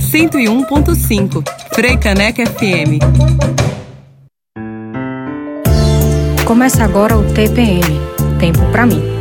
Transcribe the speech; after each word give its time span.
Cento 0.00 0.36
e 0.36 0.48
um 0.48 0.64
ponto 0.64 0.96
cinco, 0.96 1.44
Freicaneca 1.72 2.44
FM. 2.44 2.98
Começa 6.44 6.82
agora 6.82 7.16
o 7.16 7.22
TPM, 7.32 8.00
Tempo 8.40 8.68
para 8.72 8.84
mim. 8.84 9.15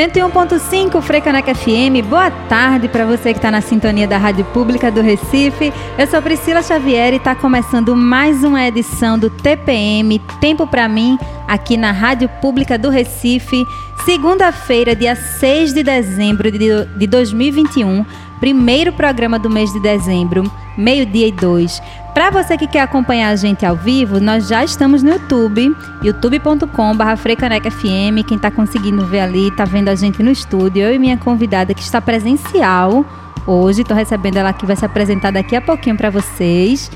101.5 0.00 1.02
Frecaneca 1.02 1.54
FM. 1.54 2.02
Boa 2.08 2.30
tarde 2.30 2.88
para 2.88 3.04
você 3.04 3.34
que 3.34 3.38
está 3.38 3.50
na 3.50 3.60
sintonia 3.60 4.08
da 4.08 4.16
Rádio 4.16 4.46
Pública 4.46 4.90
do 4.90 5.02
Recife. 5.02 5.70
Eu 5.98 6.06
sou 6.06 6.22
Priscila 6.22 6.62
Xavier 6.62 7.12
e 7.12 7.16
está 7.16 7.34
começando 7.34 7.94
mais 7.94 8.42
uma 8.42 8.66
edição 8.66 9.18
do 9.18 9.28
TPM 9.28 10.18
Tempo 10.40 10.66
para 10.66 10.88
mim 10.88 11.18
aqui 11.46 11.76
na 11.76 11.92
Rádio 11.92 12.30
Pública 12.40 12.78
do 12.78 12.88
Recife. 12.88 13.62
Segunda-feira, 14.06 14.96
dia 14.96 15.14
6 15.14 15.74
de 15.74 15.82
dezembro 15.82 16.50
de 16.50 17.06
2021, 17.06 18.02
primeiro 18.40 18.94
programa 18.94 19.38
do 19.38 19.50
mês 19.50 19.70
de 19.70 19.80
dezembro, 19.80 20.50
meio-dia 20.78 21.26
e 21.26 21.32
dois. 21.32 21.78
Para 22.20 22.42
você 22.42 22.58
que 22.58 22.66
quer 22.66 22.82
acompanhar 22.82 23.30
a 23.30 23.34
gente 23.34 23.64
ao 23.64 23.74
vivo, 23.74 24.20
nós 24.20 24.46
já 24.46 24.62
estamos 24.62 25.02
no 25.02 25.08
YouTube, 25.08 25.74
youtube.com.br 26.02 27.70
FM. 27.70 28.28
Quem 28.28 28.36
está 28.36 28.50
conseguindo 28.50 29.06
ver 29.06 29.20
ali, 29.20 29.48
está 29.48 29.64
vendo 29.64 29.88
a 29.88 29.94
gente 29.94 30.22
no 30.22 30.30
estúdio. 30.30 30.82
Eu 30.82 30.94
e 30.94 30.98
minha 30.98 31.16
convidada 31.16 31.72
que 31.72 31.80
está 31.80 31.98
presencial 31.98 33.06
hoje. 33.46 33.80
Estou 33.80 33.96
recebendo 33.96 34.36
ela 34.36 34.50
aqui, 34.50 34.66
vai 34.66 34.76
se 34.76 34.84
apresentar 34.84 35.30
daqui 35.30 35.56
a 35.56 35.62
pouquinho 35.62 35.96
para 35.96 36.10
vocês. 36.10 36.90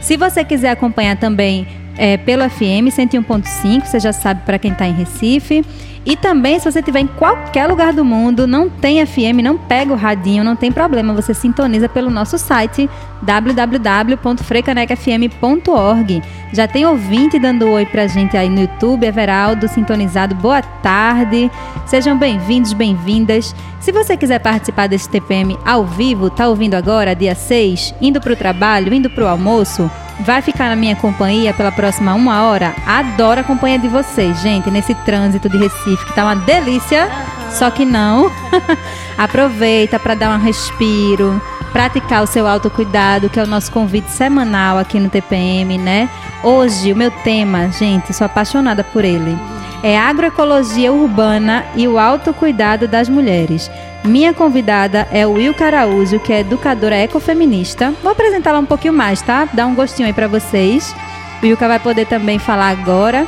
Se 0.00 0.16
você 0.16 0.42
quiser 0.42 0.70
acompanhar 0.70 1.16
também 1.18 1.68
é, 1.96 2.16
pelo 2.16 2.42
FM 2.50 2.90
101.5, 2.90 3.84
você 3.84 4.00
já 4.00 4.12
sabe 4.12 4.42
para 4.44 4.58
quem 4.58 4.72
está 4.72 4.88
em 4.88 4.92
Recife. 4.92 5.64
E 6.06 6.16
também, 6.16 6.58
se 6.58 6.70
você 6.70 6.80
estiver 6.80 7.00
em 7.00 7.06
qualquer 7.06 7.66
lugar 7.66 7.94
do 7.94 8.04
mundo, 8.04 8.46
não 8.46 8.68
tem 8.68 9.04
FM, 9.06 9.40
não 9.42 9.56
pega 9.56 9.90
o 9.90 9.96
radinho, 9.96 10.44
não 10.44 10.54
tem 10.54 10.70
problema, 10.70 11.14
você 11.14 11.32
sintoniza 11.32 11.88
pelo 11.88 12.10
nosso 12.10 12.36
site 12.36 12.90
www.freicanecfm.org. 13.22 16.22
Já 16.52 16.68
tem 16.68 16.84
ouvinte 16.84 17.38
dando 17.38 17.70
oi 17.70 17.86
pra 17.86 18.06
gente 18.06 18.36
aí 18.36 18.50
no 18.50 18.60
YouTube, 18.60 19.06
Everaldo, 19.06 19.66
sintonizado, 19.66 20.34
boa 20.34 20.60
tarde. 20.60 21.50
Sejam 21.86 22.18
bem-vindos, 22.18 22.74
bem-vindas. 22.74 23.54
Se 23.80 23.90
você 23.90 24.14
quiser 24.16 24.40
participar 24.40 24.86
desse 24.86 25.08
TPM 25.08 25.58
ao 25.64 25.84
vivo, 25.84 26.28
tá 26.28 26.48
ouvindo 26.48 26.74
agora, 26.74 27.14
dia 27.14 27.34
6, 27.34 27.94
indo 28.00 28.20
pro 28.20 28.36
trabalho, 28.36 28.92
indo 28.92 29.10
pro 29.10 29.26
almoço, 29.26 29.90
vai 30.20 30.40
ficar 30.40 30.68
na 30.68 30.76
minha 30.76 30.96
companhia 30.96 31.52
pela 31.52 31.72
próxima 31.72 32.14
uma 32.14 32.44
hora. 32.44 32.74
Adoro 32.86 33.40
a 33.40 33.44
companhia 33.44 33.78
de 33.78 33.88
vocês, 33.88 34.40
gente, 34.40 34.70
nesse 34.70 34.94
trânsito 34.94 35.48
de 35.48 35.58
Recife, 35.58 35.93
que 36.02 36.14
tá 36.14 36.24
uma 36.24 36.36
delícia. 36.36 37.04
Uhum. 37.04 37.50
Só 37.50 37.70
que 37.70 37.84
não. 37.84 38.30
Aproveita 39.18 39.98
para 39.98 40.14
dar 40.14 40.36
um 40.36 40.42
respiro, 40.42 41.40
praticar 41.72 42.22
o 42.22 42.26
seu 42.26 42.46
autocuidado, 42.46 43.28
que 43.28 43.38
é 43.38 43.42
o 43.42 43.46
nosso 43.46 43.70
convite 43.70 44.10
semanal 44.10 44.78
aqui 44.78 44.98
no 44.98 45.10
TPM, 45.10 45.76
né? 45.78 46.08
Hoje, 46.42 46.92
o 46.92 46.96
meu 46.96 47.10
tema, 47.10 47.70
gente, 47.70 48.12
sou 48.12 48.24
apaixonada 48.24 48.82
por 48.84 49.04
ele, 49.04 49.36
é 49.82 49.98
agroecologia 49.98 50.92
urbana 50.92 51.64
e 51.74 51.86
o 51.86 51.98
autocuidado 51.98 52.86
das 52.88 53.08
mulheres. 53.08 53.70
Minha 54.04 54.34
convidada 54.34 55.08
é 55.10 55.26
o 55.26 55.32
Wilka 55.32 55.64
Araújo, 55.64 56.20
que 56.20 56.32
é 56.32 56.40
educadora 56.40 56.96
ecofeminista. 56.96 57.94
Vou 58.02 58.12
apresentá-la 58.12 58.58
um 58.58 58.66
pouquinho 58.66 58.92
mais, 58.92 59.22
tá? 59.22 59.48
Dar 59.52 59.66
um 59.66 59.74
gostinho 59.74 60.06
aí 60.06 60.12
para 60.12 60.28
vocês. 60.28 60.94
O 61.42 61.46
Wilka 61.46 61.66
vai 61.66 61.78
poder 61.78 62.06
também 62.06 62.38
falar 62.38 62.68
agora. 62.68 63.26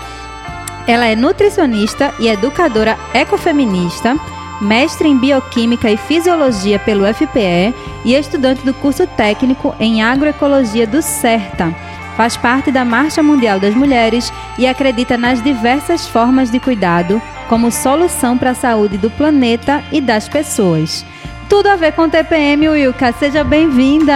Ela 0.87 1.07
é 1.07 1.17
nutricionista 1.17 2.15
e 2.19 2.29
educadora 2.29 2.97
ecofeminista, 3.13 4.17
mestre 4.61 5.09
em 5.09 5.19
bioquímica 5.19 5.91
e 5.91 5.97
fisiologia 5.97 6.79
pelo 6.79 7.05
FPE 7.13 7.75
e 8.05 8.15
estudante 8.15 8.65
do 8.65 8.73
curso 8.73 9.07
técnico 9.07 9.75
em 9.81 10.03
agroecologia 10.03 10.87
do 10.87 11.03
CERTA. 11.03 11.75
Faz 12.17 12.37
parte 12.37 12.71
da 12.71 12.85
Marcha 12.85 13.23
Mundial 13.23 13.61
das 13.61 13.75
Mulheres 13.75 14.33
e 14.59 14.67
acredita 14.67 15.19
nas 15.19 15.43
diversas 15.43 16.07
formas 16.07 16.51
de 16.51 16.61
cuidado 16.61 17.21
como 17.49 17.71
solução 17.71 18.39
para 18.39 18.51
a 18.51 18.55
saúde 18.55 18.97
do 18.97 19.11
planeta 19.11 19.83
e 19.93 20.01
das 20.01 20.29
pessoas. 20.29 21.05
Tudo 21.49 21.69
a 21.69 21.77
ver 21.77 21.93
com 21.93 22.03
o 22.03 22.09
TPM, 22.11 22.69
Wilka. 22.69 23.13
Seja 23.13 23.45
bem-vinda. 23.45 24.15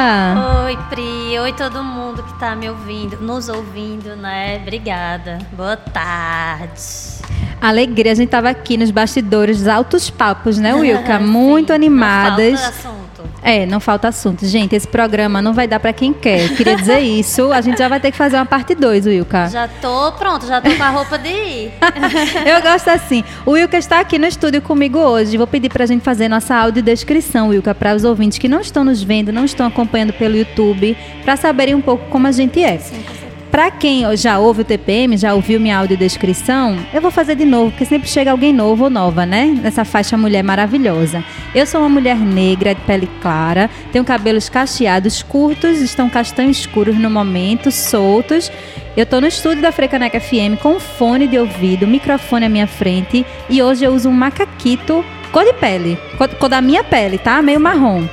Oi, 0.64 0.76
Pri. 0.88 1.38
Oi, 1.38 1.52
todo 1.52 1.82
mundo 1.82 2.22
que 2.24 2.32
está 2.32 2.56
me 2.56 2.68
ouvindo, 2.68 3.18
nos 3.20 3.48
ouvindo, 3.48 4.16
né? 4.16 4.58
Obrigada. 4.60 5.38
Boa 5.52 5.76
tarde. 5.76 7.20
Alegria, 7.60 8.12
a 8.12 8.14
gente 8.14 8.26
estava 8.26 8.50
aqui 8.50 8.76
nos 8.76 8.90
bastidores, 8.90 9.68
altos 9.68 10.10
papos, 10.10 10.58
né, 10.58 10.74
Wilka? 10.74 11.20
Muito 11.20 11.72
animadas. 11.72 12.60
Não 12.60 12.72
falta 12.72 12.99
é, 13.42 13.66
não 13.66 13.80
falta 13.80 14.08
assunto. 14.08 14.46
Gente, 14.46 14.74
esse 14.74 14.86
programa 14.86 15.40
não 15.40 15.52
vai 15.52 15.66
dar 15.66 15.80
para 15.80 15.92
quem 15.92 16.12
quer. 16.12 16.54
Queria 16.56 16.76
dizer 16.76 17.00
isso. 17.00 17.52
A 17.52 17.60
gente 17.60 17.78
já 17.78 17.88
vai 17.88 18.00
ter 18.00 18.10
que 18.10 18.16
fazer 18.16 18.36
uma 18.36 18.46
parte 18.46 18.74
2, 18.74 19.06
Wilka. 19.06 19.48
Já 19.48 19.68
tô 19.68 20.12
pronto, 20.12 20.46
já 20.46 20.60
tô 20.60 20.70
com 20.74 20.82
a 20.82 20.90
roupa 20.90 21.18
de 21.18 21.28
ir. 21.28 21.72
Eu 22.46 22.60
gosto 22.62 22.88
assim. 22.88 23.24
O 23.46 23.52
Wilka 23.52 23.78
está 23.78 24.00
aqui 24.00 24.18
no 24.18 24.26
estúdio 24.26 24.60
comigo 24.60 24.98
hoje. 24.98 25.36
Vou 25.36 25.46
pedir 25.46 25.70
pra 25.70 25.86
gente 25.86 26.02
fazer 26.02 26.28
nossa 26.28 26.54
audiodescrição, 26.54 27.48
Wilka, 27.48 27.74
para 27.74 27.94
os 27.94 28.04
ouvintes 28.04 28.38
que 28.38 28.48
não 28.48 28.60
estão 28.60 28.84
nos 28.84 29.02
vendo, 29.02 29.32
não 29.32 29.44
estão 29.44 29.66
acompanhando 29.66 30.12
pelo 30.12 30.36
YouTube, 30.36 30.96
para 31.24 31.36
saberem 31.36 31.74
um 31.74 31.80
pouco 31.80 32.04
como 32.10 32.26
a 32.26 32.32
gente 32.32 32.62
é. 32.62 32.78
Sim, 32.78 33.02
para 33.50 33.70
quem 33.70 34.16
já 34.16 34.38
ouve 34.38 34.62
o 34.62 34.64
TPM, 34.64 35.16
já 35.16 35.34
ouviu 35.34 35.58
minha 35.58 35.76
audiodescrição, 35.78 36.78
eu 36.94 37.00
vou 37.00 37.10
fazer 37.10 37.34
de 37.34 37.44
novo, 37.44 37.70
porque 37.70 37.84
sempre 37.84 38.08
chega 38.08 38.30
alguém 38.30 38.52
novo 38.52 38.84
ou 38.84 38.90
nova, 38.90 39.26
né? 39.26 39.46
Nessa 39.60 39.84
faixa 39.84 40.16
mulher 40.16 40.44
maravilhosa. 40.44 41.24
Eu 41.52 41.66
sou 41.66 41.80
uma 41.80 41.88
mulher 41.88 42.16
negra, 42.16 42.74
de 42.74 42.80
pele 42.82 43.10
clara, 43.20 43.68
tenho 43.90 44.04
cabelos 44.04 44.48
cacheados 44.48 45.22
curtos, 45.22 45.80
estão 45.80 46.08
castanhos 46.08 46.58
escuros 46.58 46.96
no 46.96 47.10
momento, 47.10 47.72
soltos. 47.72 48.52
Eu 48.96 49.02
estou 49.02 49.20
no 49.20 49.26
estúdio 49.26 49.62
da 49.62 49.72
Frecaneca 49.72 50.20
FM 50.20 50.60
com 50.62 50.78
fone 50.78 51.26
de 51.26 51.38
ouvido, 51.38 51.86
microfone 51.86 52.46
à 52.46 52.48
minha 52.48 52.66
frente 52.66 53.26
e 53.48 53.62
hoje 53.62 53.84
eu 53.84 53.92
uso 53.92 54.08
um 54.08 54.12
macaquito 54.12 55.04
Cor 55.32 55.44
de 55.44 55.52
pele. 55.52 55.96
Cor, 56.18 56.28
cor 56.28 56.48
da 56.48 56.60
minha 56.60 56.82
pele, 56.82 57.16
tá? 57.16 57.40
Meio 57.40 57.60
marrom. 57.60 58.04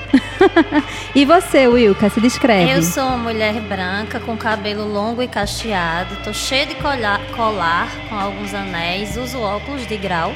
e 1.16 1.26
você, 1.26 1.68
Wilka, 1.68 2.10
se 2.10 2.22
descreve. 2.22 2.72
Eu 2.72 2.84
sou 2.84 3.04
uma 3.04 3.18
mulher 3.18 3.54
branca 3.62 4.20
com 4.20 4.38
cabelo 4.38 4.88
longo 4.88 5.24
e 5.24 5.28
cacheado. 5.28 6.16
Tô 6.24 6.32
cheia 6.32 6.68
de 6.68 6.76
colar, 6.76 7.20
colar 7.36 7.90
com 8.08 8.16
alguns 8.16 8.54
anéis. 8.54 9.18
Uso 9.18 9.42
óculos 9.42 9.88
de 9.88 9.98
grau. 9.98 10.32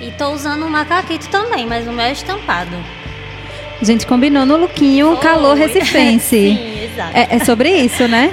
E 0.00 0.10
tô 0.12 0.30
usando 0.30 0.64
um 0.64 0.70
macaquito 0.70 1.28
também, 1.28 1.66
mas 1.66 1.86
o 1.86 1.92
meu 1.92 2.06
é 2.06 2.12
estampado. 2.12 2.76
A 3.80 3.84
gente 3.84 4.06
combinou 4.06 4.46
no 4.46 4.56
lookinho 4.56 5.08
Foi. 5.08 5.18
calor 5.18 5.54
recifense. 5.58 6.28
Sim, 6.28 6.84
exato. 6.84 7.16
É, 7.16 7.36
é, 7.36 7.38
sobre 7.40 7.70
isso, 7.70 8.08
né? 8.08 8.30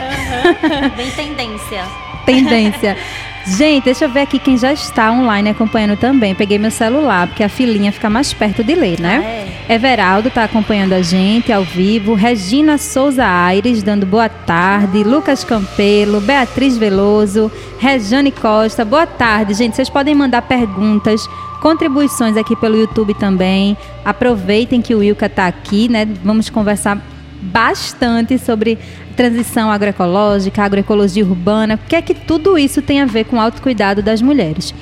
Uhum. 0.64 0.90
Bem 0.96 1.12
tendência. 1.12 1.84
Tendência. 2.26 2.98
Gente, 3.48 3.84
deixa 3.86 4.06
eu 4.06 4.10
ver 4.10 4.22
aqui 4.22 4.40
quem 4.40 4.58
já 4.58 4.74
está 4.74 5.12
online 5.12 5.50
acompanhando 5.50 5.96
também. 5.96 6.34
Peguei 6.34 6.58
meu 6.58 6.72
celular, 6.72 7.28
porque 7.28 7.44
a 7.44 7.50
filinha 7.50 7.92
fica 7.92 8.10
mais 8.10 8.34
perto 8.34 8.64
de 8.64 8.74
ler, 8.74 9.00
né? 9.00 9.22
Ah, 9.24 9.72
é. 9.72 9.76
Everaldo 9.76 10.30
está 10.30 10.44
acompanhando 10.44 10.94
a 10.94 11.02
gente 11.02 11.52
ao 11.52 11.64
vivo. 11.64 12.16
Regina 12.16 12.80
Souza 12.80 13.26
Aires 13.26 13.84
dando 13.84 14.06
boa 14.06 14.28
tarde. 14.28 15.04
Lucas 15.04 15.44
Campelo, 15.44 16.20
Beatriz 16.22 16.76
Veloso, 16.76 17.52
Rejane 17.80 18.32
Costa. 18.32 18.84
Boa 18.84 19.06
tarde, 19.06 19.54
gente. 19.54 19.76
Vocês 19.76 19.90
podem 19.90 20.16
mandar 20.16 20.42
perguntas, 20.42 21.28
contribuições 21.62 22.38
aqui 22.38 22.56
pelo 22.56 22.76
YouTube 22.76 23.14
também. 23.14 23.78
Aproveitem 24.04 24.82
que 24.82 24.96
o 24.96 25.00
Wilka 25.00 25.28
está 25.28 25.46
aqui, 25.46 25.88
né? 25.88 26.08
Vamos 26.24 26.50
conversar 26.50 27.00
bastante 27.46 28.38
sobre 28.38 28.78
transição 29.16 29.72
agroecológica, 29.72 30.64
agroecologia 30.64 31.24
urbana, 31.24 31.76
o 31.76 31.88
que 31.88 31.96
é 31.96 32.02
que 32.02 32.14
tudo 32.14 32.58
isso 32.58 32.82
tem 32.82 33.02
a 33.02 33.06
ver 33.06 33.26
com 33.26 33.38
o 33.38 33.40
autocuidado 33.40 34.02
das 34.02 34.22
mulheres. 34.22 34.74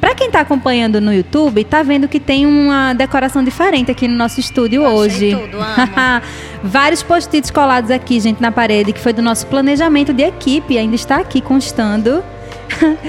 Para 0.00 0.14
quem 0.14 0.26
está 0.26 0.40
acompanhando 0.40 1.00
no 1.00 1.14
YouTube, 1.14 1.62
está 1.62 1.82
vendo 1.82 2.06
que 2.06 2.20
tem 2.20 2.44
uma 2.44 2.92
decoração 2.92 3.42
diferente 3.42 3.90
aqui 3.90 4.06
no 4.06 4.14
nosso 4.14 4.38
estúdio 4.38 4.82
Eu 4.82 4.90
hoje. 4.90 5.34
tudo, 5.34 5.56
amo. 5.56 6.22
Vários 6.62 7.02
post-its 7.02 7.50
colados 7.50 7.90
aqui, 7.90 8.20
gente, 8.20 8.40
na 8.40 8.52
parede, 8.52 8.92
que 8.92 9.00
foi 9.00 9.14
do 9.14 9.22
nosso 9.22 9.46
planejamento 9.46 10.12
de 10.12 10.22
equipe, 10.22 10.76
ainda 10.76 10.94
está 10.94 11.16
aqui 11.16 11.40
constando. 11.40 12.22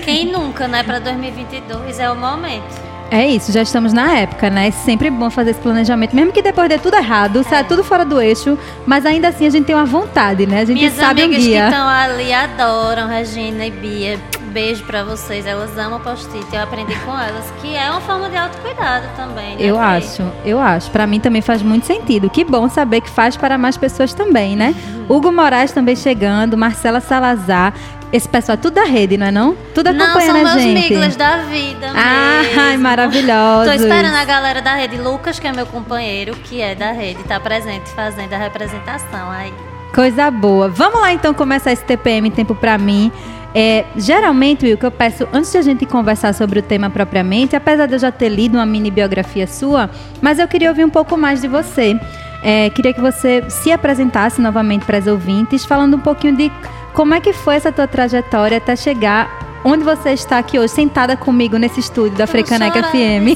Quem 0.06 0.31
nunca, 0.31 0.69
né? 0.69 0.84
Para 0.84 1.00
2022 1.00 2.00
é 2.00 2.10
o 2.10 2.16
momento. 2.16 2.85
É 3.12 3.28
isso, 3.28 3.52
já 3.52 3.62
estamos 3.62 3.94
na 3.94 4.12
época, 4.18 4.50
né? 4.50 4.68
É 4.68 4.72
sempre 4.72 5.10
bom 5.10 5.30
fazer 5.30 5.52
esse 5.52 5.60
planejamento, 5.60 6.16
mesmo 6.16 6.31
que 6.31 6.42
depois 6.42 6.68
dê 6.68 6.78
tudo 6.78 6.96
errado, 6.98 7.44
saia 7.44 7.63
tudo 7.63 7.84
fora 7.84 8.04
do 8.04 8.19
eixo, 8.19 8.57
mas 8.86 9.06
ainda 9.06 9.28
assim 9.28 9.46
a 9.46 9.50
gente 9.50 9.66
tem 9.66 9.75
uma 9.75 9.86
vontade, 9.86 10.46
né? 10.46 10.62
A 10.62 10.66
gente 10.66 10.78
Minhas 10.80 10.94
sabe 10.96 11.22
um 11.22 11.25
amigas 11.25 11.44
que 11.44 11.50
guia. 11.50 11.66
estão 11.69 11.88
ali 11.88 12.34
adoram 12.34 13.07
Regina 13.07 13.66
e 13.66 13.72
Bia. 13.72 14.19
Beijo 14.52 14.86
pra 14.86 15.04
vocês, 15.04 15.46
elas 15.46 15.78
amam 15.78 16.00
post-it. 16.00 16.46
Eu 16.54 16.62
aprendi 16.63 16.96
com 17.00 17.12
elas 17.12 17.44
que 17.62 17.75
é 17.75 17.92
uma 17.92 18.00
forma 18.00 18.30
de 18.30 18.38
autocuidado 18.38 19.06
também. 19.18 19.50
né, 19.50 19.57
Eu 19.60 19.78
acho, 19.78 20.24
eu 20.46 20.60
acho. 20.62 20.90
Pra 20.92 21.06
mim 21.06 21.19
também 21.19 21.42
faz 21.42 21.62
muito 21.62 21.86
sentido. 21.86 22.30
Que 22.30 22.46
bom 22.46 22.69
saber 22.69 23.02
que 23.02 23.10
faz 23.10 23.36
para 23.36 23.57
mais 23.57 23.75
pessoas 23.75 24.13
também, 24.13 24.56
né? 24.56 24.74
Uhum. 25.10 25.18
Hugo 25.18 25.30
Moraes 25.31 25.74
também 25.74 25.94
chegando, 25.96 26.57
Marcela 26.57 27.02
Salazar. 27.02 27.74
Esse 28.16 28.30
pessoal 28.30 28.54
é 28.54 28.58
tudo 28.58 28.76
da 28.76 28.86
rede, 28.86 29.18
não 29.18 29.28
é 29.28 29.32
não? 29.32 29.58
Tudo 29.74 29.92
Não, 29.92 30.06
acompanha 30.06 30.32
são 30.32 30.40
a 30.40 30.44
meus 30.46 30.62
gente. 30.62 30.90
miglas 30.90 31.18
da 31.18 31.38
vida 31.40 31.92
Ah, 31.94 32.44
mesmo. 32.44 32.62
ai, 32.62 32.78
maravilhosos. 32.78 33.68
Tô 33.68 33.74
esperando 33.74 34.16
a 34.16 34.24
galera 34.24 34.62
da 34.62 34.74
rede. 34.74 34.96
Lucas, 34.96 35.38
que 35.38 35.46
é 35.46 35.52
meu 35.52 35.66
companheiro, 35.66 36.34
que 36.46 36.62
é 36.62 36.74
da 36.76 36.94
rede, 36.94 37.22
tá 37.26 37.42
presente 37.42 37.90
fazendo 37.90 38.32
a 38.32 38.38
representação 38.38 39.30
aí. 39.32 39.54
Coisa 39.94 40.32
boa. 40.32 40.70
Vamos 40.70 41.02
lá 41.02 41.12
então 41.12 41.34
começar 41.34 41.74
esse 41.74 41.84
TPM 41.84 42.32
Tempo 42.32 42.56
Pra 42.56 42.78
Mim. 42.78 43.12
É, 43.54 43.84
geralmente, 43.98 44.66
Will, 44.66 44.78
que 44.78 44.86
eu 44.86 44.92
peço, 44.92 45.28
antes 45.34 45.52
de 45.52 45.58
a 45.58 45.62
gente 45.62 45.86
conversar 45.86 46.34
sobre 46.34 46.60
o 46.60 46.62
tema 46.62 46.90
propriamente, 46.90 47.54
apesar 47.54 47.86
de 47.86 47.96
eu 47.96 48.00
já 48.00 48.14
ter 48.14 48.30
lido 48.30 48.56
uma 48.58 48.66
mini 48.66 48.90
biografia 48.92 49.46
sua, 49.46 49.90
mas 50.22 50.40
eu 50.40 50.48
queria 50.48 50.70
ouvir 50.70 50.86
um 50.86 50.90
pouco 50.90 51.18
mais 51.18 51.42
de 51.42 51.50
você. 51.50 52.00
É, 52.42 52.70
queria 52.70 52.94
que 52.94 53.02
você 53.02 53.44
se 53.50 53.74
apresentasse 53.74 54.40
novamente 54.40 54.86
para 54.86 55.00
as 55.00 55.08
ouvintes, 55.08 55.66
falando 55.66 55.98
um 55.98 56.00
pouquinho 56.00 56.38
de 56.38 56.50
como 56.95 57.13
é 57.13 57.19
que 57.19 57.33
foi 57.33 57.56
essa 57.56 57.74
tua 57.74 57.88
trajetória 57.88 58.57
até 58.57 58.74
chegar 58.74 59.55
onde 59.66 59.84
você 59.84 60.12
está 60.12 60.38
aqui 60.38 60.60
hoje, 60.60 60.72
sentada 60.72 61.18
comigo 61.18 61.58
nesse 61.58 61.80
estúdio 61.80 62.16
da 62.16 62.28
Frecaneca 62.28 62.84
FM. 62.84 63.34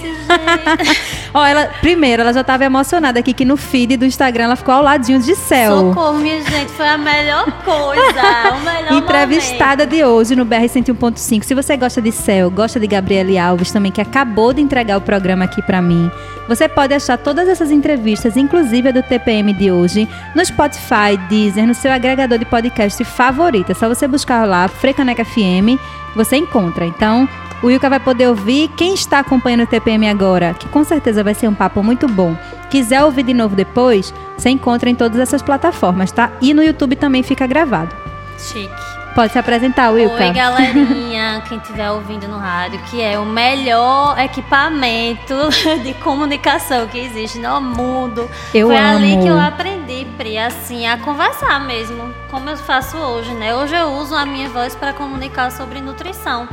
Ó, 1.33 1.43
ela, 1.43 1.71
primeiro, 1.81 2.21
ela 2.21 2.31
já 2.31 2.41
estava 2.41 2.63
emocionada 2.63 3.19
aqui 3.19 3.33
que 3.33 3.43
no 3.43 3.57
feed 3.57 3.97
do 3.97 4.05
Instagram 4.05 4.43
ela 4.45 4.55
ficou 4.55 4.75
ao 4.75 4.83
ladinho 4.83 5.19
de 5.19 5.35
céu. 5.35 5.89
Socorro, 5.89 6.19
minha 6.19 6.39
gente, 6.43 6.71
foi 6.71 6.87
a 6.87 6.99
melhor 6.99 7.51
coisa. 7.63 8.53
o 8.53 8.59
melhor 8.63 8.93
Entrevistada 8.93 9.87
de 9.87 10.03
hoje 10.03 10.35
no 10.35 10.45
BR 10.45 10.65
101.5. 10.65 11.43
Se 11.43 11.55
você 11.55 11.75
gosta 11.75 11.99
de 11.99 12.11
Céu, 12.11 12.51
gosta 12.51 12.79
de 12.79 12.85
Gabriele 12.85 13.37
Alves 13.37 13.71
também, 13.71 13.91
que 13.91 14.01
acabou 14.01 14.53
de 14.53 14.61
entregar 14.61 14.97
o 14.97 15.01
programa 15.01 15.45
aqui 15.45 15.63
pra 15.63 15.81
mim, 15.81 16.11
você 16.47 16.67
pode 16.67 16.93
achar 16.93 17.17
todas 17.17 17.47
essas 17.47 17.71
entrevistas, 17.71 18.37
inclusive 18.37 18.89
a 18.89 18.91
do 18.91 19.01
TPM 19.01 19.51
de 19.53 19.71
hoje, 19.71 20.07
no 20.35 20.45
Spotify, 20.45 21.17
Deezer, 21.27 21.65
no 21.65 21.73
seu 21.73 21.91
agregador 21.91 22.37
de 22.37 22.45
podcast 22.45 23.03
favorito. 23.03 23.71
É 23.71 23.75
só 23.75 23.87
você 23.87 24.07
buscar 24.07 24.47
lá, 24.47 24.67
Frecaneca 24.67 25.25
FM, 25.25 25.79
você 26.15 26.37
encontra. 26.37 26.85
Então, 26.85 27.27
o 27.61 27.67
Wilka 27.67 27.89
vai 27.89 27.99
poder 27.99 28.27
ouvir. 28.27 28.69
Quem 28.69 28.93
está 28.93 29.19
acompanhando 29.19 29.63
o 29.63 29.67
TPM 29.67 30.07
agora, 30.07 30.53
que 30.53 30.67
com 30.69 30.83
certeza 30.83 31.23
vai 31.23 31.33
ser 31.33 31.47
um 31.47 31.53
papo 31.53 31.83
muito 31.83 32.07
bom. 32.07 32.35
Quiser 32.69 33.03
ouvir 33.03 33.23
de 33.23 33.33
novo 33.33 33.55
depois, 33.55 34.13
você 34.37 34.49
encontra 34.49 34.89
em 34.89 34.95
todas 34.95 35.19
essas 35.19 35.41
plataformas, 35.41 36.11
tá? 36.11 36.31
E 36.41 36.53
no 36.53 36.63
YouTube 36.63 36.95
também 36.95 37.23
fica 37.23 37.47
gravado. 37.47 37.95
Chique. 38.37 38.88
Pode 39.19 39.33
se 39.33 39.39
apresentar, 39.39 39.89
Wilka. 39.91 40.27
Oi, 40.27 40.31
galerinha, 40.31 41.43
quem 41.49 41.57
estiver 41.57 41.91
ouvindo 41.91 42.25
no 42.25 42.37
rádio, 42.37 42.79
que 42.89 43.01
é 43.01 43.19
o 43.19 43.25
melhor 43.25 44.17
equipamento 44.17 45.35
de 45.83 45.93
comunicação 45.95 46.87
que 46.87 46.97
existe 46.97 47.37
no 47.37 47.59
mundo. 47.59 48.29
Eu 48.53 48.67
Foi 48.67 48.77
amo. 48.77 48.95
ali 48.95 49.17
que 49.17 49.27
eu 49.27 49.37
aprendi, 49.37 50.07
Pri, 50.15 50.37
assim, 50.37 50.87
a 50.87 50.97
conversar 50.99 51.59
mesmo, 51.59 52.13
como 52.31 52.49
eu 52.49 52.55
faço 52.55 52.95
hoje, 52.95 53.33
né? 53.33 53.53
Hoje 53.53 53.75
eu 53.75 53.91
uso 53.95 54.15
a 54.15 54.25
minha 54.25 54.47
voz 54.47 54.73
para 54.73 54.93
comunicar 54.93 55.51
sobre 55.51 55.81
nutrição. 55.81 56.47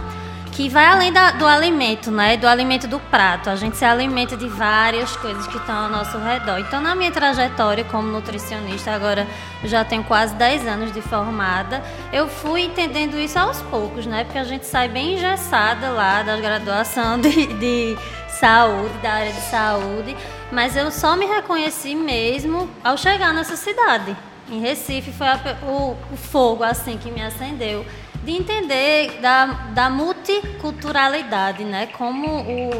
Que 0.56 0.70
vai 0.70 0.86
além 0.86 1.12
da- 1.12 1.32
do 1.32 1.46
alimento, 1.46 2.10
né? 2.10 2.38
Do 2.38 2.48
alimento 2.48 2.88
do 2.88 2.98
prato. 2.98 3.50
A 3.50 3.56
gente 3.56 3.76
se 3.76 3.84
alimenta 3.84 4.38
de 4.38 4.48
várias 4.48 5.14
coisas 5.14 5.46
que 5.46 5.58
estão 5.58 5.84
ao 5.84 5.90
nosso 5.90 6.16
redor. 6.16 6.58
Então, 6.58 6.80
na 6.80 6.94
minha 6.94 7.10
trajetória 7.12 7.84
como 7.84 8.08
nutricionista, 8.08 8.90
agora 8.90 9.26
já 9.64 9.84
tenho 9.84 10.02
quase 10.04 10.34
10 10.34 10.66
anos 10.66 10.92
de 10.92 11.02
formada, 11.02 11.84
eu 12.10 12.26
fui 12.26 12.62
entendendo 12.62 13.18
isso 13.18 13.38
aos 13.38 13.60
poucos, 13.62 14.06
né? 14.06 14.24
Porque 14.24 14.38
a 14.38 14.44
gente 14.44 14.64
sai 14.64 14.88
bem 14.88 15.16
engessada 15.16 15.90
lá 15.90 16.22
da 16.22 16.38
graduação 16.38 17.20
de, 17.20 17.48
de 17.58 17.98
saúde, 18.30 18.96
da 19.02 19.12
área 19.12 19.32
de 19.34 19.42
saúde. 19.42 20.16
Mas 20.50 20.74
eu 20.74 20.90
só 20.90 21.16
me 21.16 21.26
reconheci 21.26 21.94
mesmo 21.94 22.66
ao 22.82 22.96
chegar 22.96 23.34
nessa 23.34 23.56
cidade. 23.56 24.16
Em 24.48 24.60
Recife 24.60 25.12
foi 25.12 25.26
a 25.26 25.38
o, 25.64 25.96
o 26.12 26.16
fogo 26.16 26.62
assim 26.64 26.96
que 26.96 27.10
me 27.10 27.20
acendeu 27.20 27.84
de 28.26 28.32
entender 28.32 29.20
da, 29.22 29.46
da 29.72 29.88
multiculturalidade, 29.88 31.64
né? 31.64 31.86
Como, 31.86 32.40
o, 32.40 32.70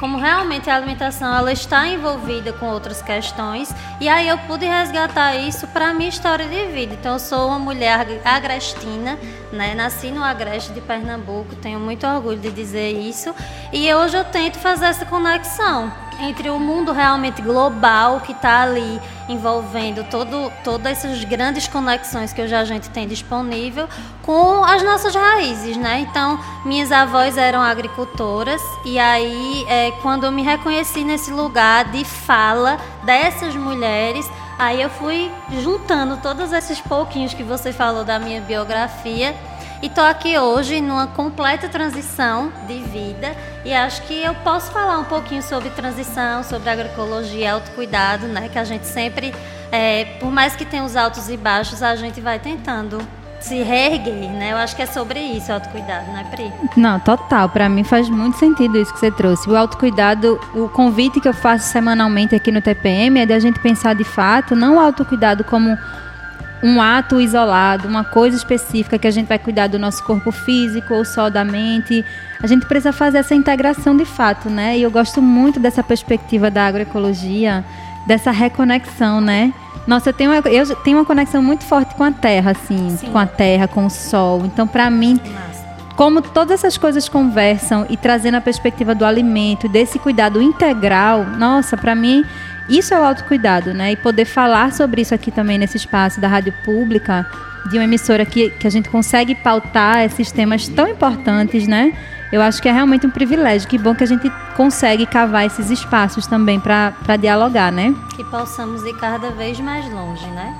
como 0.00 0.16
realmente 0.16 0.70
a 0.70 0.76
alimentação 0.76 1.36
ela 1.36 1.52
está 1.52 1.86
envolvida 1.86 2.54
com 2.54 2.66
outras 2.70 3.02
questões. 3.02 3.70
E 4.00 4.08
aí 4.08 4.26
eu 4.26 4.38
pude 4.38 4.64
resgatar 4.64 5.36
isso 5.36 5.66
para 5.68 5.90
a 5.90 5.94
minha 5.94 6.08
história 6.08 6.48
de 6.48 6.72
vida. 6.72 6.94
Então 6.94 7.12
eu 7.12 7.18
sou 7.18 7.48
uma 7.48 7.58
mulher 7.58 8.06
agrestina, 8.24 9.18
né? 9.52 9.74
Nasci 9.74 10.10
no 10.10 10.24
Agreste 10.24 10.72
de 10.72 10.80
Pernambuco, 10.80 11.54
tenho 11.56 11.78
muito 11.78 12.06
orgulho 12.06 12.38
de 12.38 12.50
dizer 12.50 12.92
isso. 12.92 13.34
E 13.74 13.92
hoje 13.92 14.16
eu 14.16 14.24
tento 14.24 14.58
fazer 14.58 14.86
essa 14.86 15.04
conexão 15.04 15.92
entre 16.20 16.50
o 16.50 16.58
mundo 16.58 16.92
realmente 16.92 17.42
global 17.42 18.20
que 18.20 18.32
está 18.32 18.62
ali 18.62 19.00
envolvendo 19.28 20.04
todo, 20.04 20.52
todas 20.62 20.92
essas 20.92 21.24
grandes 21.24 21.66
conexões 21.66 22.32
que 22.32 22.42
hoje 22.42 22.54
a 22.54 22.64
gente 22.64 22.90
tem 22.90 23.06
disponível 23.06 23.88
com 24.22 24.64
as 24.64 24.82
nossas 24.82 25.14
raízes, 25.14 25.76
né? 25.76 26.00
Então, 26.00 26.38
minhas 26.64 26.92
avós 26.92 27.36
eram 27.36 27.60
agricultoras 27.60 28.60
e 28.84 28.98
aí, 28.98 29.64
é, 29.68 29.90
quando 30.02 30.24
eu 30.24 30.32
me 30.32 30.42
reconheci 30.42 31.04
nesse 31.04 31.30
lugar 31.30 31.86
de 31.86 32.04
fala 32.04 32.78
dessas 33.02 33.54
mulheres, 33.56 34.30
aí 34.58 34.82
eu 34.82 34.90
fui 34.90 35.30
juntando 35.62 36.18
todos 36.18 36.52
esses 36.52 36.80
pouquinhos 36.80 37.34
que 37.34 37.42
você 37.42 37.72
falou 37.72 38.04
da 38.04 38.18
minha 38.18 38.40
biografia 38.40 39.34
e 39.84 39.90
tô 39.90 40.00
aqui 40.00 40.38
hoje 40.38 40.80
numa 40.80 41.06
completa 41.08 41.68
transição 41.68 42.50
de 42.66 42.78
vida 42.84 43.36
e 43.66 43.74
acho 43.74 44.00
que 44.04 44.14
eu 44.14 44.34
posso 44.36 44.72
falar 44.72 44.98
um 44.98 45.04
pouquinho 45.04 45.42
sobre 45.42 45.68
transição, 45.68 46.42
sobre 46.42 46.70
agroecologia, 46.70 47.52
autocuidado, 47.52 48.26
né? 48.26 48.48
Que 48.48 48.58
a 48.58 48.64
gente 48.64 48.86
sempre, 48.86 49.34
é, 49.70 50.06
por 50.18 50.32
mais 50.32 50.56
que 50.56 50.64
tenha 50.64 50.82
os 50.82 50.96
altos 50.96 51.28
e 51.28 51.36
baixos, 51.36 51.82
a 51.82 51.94
gente 51.96 52.18
vai 52.18 52.38
tentando 52.38 52.98
se 53.38 53.62
reerguer, 53.62 54.30
né? 54.30 54.52
Eu 54.52 54.56
acho 54.56 54.74
que 54.74 54.80
é 54.80 54.86
sobre 54.86 55.20
isso, 55.20 55.52
autocuidado, 55.52 56.10
né, 56.12 56.26
Pri? 56.30 56.50
Não, 56.78 56.98
total. 56.98 57.50
Pra 57.50 57.68
mim 57.68 57.84
faz 57.84 58.08
muito 58.08 58.38
sentido 58.38 58.78
isso 58.78 58.90
que 58.90 59.00
você 59.00 59.10
trouxe. 59.10 59.50
O 59.50 59.54
autocuidado, 59.54 60.40
o 60.54 60.66
convite 60.66 61.20
que 61.20 61.28
eu 61.28 61.34
faço 61.34 61.68
semanalmente 61.68 62.34
aqui 62.34 62.50
no 62.50 62.62
TPM 62.62 63.20
é 63.20 63.26
de 63.26 63.34
a 63.34 63.38
gente 63.38 63.60
pensar 63.60 63.94
de 63.94 64.04
fato, 64.04 64.56
não 64.56 64.76
o 64.76 64.80
autocuidado 64.80 65.44
como 65.44 65.76
um 66.64 66.80
ato 66.80 67.20
isolado, 67.20 67.86
uma 67.86 68.02
coisa 68.02 68.34
específica 68.34 68.98
que 68.98 69.06
a 69.06 69.10
gente 69.10 69.26
vai 69.26 69.38
cuidar 69.38 69.66
do 69.66 69.78
nosso 69.78 70.02
corpo 70.02 70.32
físico 70.32 70.94
ou 70.94 71.04
só 71.04 71.28
da 71.28 71.44
mente. 71.44 72.02
A 72.42 72.46
gente 72.46 72.64
precisa 72.64 72.90
fazer 72.90 73.18
essa 73.18 73.34
integração 73.34 73.94
de 73.94 74.06
fato, 74.06 74.48
né? 74.48 74.78
E 74.78 74.82
eu 74.82 74.90
gosto 74.90 75.20
muito 75.20 75.60
dessa 75.60 75.82
perspectiva 75.82 76.50
da 76.50 76.66
agroecologia, 76.66 77.62
dessa 78.06 78.30
reconexão, 78.30 79.20
né? 79.20 79.52
Nossa, 79.86 80.08
eu 80.08 80.14
tenho, 80.14 80.30
uma, 80.30 80.38
eu 80.48 80.74
tenho 80.76 80.96
uma 80.96 81.04
conexão 81.04 81.42
muito 81.42 81.64
forte 81.64 81.94
com 81.94 82.02
a 82.02 82.10
terra, 82.10 82.52
assim, 82.52 82.96
Sim. 82.96 83.10
com 83.10 83.18
a 83.18 83.26
terra, 83.26 83.68
com 83.68 83.84
o 83.84 83.90
sol. 83.90 84.46
Então, 84.46 84.66
pra 84.66 84.88
mim, 84.88 85.20
Massa. 85.22 85.66
como 85.94 86.22
todas 86.22 86.60
essas 86.60 86.78
coisas 86.78 87.10
conversam 87.10 87.84
e 87.90 87.96
trazendo 87.98 88.36
a 88.36 88.40
perspectiva 88.40 88.94
do 88.94 89.04
alimento, 89.04 89.68
desse 89.68 89.98
cuidado 89.98 90.40
integral, 90.40 91.26
nossa, 91.26 91.76
para 91.76 91.94
mim 91.94 92.24
Isso 92.68 92.94
é 92.94 93.00
o 93.00 93.04
autocuidado, 93.04 93.74
né? 93.74 93.92
E 93.92 93.96
poder 93.96 94.24
falar 94.24 94.72
sobre 94.72 95.02
isso 95.02 95.14
aqui 95.14 95.30
também 95.30 95.58
nesse 95.58 95.76
espaço 95.76 96.20
da 96.20 96.28
rádio 96.28 96.52
pública, 96.64 97.26
de 97.70 97.76
uma 97.76 97.84
emissora 97.84 98.24
que, 98.24 98.50
que 98.50 98.66
a 98.66 98.70
gente 98.70 98.88
consegue 98.88 99.34
pautar 99.34 100.02
esses 100.02 100.32
temas 100.32 100.68
tão 100.68 100.88
importantes, 100.88 101.66
né? 101.66 101.92
Eu 102.32 102.42
acho 102.42 102.60
que 102.60 102.68
é 102.68 102.72
realmente 102.72 103.06
um 103.06 103.10
privilégio. 103.10 103.68
Que 103.68 103.78
bom 103.78 103.94
que 103.94 104.02
a 104.02 104.06
gente 104.06 104.30
consegue 104.56 105.06
cavar 105.06 105.46
esses 105.46 105.70
espaços 105.70 106.26
também 106.26 106.58
para 106.58 107.16
dialogar, 107.16 107.70
né? 107.70 107.94
Que 108.16 108.24
possamos 108.24 108.82
ir 108.84 108.94
cada 108.96 109.30
vez 109.30 109.60
mais 109.60 109.88
longe, 109.92 110.26
né? 110.28 110.54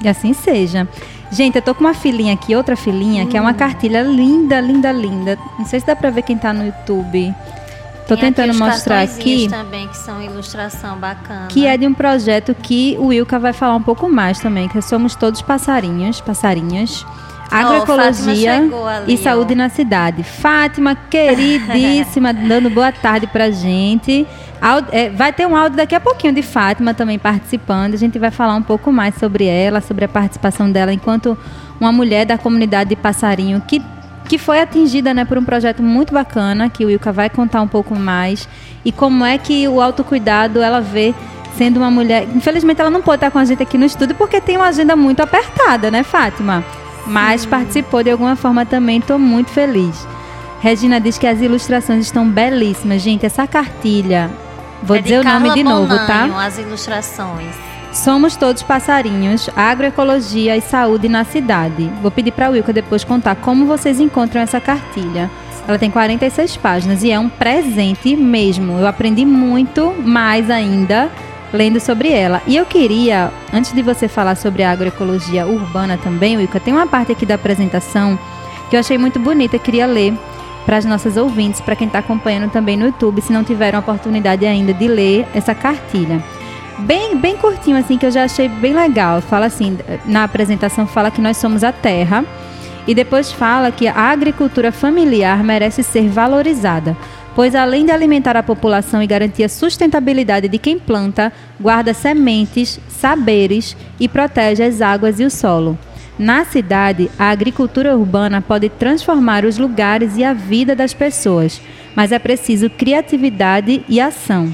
E 0.00 0.08
assim 0.08 0.32
seja. 0.32 0.88
Gente, 1.30 1.56
eu 1.56 1.62
tô 1.62 1.74
com 1.74 1.82
uma 1.82 1.92
filhinha 1.92 2.32
aqui, 2.32 2.56
outra 2.56 2.76
filhinha, 2.76 3.24
hum. 3.24 3.26
que 3.26 3.36
é 3.36 3.40
uma 3.40 3.50
hum. 3.50 3.54
cartilha 3.54 4.02
linda, 4.02 4.60
linda, 4.60 4.90
linda. 4.90 5.38
Não 5.58 5.66
sei 5.66 5.80
se 5.80 5.86
dá 5.86 5.94
para 5.94 6.10
ver 6.10 6.22
quem 6.22 6.38
tá 6.38 6.52
no 6.52 6.64
YouTube. 6.64 7.34
Tô 8.08 8.16
Tem 8.16 8.32
tentando 8.32 8.50
aqui 8.52 8.58
mostrar 8.58 9.02
aqui. 9.02 9.48
também 9.50 9.86
que 9.86 9.96
são 9.98 10.22
ilustração 10.22 10.96
bacana. 10.96 11.48
Que 11.48 11.66
é 11.66 11.76
de 11.76 11.86
um 11.86 11.92
projeto 11.92 12.54
que 12.54 12.96
o 12.98 13.08
Wilka 13.08 13.38
vai 13.38 13.52
falar 13.52 13.76
um 13.76 13.82
pouco 13.82 14.08
mais 14.08 14.40
também, 14.40 14.66
que 14.66 14.80
somos 14.80 15.14
todos 15.14 15.42
passarinhos, 15.42 16.18
passarinhas. 16.18 17.04
Agroecologia 17.50 18.66
oh, 18.72 18.86
ali, 18.86 19.14
e 19.14 19.16
saúde 19.18 19.52
ó. 19.52 19.56
na 19.56 19.68
cidade. 19.68 20.22
Fátima, 20.22 20.94
queridíssima, 20.94 22.32
dando 22.34 22.70
boa 22.70 22.90
tarde 22.90 23.26
pra 23.26 23.50
gente. 23.50 24.26
É, 24.90 25.10
vai 25.10 25.30
ter 25.30 25.46
um 25.46 25.54
áudio 25.54 25.76
daqui 25.76 25.94
a 25.94 26.00
pouquinho 26.00 26.32
de 26.32 26.42
Fátima 26.42 26.94
também 26.94 27.18
participando. 27.18 27.92
A 27.92 27.98
gente 27.98 28.18
vai 28.18 28.30
falar 28.30 28.54
um 28.54 28.62
pouco 28.62 28.90
mais 28.90 29.16
sobre 29.16 29.44
ela, 29.44 29.82
sobre 29.82 30.06
a 30.06 30.08
participação 30.08 30.72
dela 30.72 30.94
enquanto 30.94 31.36
uma 31.78 31.92
mulher 31.92 32.24
da 32.24 32.38
comunidade 32.38 32.90
de 32.90 32.96
Passarinho 32.96 33.60
que 33.60 33.82
que 34.28 34.38
foi 34.38 34.60
atingida 34.60 35.14
né, 35.14 35.24
por 35.24 35.38
um 35.38 35.44
projeto 35.44 35.82
muito 35.82 36.12
bacana, 36.12 36.68
que 36.68 36.84
o 36.84 36.88
Wilka 36.88 37.10
vai 37.10 37.30
contar 37.30 37.62
um 37.62 37.66
pouco 37.66 37.96
mais, 37.96 38.48
e 38.84 38.92
como 38.92 39.24
é 39.24 39.38
que 39.38 39.66
o 39.66 39.80
autocuidado 39.80 40.60
ela 40.60 40.80
vê 40.80 41.14
sendo 41.56 41.78
uma 41.78 41.90
mulher. 41.90 42.28
Infelizmente, 42.34 42.80
ela 42.80 42.90
não 42.90 43.02
pode 43.02 43.16
estar 43.16 43.30
com 43.30 43.38
a 43.38 43.44
gente 43.44 43.62
aqui 43.62 43.76
no 43.76 43.84
estúdio 43.84 44.14
porque 44.14 44.40
tem 44.40 44.56
uma 44.56 44.66
agenda 44.66 44.94
muito 44.94 45.20
apertada, 45.20 45.90
né, 45.90 46.02
Fátima? 46.02 46.62
Mas 47.06 47.40
Sim. 47.40 47.48
participou 47.48 48.02
de 48.02 48.10
alguma 48.10 48.36
forma 48.36 48.64
também, 48.66 48.98
estou 48.98 49.18
muito 49.18 49.50
feliz. 49.50 50.06
Regina 50.60 51.00
diz 51.00 51.16
que 51.16 51.26
as 51.26 51.40
ilustrações 51.40 52.04
estão 52.06 52.28
belíssimas. 52.28 53.00
Gente, 53.00 53.24
essa 53.24 53.46
cartilha. 53.46 54.30
Vou 54.82 54.96
é 54.96 55.00
dizer 55.00 55.20
o 55.20 55.24
nome 55.24 55.54
de 55.54 55.64
novo, 55.64 55.94
tá? 56.06 56.28
As 56.44 56.58
ilustrações. 56.58 57.67
Somos 57.92 58.36
todos 58.36 58.62
passarinhos, 58.62 59.48
agroecologia 59.56 60.56
e 60.56 60.60
saúde 60.60 61.08
na 61.08 61.24
cidade. 61.24 61.90
Vou 62.02 62.10
pedir 62.10 62.32
para 62.32 62.46
a 62.46 62.50
Wilka 62.50 62.72
depois 62.72 63.02
contar 63.02 63.34
como 63.36 63.66
vocês 63.66 63.98
encontram 63.98 64.42
essa 64.42 64.60
cartilha. 64.60 65.30
Ela 65.66 65.78
tem 65.78 65.90
46 65.90 66.56
páginas 66.58 67.02
e 67.02 67.10
é 67.10 67.18
um 67.18 67.28
presente 67.28 68.14
mesmo. 68.14 68.78
Eu 68.78 68.86
aprendi 68.86 69.24
muito 69.24 69.94
mais 70.04 70.50
ainda 70.50 71.10
lendo 71.52 71.80
sobre 71.80 72.12
ela. 72.12 72.42
E 72.46 72.56
eu 72.56 72.66
queria, 72.66 73.30
antes 73.52 73.72
de 73.72 73.80
você 73.80 74.06
falar 74.06 74.36
sobre 74.36 74.62
a 74.62 74.70
agroecologia 74.70 75.46
urbana 75.46 75.96
também, 75.96 76.36
Wilka, 76.36 76.60
tem 76.60 76.74
uma 76.74 76.86
parte 76.86 77.12
aqui 77.12 77.24
da 77.24 77.36
apresentação 77.36 78.18
que 78.68 78.76
eu 78.76 78.80
achei 78.80 78.98
muito 78.98 79.18
bonita, 79.18 79.58
queria 79.58 79.86
ler 79.86 80.12
para 80.66 80.76
as 80.76 80.84
nossas 80.84 81.16
ouvintes, 81.16 81.62
para 81.62 81.74
quem 81.74 81.86
está 81.86 82.00
acompanhando 82.00 82.50
também 82.50 82.76
no 82.76 82.84
YouTube, 82.84 83.22
se 83.22 83.32
não 83.32 83.42
tiveram 83.42 83.78
a 83.78 83.80
oportunidade 83.80 84.44
ainda 84.44 84.74
de 84.74 84.86
ler 84.86 85.26
essa 85.34 85.54
cartilha 85.54 86.22
bem, 86.80 87.16
bem 87.16 87.36
curtinho, 87.36 87.76
assim, 87.76 87.98
que 87.98 88.06
eu 88.06 88.10
já 88.10 88.24
achei 88.24 88.48
bem 88.48 88.74
legal. 88.74 89.20
Fala 89.20 89.46
assim, 89.46 89.78
na 90.06 90.24
apresentação 90.24 90.86
fala 90.86 91.10
que 91.10 91.20
nós 91.20 91.36
somos 91.36 91.64
a 91.64 91.72
terra. 91.72 92.24
E 92.86 92.94
depois 92.94 93.30
fala 93.30 93.70
que 93.70 93.86
a 93.86 93.94
agricultura 93.94 94.72
familiar 94.72 95.44
merece 95.44 95.82
ser 95.82 96.08
valorizada, 96.08 96.96
pois 97.34 97.54
além 97.54 97.84
de 97.84 97.92
alimentar 97.92 98.34
a 98.34 98.42
população 98.42 99.02
e 99.02 99.06
garantir 99.06 99.44
a 99.44 99.48
sustentabilidade 99.48 100.48
de 100.48 100.56
quem 100.56 100.78
planta, 100.78 101.30
guarda 101.60 101.92
sementes, 101.92 102.80
saberes 102.88 103.76
e 104.00 104.08
protege 104.08 104.62
as 104.62 104.80
águas 104.80 105.20
e 105.20 105.24
o 105.24 105.30
solo. 105.30 105.78
Na 106.18 106.46
cidade, 106.46 107.10
a 107.18 107.28
agricultura 107.28 107.94
urbana 107.94 108.40
pode 108.40 108.70
transformar 108.70 109.44
os 109.44 109.58
lugares 109.58 110.16
e 110.16 110.24
a 110.24 110.32
vida 110.32 110.74
das 110.74 110.94
pessoas, 110.94 111.60
mas 111.94 112.10
é 112.10 112.18
preciso 112.18 112.70
criatividade 112.70 113.84
e 113.86 114.00
ação 114.00 114.52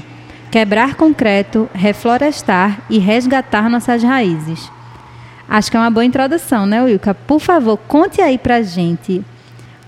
quebrar 0.55 0.95
concreto, 0.95 1.69
reflorestar 1.73 2.79
e 2.89 2.97
resgatar 2.97 3.69
nossas 3.69 4.01
raízes. 4.01 4.71
Acho 5.49 5.69
que 5.69 5.75
é 5.75 5.79
uma 5.81 5.91
boa 5.91 6.05
introdução, 6.05 6.65
né, 6.65 6.81
Wilka? 6.81 7.13
Por 7.13 7.41
favor, 7.41 7.75
conte 7.75 8.21
aí 8.21 8.37
pra 8.37 8.61
gente. 8.61 9.21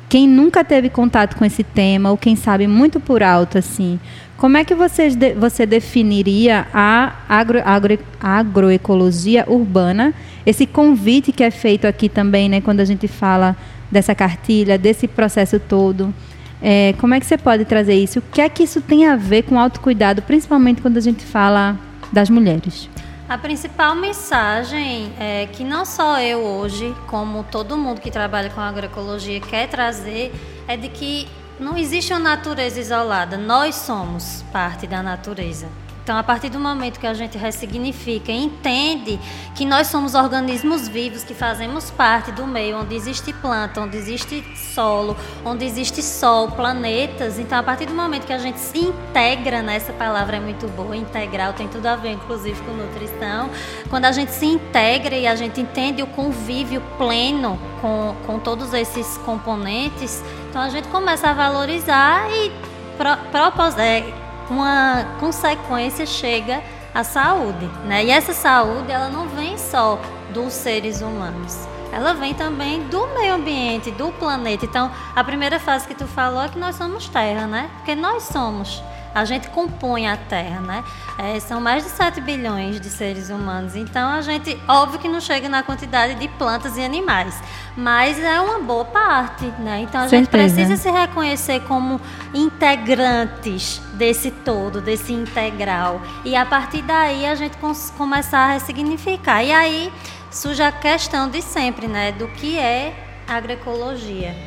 Quem 0.09 0.27
nunca 0.27 0.65
teve 0.65 0.89
contato 0.89 1.37
com 1.37 1.45
esse 1.45 1.63
tema, 1.63 2.11
ou 2.11 2.17
quem 2.17 2.35
sabe 2.35 2.67
muito 2.67 2.99
por 2.99 3.23
alto, 3.23 3.57
assim, 3.57 3.97
como 4.35 4.57
é 4.57 4.65
que 4.65 4.75
vocês 4.75 5.15
de, 5.15 5.33
você 5.35 5.65
definiria 5.65 6.67
a 6.73 7.13
agro, 7.29 7.61
agro, 7.63 7.97
agroecologia 8.19 9.45
urbana? 9.47 10.13
Esse 10.45 10.65
convite 10.65 11.31
que 11.31 11.45
é 11.45 11.49
feito 11.49 11.87
aqui 11.87 12.09
também, 12.09 12.49
né, 12.49 12.59
quando 12.59 12.81
a 12.81 12.85
gente 12.85 13.07
fala 13.07 13.55
dessa 13.89 14.13
cartilha, 14.13 14.77
desse 14.77 15.07
processo 15.07 15.61
todo. 15.61 16.13
É, 16.61 16.93
como 16.99 17.13
é 17.13 17.19
que 17.19 17.25
você 17.25 17.37
pode 17.37 17.65
trazer 17.65 17.95
isso? 17.95 18.19
O 18.19 18.21
que 18.21 18.41
é 18.41 18.49
que 18.49 18.63
isso 18.63 18.81
tem 18.81 19.07
a 19.07 19.15
ver 19.15 19.43
com 19.43 19.59
autocuidado, 19.59 20.21
principalmente 20.21 20.81
quando 20.81 20.97
a 20.97 21.01
gente 21.01 21.23
fala 21.23 21.77
das 22.11 22.29
mulheres? 22.29 22.89
A 23.29 23.37
principal 23.37 23.93
mensagem 23.93 25.11
é 25.19 25.47
que 25.51 25.63
não 25.63 25.85
só 25.85 26.19
eu 26.21 26.39
hoje, 26.39 26.95
como 27.07 27.43
todo 27.43 27.77
mundo 27.77 27.99
que 27.99 28.09
trabalha 28.09 28.49
com 28.49 28.61
agroecologia 28.61 29.41
quer 29.41 29.67
trazer, 29.67 30.33
é 30.67 30.77
de 30.77 30.87
que 30.87 31.27
não 31.59 31.77
existe 31.77 32.13
uma 32.13 32.19
natureza 32.21 32.79
isolada. 32.79 33.37
Nós 33.37 33.75
somos 33.75 34.45
parte 34.51 34.87
da 34.87 35.03
natureza. 35.03 35.67
Então, 36.07 36.17
a 36.17 36.23
partir 36.23 36.47
do 36.47 36.57
momento 36.57 37.01
que 37.01 37.05
a 37.05 37.13
gente 37.13 37.37
ressignifica 37.37 38.31
e 38.31 38.45
entende 38.45 39.19
que 39.53 39.65
nós 39.65 39.87
somos 39.87 40.15
organismos 40.15 40.87
vivos, 40.87 41.21
que 41.21 41.33
fazemos 41.33 41.91
parte 41.91 42.31
do 42.31 42.47
meio 42.47 42.77
onde 42.77 42.95
existe 42.95 43.33
planta, 43.33 43.81
onde 43.81 43.97
existe 43.97 44.41
solo, 44.55 45.17
onde 45.43 45.65
existe 45.65 46.01
sol, 46.01 46.49
planetas, 46.51 47.37
então 47.37 47.59
a 47.59 47.61
partir 47.61 47.87
do 47.87 47.93
momento 47.93 48.25
que 48.25 48.31
a 48.31 48.37
gente 48.37 48.57
se 48.57 48.79
integra, 48.79 49.61
né, 49.61 49.75
essa 49.75 49.91
palavra 49.91 50.37
é 50.37 50.39
muito 50.39 50.65
boa, 50.69 50.95
integral, 50.95 51.51
tem 51.51 51.67
tudo 51.67 51.87
a 51.87 51.97
ver 51.97 52.11
inclusive 52.11 52.57
com 52.61 52.71
nutrição, 52.71 53.49
quando 53.89 54.05
a 54.05 54.13
gente 54.13 54.31
se 54.31 54.45
integra 54.45 55.13
e 55.13 55.27
a 55.27 55.35
gente 55.35 55.59
entende 55.59 56.01
o 56.01 56.07
convívio 56.07 56.81
pleno 56.97 57.59
com, 57.81 58.15
com 58.25 58.39
todos 58.39 58.73
esses 58.73 59.17
componentes, 59.25 60.23
então 60.49 60.61
a 60.61 60.69
gente 60.69 60.87
começa 60.87 61.27
a 61.27 61.33
valorizar 61.33 62.31
e 62.31 62.49
pro, 62.97 63.17
propos, 63.29 63.77
é, 63.77 64.05
uma 64.49 65.05
consequência 65.19 66.05
chega 66.05 66.61
à 66.93 67.03
saúde, 67.03 67.65
né? 67.85 68.05
E 68.05 68.09
essa 68.09 68.33
saúde 68.33 68.91
ela 68.91 69.09
não 69.09 69.27
vem 69.27 69.57
só 69.57 69.99
dos 70.33 70.53
seres 70.53 71.01
humanos. 71.01 71.67
Ela 71.91 72.13
vem 72.13 72.33
também 72.33 72.83
do 72.87 73.07
meio 73.07 73.35
ambiente, 73.35 73.91
do 73.91 74.11
planeta. 74.11 74.65
Então, 74.65 74.91
a 75.15 75.23
primeira 75.23 75.59
fase 75.59 75.87
que 75.87 75.95
tu 75.95 76.05
falou 76.05 76.41
é 76.41 76.49
que 76.49 76.59
nós 76.59 76.75
somos 76.75 77.07
terra, 77.07 77.47
né? 77.47 77.69
Porque 77.77 77.95
nós 77.95 78.23
somos 78.23 78.83
a 79.13 79.25
gente 79.25 79.49
compõe 79.49 80.07
a 80.07 80.15
Terra, 80.15 80.59
né? 80.61 80.83
É, 81.17 81.39
são 81.39 81.59
mais 81.59 81.83
de 81.83 81.89
7 81.89 82.21
bilhões 82.21 82.79
de 82.79 82.89
seres 82.89 83.29
humanos. 83.29 83.75
Então 83.75 84.11
a 84.11 84.21
gente, 84.21 84.57
óbvio 84.67 84.99
que 84.99 85.07
não 85.07 85.19
chega 85.19 85.49
na 85.49 85.63
quantidade 85.63 86.15
de 86.15 86.27
plantas 86.27 86.77
e 86.77 86.83
animais, 86.83 87.41
mas 87.75 88.19
é 88.19 88.39
uma 88.39 88.59
boa 88.59 88.85
parte, 88.85 89.45
né? 89.59 89.81
Então 89.81 90.01
a 90.01 90.07
gente 90.07 90.29
precisa 90.29 90.77
se 90.77 90.89
reconhecer 90.89 91.61
como 91.61 91.99
integrantes 92.33 93.81
desse 93.93 94.29
todo, 94.31 94.79
desse 94.81 95.11
integral. 95.13 96.01
E 96.23 96.35
a 96.35 96.45
partir 96.45 96.81
daí 96.83 97.25
a 97.25 97.35
gente 97.35 97.57
começar 97.97 98.39
a 98.39 98.53
ressignificar. 98.53 99.43
E 99.43 99.51
aí 99.51 99.93
surge 100.29 100.61
a 100.61 100.71
questão 100.71 101.29
de 101.29 101.41
sempre, 101.41 101.87
né? 101.87 102.11
Do 102.11 102.27
que 102.27 102.57
é 102.57 102.93
agroecologia 103.27 104.46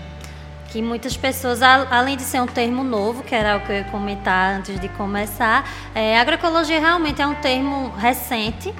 que 0.71 0.81
muitas 0.81 1.17
pessoas, 1.17 1.61
além 1.62 2.17
de 2.17 2.23
ser 2.23 2.41
um 2.41 2.47
termo 2.47 2.85
novo, 2.85 3.23
que 3.23 3.35
era 3.35 3.57
o 3.57 3.61
que 3.61 3.73
eu 3.73 3.77
ia 3.77 3.85
comentar 3.85 4.55
antes 4.55 4.79
de 4.81 4.89
começar, 4.91 5.69
é, 5.95 6.19
agroecologia 6.19 6.79
realmente 6.79 7.21
é 7.21 7.27
um 7.27 7.35
termo 7.35 7.91
recente, 7.97 8.73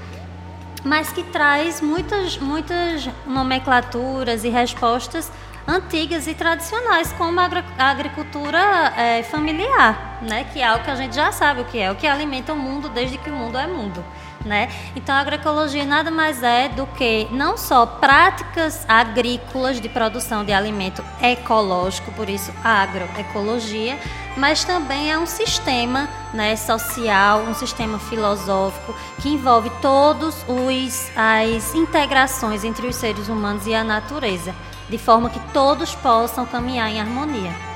mas 0.85 1.13
que 1.13 1.23
traz 1.25 1.81
muitas, 1.81 2.39
muitas 2.39 3.09
nomenclaturas 3.27 4.45
e 4.45 4.49
respostas 4.49 5.31
antigas 5.67 6.27
e 6.27 6.35
tradicionais, 6.35 7.13
como 7.13 7.39
a 7.41 7.49
agricultura 7.79 8.59
é, 8.97 9.23
familiar, 9.23 10.19
né? 10.23 10.45
que 10.53 10.61
é 10.61 10.67
algo 10.67 10.85
que 10.85 10.91
a 10.91 10.95
gente 10.95 11.15
já 11.15 11.31
sabe 11.33 11.61
o 11.61 11.65
que 11.65 11.79
é, 11.79 11.91
o 11.91 11.97
que 11.97 12.07
alimenta 12.07 12.53
o 12.53 12.57
mundo 12.57 12.89
desde 12.89 13.19
que 13.19 13.31
o 13.31 13.35
mundo 13.35 13.59
é 13.59 13.67
mundo. 13.67 14.05
Né? 14.45 14.71
Então, 14.97 15.15
a 15.15 15.19
agroecologia 15.19 15.85
nada 15.85 16.11
mais 16.11 16.43
é 16.43 16.71
do 16.71 16.87
que 16.87 17.29
não 17.31 17.59
só 17.59 17.85
práticas 17.85 18.87
agrícolas 18.89 19.79
de 19.79 19.89
produção 19.89 20.43
de 20.45 20.53
alimento 20.53 21.05
ecológico, 21.21 22.11
por 22.13 22.27
isso 22.27 22.51
agroecologia, 22.65 23.99
mas 24.39 24.65
também 24.65 25.13
é 25.13 25.19
um 25.19 25.27
sistema 25.27 26.09
né, 26.33 26.57
social, 26.57 27.41
um 27.43 27.55
sistema 27.55 27.99
filosófico 27.99 28.95
que 29.21 29.29
envolve 29.29 29.71
todos 29.83 30.43
os 30.49 31.11
as 31.15 31.75
integrações 31.75 32.65
entre 32.65 32.87
os 32.87 32.97
seres 32.97 33.29
humanos 33.29 33.67
e 33.67 33.75
a 33.75 33.85
natureza, 33.85 34.55
de 34.89 34.97
forma 34.97 35.29
que 35.29 35.41
todos 35.53 35.95
possam 35.97 36.47
caminhar 36.47 36.91
em 36.91 36.99
harmonia. 36.99 37.70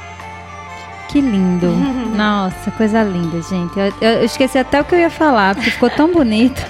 Que 1.15 1.21
lindo. 1.21 1.69
Nossa, 2.17 2.73
coisa 2.73 3.05
linda, 3.05 3.41
gente. 3.41 3.79
Eu, 3.79 3.93
eu 4.01 4.25
esqueci 4.25 4.59
até 4.59 4.81
o 4.81 4.85
que 4.85 4.97
eu 4.97 4.99
ia 4.99 5.11
falar, 5.11 5.55
porque 5.55 5.71
ficou 5.71 5.89
tão 5.89 6.13
bonito. 6.13 6.61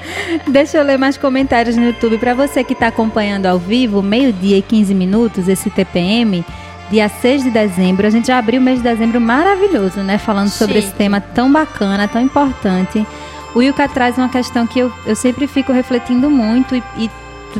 Deixa 0.46 0.76
eu 0.76 0.84
ler 0.84 0.98
mais 0.98 1.16
comentários 1.16 1.74
no 1.74 1.86
YouTube. 1.86 2.18
Para 2.18 2.34
você 2.34 2.62
que 2.62 2.74
está 2.74 2.88
acompanhando 2.88 3.46
ao 3.46 3.58
vivo, 3.58 4.02
meio-dia 4.02 4.58
e 4.58 4.62
15 4.62 4.94
minutos, 4.94 5.48
esse 5.48 5.70
TPM, 5.70 6.44
dia 6.90 7.08
6 7.08 7.44
de 7.44 7.50
dezembro. 7.50 8.06
A 8.06 8.10
gente 8.10 8.26
já 8.26 8.36
abriu 8.36 8.60
o 8.60 8.64
mês 8.64 8.76
de 8.78 8.84
dezembro 8.84 9.18
maravilhoso, 9.18 10.00
né? 10.00 10.18
Falando 10.18 10.48
Chique. 10.48 10.58
sobre 10.58 10.78
esse 10.78 10.92
tema 10.92 11.18
tão 11.18 11.50
bacana, 11.50 12.06
tão 12.06 12.20
importante. 12.20 13.06
O 13.54 13.62
Yuka 13.62 13.88
traz 13.88 14.18
uma 14.18 14.28
questão 14.28 14.66
que 14.66 14.80
eu, 14.80 14.92
eu 15.06 15.16
sempre 15.16 15.46
fico 15.46 15.72
refletindo 15.72 16.28
muito 16.28 16.76
e, 16.76 16.82
e 16.98 17.10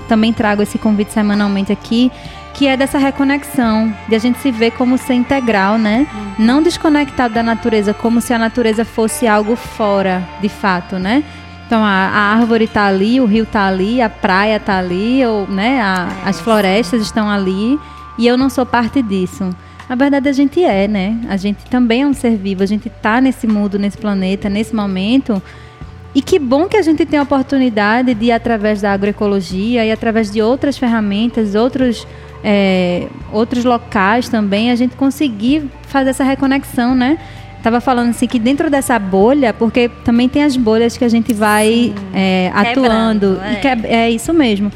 também 0.09 0.33
trago 0.33 0.61
esse 0.61 0.77
convite 0.77 1.13
semanalmente 1.13 1.73
aqui, 1.73 2.13
que 2.55 2.69
é 2.69 2.77
dessa 2.77 2.99
reconexão, 2.99 3.93
de 4.09 4.15
a 4.15 4.19
gente 4.19 4.39
se 4.39 4.51
ver 4.51 4.71
como 4.71 4.97
ser 4.97 5.15
integral, 5.15 5.77
né? 5.77 6.07
Uhum. 6.15 6.47
Não 6.47 6.63
desconectado 6.63 7.35
da 7.35 7.43
natureza, 7.43 7.93
como 7.93 8.21
se 8.21 8.33
a 8.33 8.39
natureza 8.39 8.85
fosse 8.85 9.27
algo 9.27 9.57
fora, 9.57 10.23
de 10.41 10.49
fato, 10.49 10.97
né? 10.97 11.25
Então 11.67 11.83
a, 11.83 11.89
a 11.89 12.35
árvore 12.37 12.65
está 12.65 12.87
ali, 12.87 13.21
o 13.21 13.27
rio 13.27 13.43
está 13.43 13.67
ali, 13.67 14.01
a 14.01 14.09
praia 14.09 14.57
está 14.57 14.79
ali, 14.79 15.25
ou, 15.27 15.49
né, 15.49 15.81
a, 15.83 16.09
é, 16.25 16.29
as 16.29 16.41
florestas 16.41 17.03
estão 17.03 17.29
ali, 17.29 17.79
e 18.17 18.27
eu 18.27 18.37
não 18.37 18.49
sou 18.49 18.65
parte 18.65 19.03
disso. 19.03 19.51
Na 19.89 19.97
verdade, 19.97 20.29
a 20.29 20.33
gente 20.33 20.63
é, 20.63 20.87
né? 20.87 21.21
A 21.29 21.37
gente 21.37 21.65
também 21.67 22.03
é 22.03 22.07
um 22.07 22.15
ser 22.15 22.37
vivo, 22.37 22.63
a 22.63 22.67
gente 22.67 22.89
está 22.89 23.21
nesse 23.21 23.47
mundo, 23.47 23.79
nesse 23.79 23.99
planeta, 23.99 24.49
nesse 24.49 24.75
momento. 24.75 25.43
E 26.15 26.23
que 26.23 26.39
bom 26.39 26.69
que 26.69 26.77
a 26.77 26.83
gente 26.83 27.05
tem 27.05 27.19
a 27.19 27.23
oportunidade 27.23 28.15
de, 28.15 28.31
através 28.31 28.81
da 28.81 28.93
agroecologia 28.93 29.85
e 29.85 29.91
através 29.91 30.31
de 30.31 30.41
outras 30.41 30.79
ferramentas, 30.79 31.55
outros 31.55 32.07
é, 32.45 33.09
outros 33.33 33.65
locais 33.65 34.29
também, 34.29 34.71
a 34.71 34.77
gente 34.77 34.95
conseguir 34.97 35.65
fazer 35.89 36.11
essa 36.11 36.23
reconexão, 36.23 36.95
né? 36.95 37.19
Tava 37.63 37.81
falando 37.81 38.11
assim 38.11 38.27
que 38.27 38.39
dentro 38.39 38.69
dessa 38.69 38.99
bolha, 38.99 39.55
porque 39.55 39.89
também 40.05 40.29
tem 40.29 40.45
as 40.45 40.55
bolhas 40.55 40.99
que 40.99 41.05
a 41.05 41.09
gente 41.09 41.33
vai 41.33 41.95
é, 42.13 42.53
atuando. 42.55 43.41
É. 43.43 43.53
E 43.55 43.57
que 43.57 43.67
é, 43.67 43.79
é 43.85 44.11
isso 44.11 44.35
mesmo. 44.35 44.71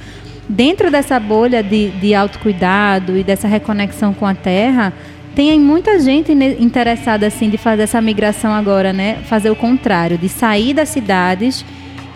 Dentro 0.49 0.91
dessa 0.91 1.21
bolha 1.21 1.63
de, 1.63 1.91
de 1.91 2.15
autocuidado 2.15 3.15
e 3.19 3.23
dessa 3.23 3.47
reconexão 3.47 4.15
com 4.15 4.25
a 4.25 4.35
terra, 4.35 4.95
tem 5.35 5.61
muita 5.61 6.01
gente 6.01 6.33
interessada 6.33 7.27
assim 7.27 7.51
de 7.51 7.59
fazer 7.59 7.83
essa 7.83 8.01
migração 8.01 8.55
agora, 8.55 8.95
né? 8.95 9.19
Fazer 9.25 9.51
o 9.51 9.55
contrário, 9.55 10.17
de 10.17 10.31
sair 10.31 10.73
das 10.73 10.89
cidades, 10.89 11.67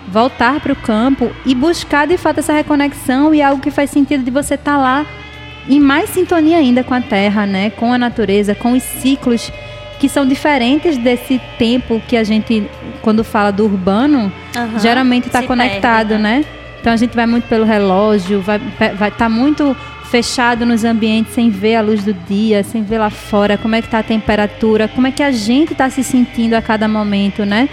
voltar 0.09 0.61
para 0.61 0.73
o 0.73 0.77
campo 0.77 1.31
e 1.45 1.55
buscar 1.55 2.07
de 2.07 2.17
fato 2.17 2.39
essa 2.39 2.55
reconexão 2.55 3.35
e 3.35 3.43
algo 3.43 3.61
que 3.61 3.71
faz 3.71 3.91
sentido 3.91 4.25
de 4.25 4.31
você 4.31 4.55
estar 4.55 4.73
tá 4.73 4.79
lá 4.79 5.07
em 5.69 5.81
mais 5.81 6.11
sintonia 6.11 6.59
ainda 6.59 6.83
com 6.83 6.95
a 6.95 7.01
terra, 7.01 7.47
né? 7.47 7.71
Com 7.71 7.93
a 7.93 7.99
natureza, 7.99 8.55
com 8.55 8.73
os 8.73 8.83
ciclos 8.83 9.53
que 9.99 10.09
são 10.09 10.27
diferentes 10.27 10.99
desse 10.99 11.41
tempo 11.59 12.03
que 12.09 12.17
a 12.17 12.25
gente, 12.25 12.69
quando 13.03 13.23
fala 13.23 13.53
do 13.53 13.65
urbano, 13.65 14.33
uhum, 14.57 14.79
geralmente 14.81 15.29
está 15.29 15.45
conectado, 15.45 16.09
perde, 16.09 16.23
né? 16.23 16.39
né? 16.39 16.45
Então 16.81 16.93
a 16.93 16.97
gente 16.97 17.15
vai 17.15 17.27
muito 17.27 17.47
pelo 17.47 17.65
relógio, 17.65 18.41
vai 18.41 18.59
vai 18.99 19.11
tá 19.13 19.29
muito 19.29 19.77
fechado 20.11 20.67
nos 20.67 20.85
ambientes 20.85 21.33
sem 21.33 21.49
ver 21.49 21.77
a 21.77 21.81
luz 21.81 22.05
do 22.05 22.13
dia, 22.13 22.63
sem 22.65 22.83
ver 22.83 22.99
lá 22.99 23.09
fora 23.09 23.57
como 23.57 23.77
é 23.77 23.81
que 23.81 23.87
está 23.87 24.01
a 24.01 24.03
temperatura, 24.03 24.89
como 24.89 25.07
é 25.07 25.13
que 25.13 25.23
a 25.23 25.31
gente 25.31 25.73
está 25.73 25.89
se 25.89 26.03
sentindo 26.03 26.55
a 26.55 26.61
cada 26.61 26.89
momento, 26.89 27.47
né? 27.47 27.69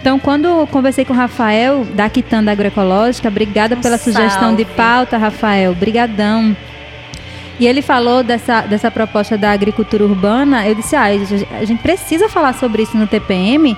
Então, 0.00 0.18
quando 0.18 0.46
eu 0.46 0.66
conversei 0.66 1.04
com 1.04 1.14
o 1.14 1.16
Rafael 1.16 1.84
da 1.94 2.10
Quitanda 2.10 2.50
Agroecológica, 2.50 3.28
obrigada 3.28 3.76
um 3.76 3.80
pela 3.80 3.96
salve. 3.96 4.18
sugestão 4.18 4.54
de 4.54 4.64
pauta, 4.64 5.16
Rafael, 5.16 5.74
brigadão. 5.74 6.54
E 7.58 7.66
ele 7.66 7.82
falou 7.82 8.22
dessa, 8.22 8.62
dessa 8.62 8.90
proposta 8.90 9.38
da 9.38 9.50
agricultura 9.50 10.04
urbana. 10.04 10.66
Eu 10.66 10.74
disse, 10.74 10.96
ah, 10.96 11.04
a 11.04 11.64
gente 11.64 11.80
precisa 11.80 12.28
falar 12.28 12.54
sobre 12.54 12.82
isso 12.82 12.96
no 12.96 13.06
TPM, 13.06 13.76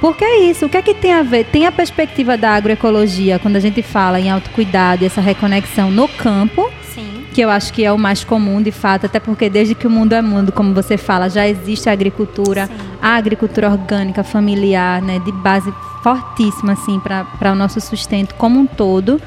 porque 0.00 0.24
é 0.24 0.38
isso. 0.40 0.66
O 0.66 0.68
que 0.68 0.76
é 0.76 0.82
que 0.82 0.94
tem 0.94 1.12
a 1.12 1.22
ver? 1.22 1.44
Tem 1.44 1.66
a 1.66 1.72
perspectiva 1.72 2.36
da 2.36 2.50
agroecologia, 2.50 3.38
quando 3.38 3.56
a 3.56 3.60
gente 3.60 3.82
fala 3.82 4.20
em 4.20 4.30
autocuidado 4.30 5.02
e 5.02 5.06
essa 5.06 5.20
reconexão 5.20 5.90
no 5.90 6.06
campo. 6.06 6.70
Sim. 6.94 7.24
Que 7.32 7.40
eu 7.40 7.50
acho 7.50 7.72
que 7.72 7.84
é 7.84 7.92
o 7.92 7.98
mais 7.98 8.24
comum, 8.24 8.62
de 8.62 8.70
fato, 8.70 9.06
até 9.06 9.18
porque 9.18 9.50
desde 9.50 9.74
que 9.74 9.86
o 9.86 9.90
mundo 9.90 10.14
é 10.14 10.22
mundo, 10.22 10.52
como 10.52 10.72
você 10.72 10.96
fala, 10.96 11.28
já 11.28 11.46
existe 11.46 11.88
a 11.88 11.92
agricultura, 11.92 12.66
Sim. 12.66 12.72
a 13.02 13.16
agricultura 13.16 13.70
orgânica, 13.70 14.22
familiar, 14.24 15.02
né, 15.02 15.18
de 15.18 15.32
base 15.32 15.72
fortíssima, 16.02 16.74
assim, 16.74 17.00
para 17.00 17.52
o 17.52 17.54
nosso 17.54 17.80
sustento 17.80 18.34
como 18.36 18.60
um 18.60 18.66
todo. 18.66 19.20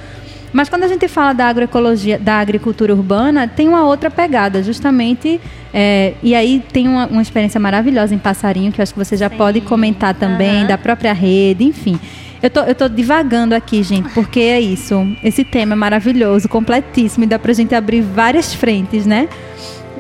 Mas 0.52 0.68
quando 0.68 0.84
a 0.84 0.88
gente 0.88 1.08
fala 1.08 1.34
da 1.34 1.48
agroecologia, 1.48 2.18
da 2.18 2.40
agricultura 2.40 2.94
urbana, 2.94 3.48
tem 3.48 3.68
uma 3.68 3.86
outra 3.86 4.10
pegada, 4.10 4.64
justamente. 4.64 5.40
É, 5.74 6.14
e 6.24 6.34
aí 6.34 6.64
tem 6.72 6.88
uma, 6.88 7.06
uma, 7.06 7.22
experiência 7.22 7.60
maravilhosa 7.60 8.16
em 8.16 8.18
Passarinho, 8.18 8.72
que 8.72 8.82
eu 8.82 8.84
acho 8.84 8.94
que 8.94 9.00
você 9.00 9.16
já 9.16 9.30
Sim. 9.30 9.38
pode 9.38 9.62
comentar 9.62 10.16
também, 10.16 10.62
uhum. 10.62 10.68
da 10.68 10.78
própria 10.78 11.14
rede, 11.14 11.64
enfim. 11.64 12.00
Eu 12.42 12.50
tô, 12.50 12.62
eu 12.62 12.74
tô 12.74 12.88
divagando 12.88 13.54
aqui, 13.54 13.84
gente, 13.84 14.10
porque 14.10 14.40
é 14.40 14.60
isso. 14.60 15.06
Esse 15.24 15.44
tema 15.44 15.74
é 15.74 15.76
maravilhoso, 15.76 16.48
completíssimo, 16.50 17.26
e 17.26 17.28
dá 17.28 17.38
pra 17.38 17.54
gente 17.54 17.76
abrir 17.76 18.02
várias 18.02 18.54
frentes, 18.54 19.06
né? 19.06 19.28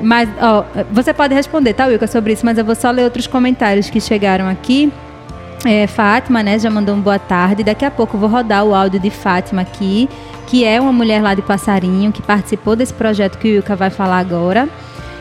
Mas, 0.01 0.29
ó, 0.41 0.63
você 0.91 1.13
pode 1.13 1.35
responder, 1.35 1.73
tá, 1.73 1.85
Wilka, 1.85 2.07
sobre 2.07 2.33
isso, 2.33 2.45
mas 2.45 2.57
eu 2.57 2.63
vou 2.63 2.75
só 2.75 2.89
ler 2.89 3.03
outros 3.03 3.27
comentários 3.27 3.89
que 3.89 3.99
chegaram 3.99 4.47
aqui. 4.47 4.91
É, 5.65 5.85
Fátima, 5.87 6.41
né, 6.41 6.57
já 6.57 6.69
mandou 6.69 6.95
um 6.95 7.01
boa 7.01 7.19
tarde. 7.19 7.63
Daqui 7.65 7.83
a 7.83 7.91
pouco 7.91 8.15
eu 8.15 8.19
vou 8.21 8.29
rodar 8.29 8.63
o 8.63 8.73
áudio 8.73 8.97
de 8.97 9.09
Fátima 9.09 9.61
aqui 9.61 10.07
que 10.49 10.65
é 10.65 10.81
uma 10.81 10.91
mulher 10.91 11.21
lá 11.21 11.35
de 11.35 11.43
Passarinho, 11.43 12.11
que 12.11 12.23
participou 12.23 12.75
desse 12.75 12.93
projeto 12.93 13.37
que 13.37 13.47
o 13.47 13.51
Ilka 13.57 13.75
vai 13.75 13.91
falar 13.91 14.17
agora. 14.17 14.67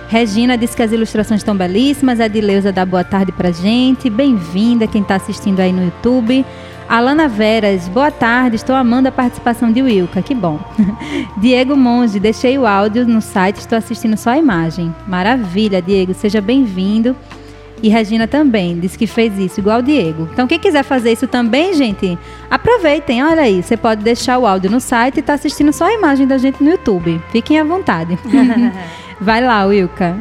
Regina 0.08 0.56
disse 0.56 0.74
que 0.74 0.82
as 0.82 0.90
ilustrações 0.90 1.40
estão 1.40 1.54
belíssimas. 1.54 2.18
A 2.18 2.26
Dileuza 2.26 2.72
dá 2.72 2.86
boa 2.86 3.04
tarde 3.04 3.30
pra 3.30 3.52
gente. 3.52 4.08
Bem-vinda 4.08 4.86
quem 4.86 5.02
está 5.02 5.16
assistindo 5.16 5.60
aí 5.60 5.70
no 5.70 5.84
YouTube. 5.84 6.46
Alana 6.88 7.28
Veras, 7.28 7.86
boa 7.88 8.10
tarde. 8.10 8.56
Estou 8.56 8.74
amando 8.74 9.08
a 9.08 9.12
participação 9.12 9.70
de 9.70 9.82
Wilka, 9.82 10.22
que 10.22 10.34
bom. 10.34 10.58
Diego 11.36 11.76
Monge, 11.76 12.18
deixei 12.18 12.56
o 12.56 12.66
áudio 12.66 13.06
no 13.06 13.20
site, 13.20 13.58
estou 13.58 13.76
assistindo 13.76 14.16
só 14.16 14.30
a 14.30 14.38
imagem. 14.38 14.94
Maravilha, 15.06 15.82
Diego, 15.82 16.14
seja 16.14 16.40
bem-vindo. 16.40 17.14
E 17.82 17.88
Regina 17.88 18.26
também 18.26 18.78
disse 18.78 18.98
que 18.98 19.06
fez 19.06 19.38
isso, 19.38 19.60
igual 19.60 19.78
o 19.78 19.82
Diego. 19.82 20.28
Então, 20.32 20.46
quem 20.46 20.58
quiser 20.58 20.82
fazer 20.82 21.12
isso 21.12 21.26
também, 21.26 21.74
gente, 21.74 22.18
aproveitem. 22.50 23.22
Olha 23.22 23.42
aí, 23.42 23.62
você 23.62 23.76
pode 23.76 24.02
deixar 24.02 24.38
o 24.38 24.46
áudio 24.46 24.70
no 24.70 24.80
site 24.80 25.18
e 25.18 25.22
tá 25.22 25.34
assistindo 25.34 25.72
só 25.72 25.86
a 25.86 25.92
imagem 25.92 26.26
da 26.26 26.38
gente 26.38 26.62
no 26.62 26.70
YouTube. 26.70 27.22
Fiquem 27.30 27.58
à 27.58 27.64
vontade. 27.64 28.18
Vai 29.20 29.44
lá, 29.44 29.64
Wilka. 29.64 30.18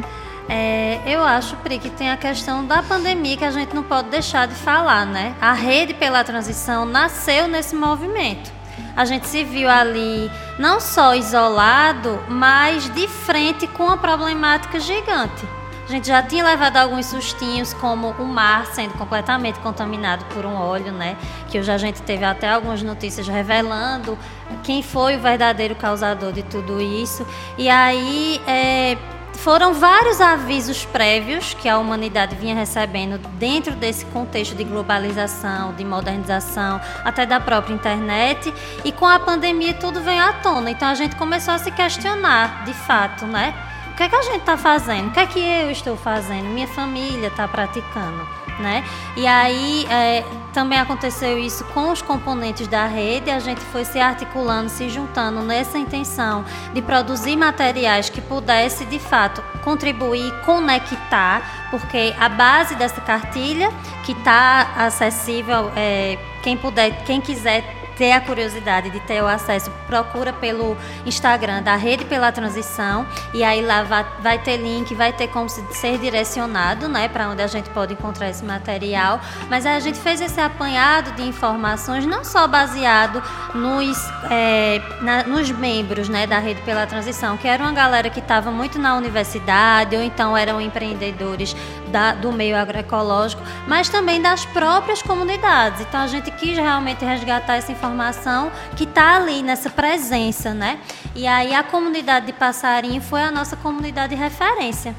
É, 0.48 1.00
eu 1.06 1.22
acho, 1.22 1.56
Pri, 1.56 1.78
que 1.78 1.90
tem 1.90 2.10
a 2.10 2.16
questão 2.16 2.64
da 2.64 2.82
pandemia 2.82 3.36
que 3.36 3.44
a 3.44 3.50
gente 3.50 3.74
não 3.74 3.82
pode 3.82 4.08
deixar 4.08 4.46
de 4.46 4.54
falar, 4.54 5.04
né? 5.04 5.34
A 5.40 5.52
rede 5.52 5.92
pela 5.94 6.24
transição 6.24 6.86
nasceu 6.86 7.48
nesse 7.48 7.74
movimento. 7.74 8.50
A 8.96 9.04
gente 9.04 9.26
se 9.26 9.44
viu 9.44 9.68
ali 9.68 10.30
não 10.58 10.80
só 10.80 11.14
isolado, 11.14 12.18
mas 12.28 12.88
de 12.94 13.06
frente 13.06 13.66
com 13.66 13.84
uma 13.84 13.96
problemática 13.96 14.80
gigante 14.80 15.57
a 15.88 15.90
gente 15.90 16.06
já 16.06 16.22
tinha 16.22 16.44
levado 16.44 16.76
alguns 16.76 17.06
sustinhos, 17.06 17.72
como 17.72 18.10
o 18.10 18.26
mar 18.26 18.66
sendo 18.66 18.92
completamente 18.94 19.58
contaminado 19.60 20.22
por 20.26 20.44
um 20.44 20.54
óleo, 20.54 20.92
né? 20.92 21.16
Que 21.48 21.58
hoje 21.58 21.72
a 21.72 21.78
gente 21.78 22.02
teve 22.02 22.26
até 22.26 22.50
algumas 22.50 22.82
notícias 22.82 23.26
revelando 23.26 24.18
quem 24.62 24.82
foi 24.82 25.16
o 25.16 25.20
verdadeiro 25.20 25.74
causador 25.74 26.30
de 26.30 26.42
tudo 26.42 26.78
isso. 26.78 27.26
E 27.56 27.70
aí 27.70 28.38
é, 28.46 28.98
foram 29.32 29.72
vários 29.72 30.20
avisos 30.20 30.84
prévios 30.84 31.54
que 31.54 31.70
a 31.70 31.78
humanidade 31.78 32.36
vinha 32.36 32.54
recebendo 32.54 33.16
dentro 33.38 33.74
desse 33.74 34.04
contexto 34.06 34.54
de 34.54 34.64
globalização, 34.64 35.72
de 35.72 35.86
modernização, 35.86 36.78
até 37.02 37.24
da 37.24 37.40
própria 37.40 37.72
internet. 37.72 38.52
E 38.84 38.92
com 38.92 39.06
a 39.06 39.18
pandemia 39.18 39.72
tudo 39.72 40.02
veio 40.02 40.22
à 40.22 40.34
tona. 40.34 40.70
Então 40.70 40.86
a 40.86 40.94
gente 40.94 41.16
começou 41.16 41.54
a 41.54 41.58
se 41.58 41.70
questionar, 41.70 42.64
de 42.66 42.74
fato, 42.74 43.26
né? 43.26 43.54
Que 43.98 44.04
é 44.04 44.08
que 44.08 44.14
a 44.14 44.22
gente 44.22 44.38
está 44.38 44.56
fazendo? 44.56 45.08
O 45.08 45.10
que 45.10 45.18
é 45.18 45.26
que 45.26 45.40
eu 45.40 45.72
estou 45.72 45.96
fazendo? 45.96 46.44
Minha 46.50 46.68
família 46.68 47.26
está 47.26 47.48
praticando, 47.48 48.24
né? 48.60 48.84
E 49.16 49.26
aí 49.26 49.84
é, 49.90 50.24
também 50.52 50.78
aconteceu 50.78 51.36
isso 51.36 51.64
com 51.74 51.90
os 51.90 52.00
componentes 52.00 52.68
da 52.68 52.86
rede. 52.86 53.28
A 53.28 53.40
gente 53.40 53.60
foi 53.60 53.84
se 53.84 53.98
articulando, 53.98 54.68
se 54.68 54.88
juntando 54.88 55.42
nessa 55.42 55.78
intenção 55.78 56.44
de 56.72 56.80
produzir 56.80 57.34
materiais 57.34 58.08
que 58.08 58.20
pudesse 58.20 58.84
de 58.84 59.00
fato 59.00 59.42
contribuir, 59.64 60.32
conectar, 60.44 61.68
porque 61.68 62.14
a 62.20 62.28
base 62.28 62.76
dessa 62.76 63.00
cartilha 63.00 63.68
que 64.06 64.12
está 64.12 64.74
acessível, 64.76 65.72
é, 65.74 66.16
quem 66.40 66.56
puder, 66.56 67.02
quem 67.04 67.20
quiser 67.20 67.77
ter 67.98 68.12
a 68.12 68.20
curiosidade 68.20 68.90
de 68.90 69.00
ter 69.00 69.20
o 69.20 69.26
acesso, 69.26 69.70
procura 69.88 70.32
pelo 70.32 70.76
Instagram 71.04 71.62
da 71.62 71.74
Rede 71.74 72.04
pela 72.04 72.30
Transição 72.30 73.04
e 73.34 73.42
aí 73.42 73.60
lá 73.60 73.82
vai, 73.82 74.06
vai 74.20 74.38
ter 74.38 74.56
link, 74.56 74.94
vai 74.94 75.12
ter 75.12 75.26
como 75.26 75.48
ser 75.48 75.98
direcionado, 75.98 76.88
né, 76.88 77.08
para 77.08 77.28
onde 77.28 77.42
a 77.42 77.46
gente 77.48 77.68
pode 77.70 77.94
encontrar 77.94 78.30
esse 78.30 78.44
material. 78.44 79.20
Mas 79.50 79.66
a 79.66 79.80
gente 79.80 79.98
fez 79.98 80.20
esse 80.20 80.40
apanhado 80.40 81.10
de 81.16 81.22
informações 81.22 82.06
não 82.06 82.24
só 82.24 82.46
baseado 82.46 83.20
nos, 83.52 83.98
é, 84.30 84.80
na, 85.02 85.24
nos 85.24 85.50
membros, 85.50 86.08
né, 86.08 86.26
da 86.26 86.38
Rede 86.38 86.62
pela 86.62 86.86
Transição, 86.86 87.36
que 87.36 87.48
era 87.48 87.60
uma 87.60 87.72
galera 87.72 88.08
que 88.08 88.20
estava 88.20 88.52
muito 88.52 88.78
na 88.78 88.96
universidade 88.96 89.96
ou 89.96 90.02
então 90.02 90.36
eram 90.36 90.60
empreendedores 90.60 91.56
da, 91.88 92.12
do 92.12 92.32
meio 92.32 92.56
agroecológico, 92.56 93.42
mas 93.66 93.88
também 93.88 94.20
das 94.20 94.44
próprias 94.44 95.02
comunidades. 95.02 95.80
Então 95.80 96.00
a 96.00 96.06
gente 96.06 96.30
quis 96.30 96.56
realmente 96.56 97.04
resgatar 97.04 97.56
essa 97.56 97.72
informação 97.72 98.50
que 98.76 98.84
está 98.84 99.16
ali 99.16 99.42
nessa 99.42 99.70
presença, 99.70 100.54
né? 100.54 100.78
E 101.14 101.26
aí 101.26 101.54
a 101.54 101.62
comunidade 101.62 102.26
de 102.26 102.32
Passarinho 102.32 103.00
foi 103.00 103.22
a 103.22 103.30
nossa 103.30 103.56
comunidade 103.56 104.14
de 104.14 104.20
referência. 104.20 104.94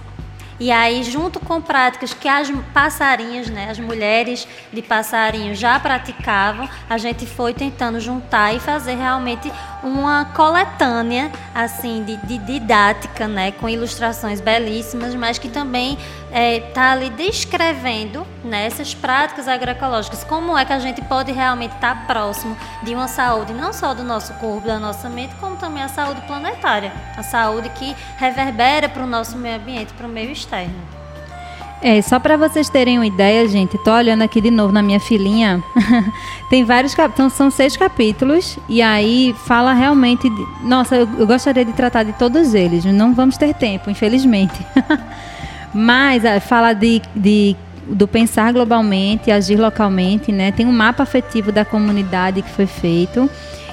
E 0.59 0.71
aí, 0.71 1.03
junto 1.03 1.39
com 1.39 1.61
práticas 1.61 2.13
que 2.13 2.27
as 2.27 2.51
passarinhas, 2.73 3.49
né, 3.49 3.69
as 3.71 3.79
mulheres 3.79 4.45
de 4.73 4.81
passarinho 4.81 5.55
já 5.55 5.79
praticavam, 5.79 6.67
a 6.89 6.97
gente 6.97 7.25
foi 7.25 7.53
tentando 7.53 7.97
juntar 7.97 8.53
e 8.53 8.59
fazer 8.59 8.95
realmente 8.95 9.49
uma 9.83 10.25
coletânea 10.25 11.31
assim 11.53 12.03
de, 12.03 12.17
de 12.17 12.37
didática, 12.37 13.27
né, 13.27 13.51
com 13.51 13.67
ilustrações 13.69 14.41
belíssimas, 14.41 15.15
mas 15.15 15.37
que 15.37 15.49
também 15.49 15.93
está 15.93 16.39
é, 16.39 16.59
tá 16.59 16.91
ali 16.91 17.09
descrevendo 17.09 18.25
né, 18.43 18.65
essas 18.65 18.93
práticas 18.93 19.47
agroecológicas, 19.47 20.23
como 20.23 20.57
é 20.57 20.65
que 20.65 20.73
a 20.73 20.79
gente 20.79 21.01
pode 21.01 21.31
realmente 21.31 21.75
estar 21.75 21.95
tá 21.95 22.05
próximo 22.05 22.55
de 22.83 22.93
uma 22.93 23.07
saúde 23.07 23.53
não 23.53 23.73
só 23.73 23.93
do 23.93 24.03
nosso 24.03 24.33
corpo, 24.35 24.67
da 24.67 24.79
nossa 24.79 25.09
mente, 25.09 25.35
como 25.35 25.55
também 25.57 25.83
a 25.83 25.87
saúde 25.87 26.21
planetária, 26.21 26.91
a 27.17 27.23
saúde 27.23 27.69
que 27.69 27.95
reverbera 28.17 28.89
para 28.89 29.03
o 29.03 29.07
nosso 29.07 29.37
meio 29.37 29.55
ambiente, 29.55 29.93
para 29.93 30.07
o 30.07 30.09
meio 30.09 30.31
externo. 30.31 30.98
É, 31.81 32.01
só 32.01 32.19
para 32.19 32.35
vocês 32.35 32.67
terem 32.67 32.97
uma 32.97 33.07
ideia, 33.07 33.47
gente, 33.47 33.77
tô 33.77 33.91
olhando 33.91 34.21
aqui 34.21 34.41
de 34.41 34.51
novo 34.51 34.73
na 34.73 34.81
minha 34.81 34.99
filinha. 34.99 35.63
Tem 36.49 36.65
vários 36.65 36.93
capítulos, 36.93 37.33
são 37.33 37.49
seis 37.49 37.77
capítulos, 37.77 38.59
e 38.67 38.81
aí 38.81 39.33
fala 39.45 39.73
realmente. 39.73 40.29
De, 40.29 40.47
nossa, 40.61 40.97
eu, 40.97 41.07
eu 41.17 41.25
gostaria 41.25 41.63
de 41.63 41.71
tratar 41.71 42.03
de 42.03 42.11
todos 42.13 42.53
eles, 42.53 42.83
não 42.83 43.13
vamos 43.13 43.37
ter 43.37 43.53
tempo, 43.53 43.89
infelizmente. 43.89 44.59
Mas 45.73 46.25
ah, 46.25 46.39
fala 46.41 46.73
de, 46.73 47.01
de, 47.15 47.55
do 47.87 48.07
pensar 48.07 48.51
globalmente, 48.51 49.31
agir 49.31 49.57
localmente, 49.57 50.31
né? 50.33 50.51
Tem 50.51 50.65
um 50.65 50.71
mapa 50.73 51.03
afetivo 51.03 51.51
da 51.51 51.63
comunidade 51.63 52.41
que 52.41 52.49
foi 52.49 52.65
feito. 52.65 53.29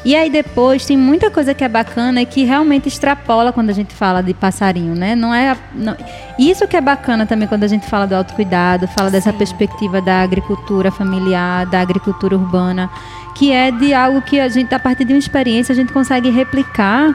E 0.07 0.15
aí 0.15 0.31
depois 0.31 0.87
tem 0.87 0.97
muita 0.97 1.33
coisa 1.33 1.53
que 1.53 1.65
é 1.65 1.69
bacana 1.69 2.23
e 2.23 2.27
que 2.27 2.45
realmente 2.45 2.87
extrapola 2.87 3.53
quando 3.53 3.71
a 3.71 3.73
gente 3.73 3.93
fala 3.93 4.23
de 4.23 4.33
passarinho, 4.33 4.95
né? 4.95 5.17
Não 5.17 5.35
é 5.35 5.57
não, 5.75 5.97
isso 6.39 6.65
que 6.69 6.77
é 6.77 6.81
bacana 6.81 7.27
também 7.27 7.49
quando 7.49 7.65
a 7.65 7.67
gente 7.67 7.85
fala 7.89 8.07
do 8.07 8.15
autocuidado, 8.15 8.87
fala 8.87 9.11
dessa 9.11 9.33
Sim. 9.33 9.39
perspectiva 9.39 10.01
da 10.01 10.23
agricultura 10.23 10.93
familiar, 10.93 11.67
da 11.67 11.81
agricultura 11.81 12.37
urbana, 12.37 12.89
que 13.35 13.51
é 13.51 13.73
de 13.73 13.93
algo 13.93 14.23
que 14.23 14.39
a 14.39 14.49
gente 14.49 14.73
a 14.73 14.79
partir 14.79 15.05
de 15.05 15.13
uma 15.13 15.19
experiência 15.19 15.73
a 15.73 15.77
gente 15.77 15.93
consegue 15.93 16.31
replicar 16.31 17.13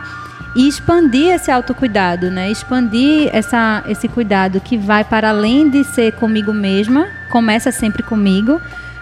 e 0.53 0.67
expandir 0.67 1.33
esse 1.33 1.49
autocuidado, 1.49 2.29
né? 2.29 2.51
Expandir 2.51 3.29
essa, 3.31 3.85
esse 3.87 4.09
cuidado 4.09 4.59
que 4.59 4.77
vai 4.77 5.05
para 5.05 5.29
além 5.29 5.69
de 5.69 5.85
ser 5.85 6.11
comigo 6.15 6.51
mesma, 6.51 7.07
começa 7.29 7.71
sempre 7.71 8.03
comigo, 8.03 8.59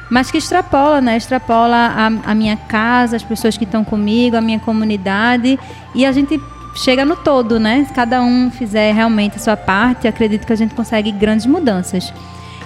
mas 0.10 0.32
que 0.32 0.38
extrapola, 0.38 1.00
né? 1.00 1.18
Extrapola 1.18 1.76
a, 1.76 2.32
a 2.32 2.36
minha 2.36 2.58
casa, 2.58 3.16
as 3.16 3.24
pessoas 3.24 3.58
que 3.58 3.64
estão 3.64 3.84
comigo, 3.84 4.36
a 4.36 4.42
minha 4.42 4.60
comunidade 4.60 5.60
e 5.94 6.06
a 6.06 6.12
gente 6.12 6.40
chega 6.76 7.06
no 7.06 7.16
todo, 7.16 7.60
né? 7.60 7.86
Se 7.86 7.94
cada 7.94 8.22
um 8.22 8.50
fizer 8.50 8.94
realmente 8.94 9.36
a 9.36 9.40
sua 9.40 9.58
parte, 9.58 10.08
acredito 10.08 10.46
que 10.48 10.54
a 10.54 10.56
gente 10.56 10.74
consegue 10.74 11.12
grandes 11.12 11.46
mudanças. 11.46 12.14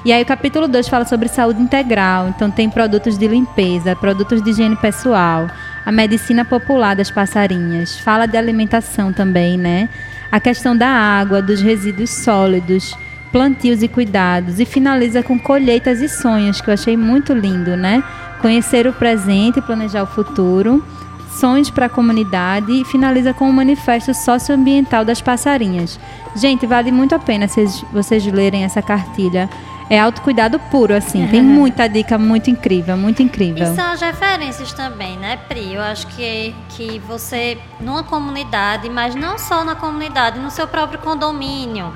E 0.05 0.11
aí 0.11 0.21
o 0.21 0.25
capítulo 0.25 0.67
2 0.67 0.87
fala 0.89 1.05
sobre 1.05 1.29
saúde 1.29 1.61
integral, 1.61 2.27
então 2.27 2.51
tem 2.51 2.69
produtos 2.69 3.17
de 3.17 3.25
limpeza, 3.25 3.95
produtos 3.95 4.41
de 4.41 4.49
higiene 4.49 4.75
pessoal, 4.75 5.47
a 5.85 5.91
medicina 5.93 6.43
popular 6.43 6.93
das 6.93 7.09
passarinhas, 7.09 7.97
fala 7.99 8.25
de 8.25 8.35
alimentação 8.35 9.13
também, 9.13 9.57
né? 9.57 9.87
A 10.29 10.41
questão 10.41 10.75
da 10.75 10.89
água, 10.89 11.41
dos 11.41 11.61
resíduos 11.61 12.09
sólidos, 12.09 12.97
plantios 13.33 13.81
e 13.81 13.87
cuidados 13.87 14.59
e 14.59 14.65
finaliza 14.65 15.23
com 15.23 15.39
colheitas 15.39 15.99
e 15.99 16.07
sonhos, 16.07 16.61
que 16.61 16.69
eu 16.69 16.73
achei 16.75 16.95
muito 16.95 17.33
lindo, 17.33 17.75
né? 17.75 18.03
Conhecer 18.39 18.85
o 18.85 18.93
presente 18.93 19.57
e 19.57 19.61
planejar 19.61 20.03
o 20.03 20.07
futuro, 20.07 20.85
sonhos 21.31 21.71
para 21.71 21.87
a 21.87 21.89
comunidade 21.89 22.71
e 22.71 22.85
finaliza 22.85 23.33
com 23.33 23.49
o 23.49 23.53
manifesto 23.53 24.13
socioambiental 24.13 25.03
das 25.03 25.19
passarinhas. 25.19 25.99
Gente, 26.35 26.67
vale 26.67 26.91
muito 26.91 27.15
a 27.15 27.19
pena 27.19 27.47
vocês, 27.47 27.83
vocês 27.91 28.23
lerem 28.27 28.63
essa 28.63 28.83
cartilha 28.83 29.49
é 29.89 29.99
autocuidado 29.99 30.59
puro, 30.71 30.95
assim. 30.95 31.27
Tem 31.27 31.41
muita 31.43 31.87
dica 31.87 32.17
muito 32.17 32.49
incrível, 32.49 32.95
muito 32.95 33.21
incrível. 33.21 33.73
E 33.73 33.75
são 33.75 33.91
as 33.91 34.01
referências 34.01 34.71
também, 34.73 35.17
né, 35.17 35.37
Pri? 35.47 35.73
Eu 35.73 35.81
acho 35.81 36.07
que, 36.07 36.55
que 36.69 36.99
você, 36.99 37.57
numa 37.79 38.03
comunidade, 38.03 38.89
mas 38.89 39.13
não 39.15 39.37
só 39.37 39.63
na 39.63 39.75
comunidade, 39.75 40.39
no 40.39 40.49
seu 40.49 40.67
próprio 40.67 40.99
condomínio, 40.99 41.91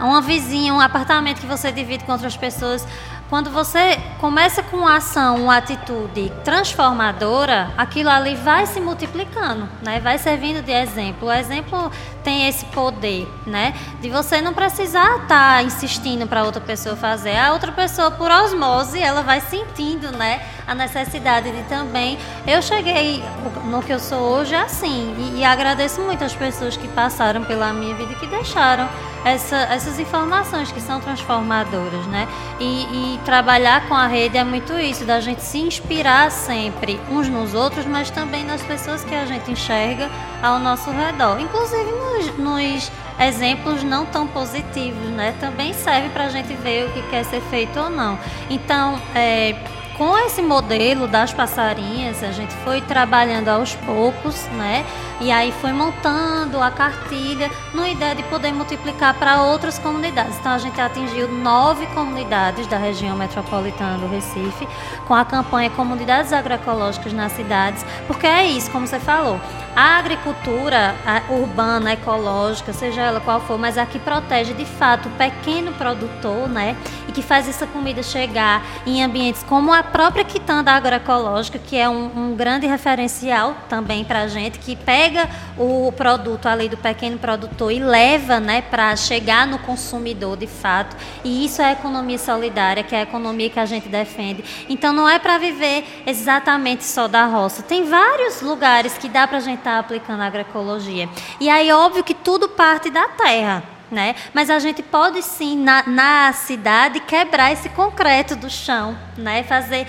uma 0.00 0.20
vizinha, 0.20 0.74
um 0.74 0.80
apartamento 0.80 1.40
que 1.40 1.46
você 1.46 1.70
divide 1.70 2.04
com 2.04 2.12
outras 2.12 2.36
pessoas, 2.36 2.86
quando 3.30 3.50
você 3.50 3.98
começa 4.20 4.62
com 4.62 4.76
uma 4.76 4.96
ação, 4.96 5.42
uma 5.42 5.56
atitude 5.56 6.30
transformadora, 6.44 7.72
aquilo 7.76 8.10
ali 8.10 8.36
vai 8.36 8.66
se 8.66 8.80
multiplicando, 8.80 9.68
né? 9.82 9.98
Vai 9.98 10.18
servindo 10.18 10.62
de 10.62 10.70
exemplo. 10.70 11.28
O 11.28 11.32
exemplo 11.32 11.90
tem 12.22 12.46
esse 12.46 12.66
poder, 12.66 13.26
né? 13.46 13.74
De 14.00 14.10
você 14.10 14.40
não 14.40 14.52
precisar 14.52 15.22
estar 15.22 15.56
tá 15.56 15.62
insistindo 15.62 16.26
para 16.26 16.44
outra 16.44 16.60
pessoa 16.60 16.96
fazer. 16.96 17.36
A 17.36 17.52
outra 17.52 17.72
pessoa, 17.72 18.10
por 18.10 18.30
osmose, 18.30 19.00
ela 19.00 19.22
vai 19.22 19.40
sentindo, 19.40 20.12
né? 20.12 20.40
A 20.66 20.74
necessidade 20.74 21.50
de 21.50 21.62
também. 21.64 22.18
Eu 22.46 22.62
cheguei 22.62 23.22
no 23.66 23.82
que 23.82 23.92
eu 23.92 23.98
sou 23.98 24.18
hoje 24.18 24.54
assim. 24.54 25.14
E, 25.18 25.40
e 25.40 25.44
agradeço 25.44 26.00
muito 26.00 26.24
as 26.24 26.34
pessoas 26.34 26.76
que 26.76 26.88
passaram 26.88 27.44
pela 27.44 27.72
minha 27.72 27.94
vida 27.94 28.12
e 28.12 28.16
que 28.16 28.26
deixaram 28.26 28.88
essa, 29.24 29.56
essas 29.56 29.98
informações 29.98 30.70
que 30.70 30.80
são 30.80 31.00
transformadoras, 31.00 32.06
né? 32.06 32.28
E, 32.60 33.14
e, 33.14 33.20
trabalhar 33.24 33.88
com 33.88 33.94
a 33.94 34.06
rede 34.06 34.36
é 34.36 34.44
muito 34.44 34.74
isso, 34.74 35.04
da 35.04 35.18
gente 35.18 35.42
se 35.42 35.58
inspirar 35.58 36.30
sempre 36.30 37.00
uns 37.10 37.28
nos 37.28 37.54
outros, 37.54 37.86
mas 37.86 38.10
também 38.10 38.44
nas 38.44 38.62
pessoas 38.62 39.02
que 39.02 39.14
a 39.14 39.24
gente 39.24 39.50
enxerga 39.50 40.10
ao 40.42 40.58
nosso 40.58 40.90
redor, 40.90 41.40
inclusive 41.40 41.90
nos, 41.90 42.38
nos 42.38 42.92
exemplos 43.18 43.82
não 43.82 44.04
tão 44.04 44.26
positivos, 44.26 45.08
né? 45.10 45.34
Também 45.40 45.72
serve 45.72 46.10
para 46.10 46.24
a 46.24 46.28
gente 46.28 46.52
ver 46.54 46.88
o 46.88 46.92
que 46.92 47.02
quer 47.08 47.24
ser 47.24 47.40
feito 47.42 47.78
ou 47.80 47.88
não. 47.88 48.18
Então, 48.50 49.00
é, 49.14 49.56
com 49.96 50.18
esse 50.18 50.42
modelo 50.42 51.06
das 51.06 51.32
passarinhas, 51.32 52.22
a 52.22 52.32
gente 52.32 52.52
foi 52.64 52.80
trabalhando 52.80 53.48
aos 53.48 53.74
poucos, 53.76 54.46
né? 54.48 54.84
E 55.20 55.30
aí 55.30 55.52
foi 55.52 55.72
montando 55.72 56.60
a 56.60 56.70
cartilha 56.70 57.50
no 57.72 57.86
ideia 57.86 58.14
de 58.14 58.22
poder 58.24 58.52
multiplicar 58.52 59.14
para 59.14 59.42
outras 59.42 59.78
comunidades. 59.78 60.36
Então 60.38 60.52
a 60.52 60.58
gente 60.58 60.80
atingiu 60.80 61.28
nove 61.28 61.86
comunidades 61.88 62.66
da 62.66 62.76
região 62.76 63.16
metropolitana 63.16 63.98
do 63.98 64.08
Recife 64.08 64.66
com 65.06 65.14
a 65.14 65.24
campanha 65.24 65.70
Comunidades 65.70 66.32
Agroecológicas 66.32 67.12
nas 67.12 67.32
Cidades, 67.32 67.84
porque 68.06 68.26
é 68.26 68.44
isso, 68.46 68.70
como 68.70 68.86
você 68.86 68.98
falou. 68.98 69.40
A 69.76 69.98
agricultura 69.98 70.94
urbana, 71.30 71.92
ecológica, 71.92 72.72
seja 72.72 73.02
ela 73.02 73.20
qual 73.20 73.40
for, 73.40 73.58
mas 73.58 73.78
a 73.78 73.86
que 73.86 73.98
protege 73.98 74.52
de 74.52 74.64
fato 74.64 75.08
o 75.08 75.12
pequeno 75.12 75.72
produtor, 75.72 76.48
né? 76.48 76.76
E 77.08 77.12
que 77.12 77.22
faz 77.22 77.48
essa 77.48 77.66
comida 77.66 78.02
chegar 78.02 78.62
em 78.86 79.02
ambientes 79.02 79.44
como 79.44 79.72
a 79.72 79.83
própria 79.84 80.24
quitanda 80.24 80.72
agroecológica, 80.72 81.58
que 81.58 81.76
é 81.76 81.88
um, 81.88 82.10
um 82.16 82.36
grande 82.36 82.66
referencial 82.66 83.56
também 83.68 84.04
para 84.04 84.22
a 84.22 84.28
gente, 84.28 84.58
que 84.58 84.74
pega 84.74 85.28
o 85.56 85.92
produto 85.92 86.46
ali 86.46 86.68
do 86.68 86.76
pequeno 86.76 87.18
produtor 87.18 87.72
e 87.72 87.78
leva 87.78 88.40
né, 88.40 88.62
para 88.62 88.94
chegar 88.96 89.46
no 89.46 89.58
consumidor 89.58 90.36
de 90.36 90.46
fato. 90.46 90.96
E 91.22 91.44
isso 91.44 91.62
é 91.62 91.66
a 91.66 91.72
economia 91.72 92.18
solidária, 92.18 92.82
que 92.82 92.94
é 92.94 93.00
a 93.00 93.02
economia 93.02 93.48
que 93.50 93.60
a 93.60 93.66
gente 93.66 93.88
defende. 93.88 94.44
Então 94.68 94.92
não 94.92 95.08
é 95.08 95.18
para 95.18 95.38
viver 95.38 96.02
exatamente 96.06 96.84
só 96.84 97.06
da 97.06 97.26
roça. 97.26 97.62
Tem 97.62 97.84
vários 97.84 98.40
lugares 98.40 98.98
que 98.98 99.08
dá 99.08 99.26
para 99.26 99.38
a 99.38 99.40
gente 99.40 99.58
estar 99.58 99.74
tá 99.74 99.78
aplicando 99.78 100.22
a 100.22 100.26
agroecologia. 100.26 101.08
E 101.40 101.48
aí, 101.48 101.72
óbvio 101.72 102.04
que 102.04 102.14
tudo 102.14 102.48
parte 102.48 102.90
da 102.90 103.08
terra. 103.08 103.62
Né? 103.90 104.16
Mas 104.32 104.50
a 104.50 104.58
gente 104.58 104.82
pode 104.82 105.22
sim, 105.22 105.56
na, 105.56 105.84
na 105.86 106.32
cidade, 106.32 106.98
quebrar 107.00 107.52
esse 107.52 107.68
concreto 107.68 108.34
do 108.34 108.50
chão, 108.50 108.96
né? 109.16 109.42
fazer 109.42 109.86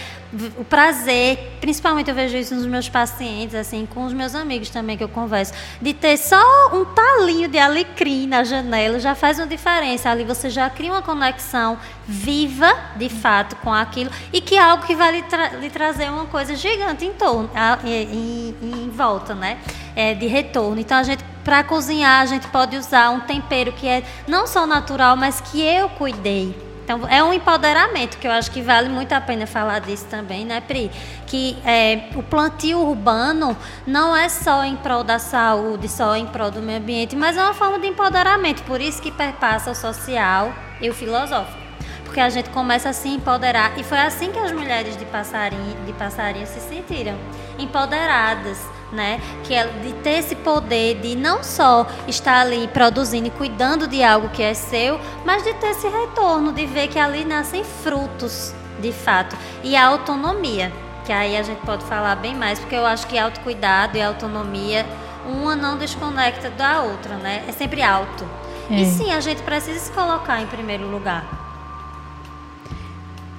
o 0.57 0.63
prazer, 0.63 1.57
principalmente 1.61 2.09
eu 2.09 2.15
vejo 2.15 2.35
isso 2.37 2.53
nos 2.55 2.65
meus 2.65 2.89
pacientes, 2.89 3.55
assim, 3.55 3.85
com 3.85 4.05
os 4.05 4.13
meus 4.13 4.35
amigos 4.35 4.69
também 4.69 4.97
que 4.97 5.03
eu 5.03 5.09
converso, 5.09 5.53
de 5.81 5.93
ter 5.93 6.17
só 6.17 6.41
um 6.73 6.85
talinho 6.85 7.47
de 7.47 7.57
alecrim 7.57 8.27
na 8.27 8.43
janela 8.43 8.99
já 8.99 9.15
faz 9.15 9.39
uma 9.39 9.47
diferença. 9.47 10.09
Ali 10.09 10.23
você 10.23 10.49
já 10.49 10.69
cria 10.69 10.91
uma 10.91 11.01
conexão 11.01 11.77
viva, 12.07 12.71
de 12.95 13.09
fato, 13.09 13.55
com 13.57 13.73
aquilo 13.73 14.11
e 14.31 14.41
que 14.41 14.55
é 14.55 14.61
algo 14.61 14.85
que 14.85 14.95
vai 14.95 15.11
lhe, 15.11 15.23
tra 15.23 15.49
lhe 15.49 15.69
trazer 15.69 16.09
uma 16.09 16.25
coisa 16.25 16.55
gigante 16.55 17.05
em 17.05 17.13
torno, 17.13 17.49
em, 17.83 18.55
em, 18.61 18.83
em 18.85 18.89
volta, 18.89 19.33
né? 19.33 19.57
É, 19.95 20.13
de 20.13 20.27
retorno. 20.27 20.79
Então 20.79 20.97
a 20.97 21.03
gente 21.03 21.23
para 21.45 21.63
cozinhar, 21.63 22.21
a 22.21 22.25
gente 22.25 22.47
pode 22.47 22.75
usar 22.75 23.11
um 23.11 23.19
tempero 23.19 23.71
que 23.71 23.87
é 23.87 24.03
não 24.27 24.47
só 24.47 24.65
natural, 24.65 25.15
mas 25.15 25.39
que 25.39 25.61
eu 25.61 25.87
cuidei. 25.89 26.64
Então, 26.85 27.01
é 27.09 27.23
um 27.23 27.33
empoderamento 27.33 28.19
que 28.19 28.27
eu 28.27 28.31
acho 28.31 28.51
que 28.51 28.61
vale 28.61 28.89
muito 28.89 29.11
a 29.11 29.19
pena 29.19 29.47
falar 29.47 29.79
disso 29.79 30.05
também, 30.07 30.45
né, 30.45 30.61
Pri? 30.61 30.91
Que 31.25 31.57
é, 31.65 32.09
o 32.15 32.21
plantio 32.21 32.77
urbano 32.77 33.57
não 33.87 34.15
é 34.15 34.29
só 34.29 34.63
em 34.63 34.75
prol 34.75 35.03
da 35.03 35.17
saúde, 35.17 35.89
só 35.89 36.15
em 36.15 36.27
prol 36.27 36.51
do 36.51 36.61
meio 36.61 36.77
ambiente, 36.77 37.15
mas 37.15 37.37
é 37.37 37.43
uma 37.43 37.55
forma 37.55 37.79
de 37.79 37.87
empoderamento, 37.87 38.61
por 38.65 38.79
isso 38.79 39.01
que 39.01 39.09
perpassa 39.11 39.71
o 39.71 39.75
social 39.75 40.53
e 40.79 40.87
o 40.87 40.93
filosófico. 40.93 41.57
porque 42.03 42.19
a 42.19 42.29
gente 42.29 42.49
começa 42.51 42.89
a 42.89 42.93
se 42.93 43.09
empoderar. 43.09 43.77
E 43.77 43.83
foi 43.83 43.97
assim 43.97 44.31
que 44.31 44.37
as 44.39 44.51
mulheres 44.51 44.95
de 44.95 45.05
passarinho, 45.05 45.75
de 45.85 45.91
passarinho 45.93 46.45
se 46.45 46.59
sentiram 46.59 47.17
empoderadas. 47.57 48.59
Né? 48.95 49.19
Que 49.43 49.53
é 49.53 49.67
de 49.67 49.91
ter 49.95 50.19
esse 50.19 50.35
poder 50.35 51.01
de 51.01 51.17
não 51.17 51.43
só 51.43 51.85
estar 52.07 52.39
ali 52.39 52.65
produzindo 52.69 53.27
e 53.27 53.29
cuidando 53.29 53.89
de 53.89 54.01
algo 54.01 54.29
que 54.29 54.41
é 54.41 54.53
seu, 54.53 54.97
mas 55.25 55.43
de 55.43 55.53
ter 55.55 55.71
esse 55.71 55.89
retorno, 55.89 56.53
de 56.53 56.65
ver 56.65 56.87
que 56.87 56.97
ali 56.97 57.25
nascem 57.25 57.61
frutos, 57.65 58.53
de 58.79 58.93
fato, 58.93 59.35
e 59.61 59.75
a 59.75 59.85
autonomia, 59.85 60.71
que 61.05 61.11
aí 61.11 61.35
a 61.35 61.43
gente 61.43 61.59
pode 61.65 61.83
falar 61.83 62.15
bem 62.15 62.33
mais, 62.35 62.57
porque 62.57 62.75
eu 62.75 62.85
acho 62.85 63.05
que 63.05 63.17
autocuidado 63.17 63.97
e 63.97 64.01
autonomia 64.01 64.85
uma 65.27 65.55
não 65.55 65.77
desconecta 65.77 66.49
da 66.51 66.81
outra, 66.81 67.15
né? 67.17 67.43
É 67.47 67.51
sempre 67.51 67.81
alto. 67.81 68.25
É. 68.69 68.75
E 68.75 68.85
sim, 68.85 69.11
a 69.11 69.19
gente 69.19 69.41
precisa 69.41 69.79
se 69.79 69.91
colocar 69.91 70.41
em 70.41 70.47
primeiro 70.47 70.87
lugar. 70.87 71.44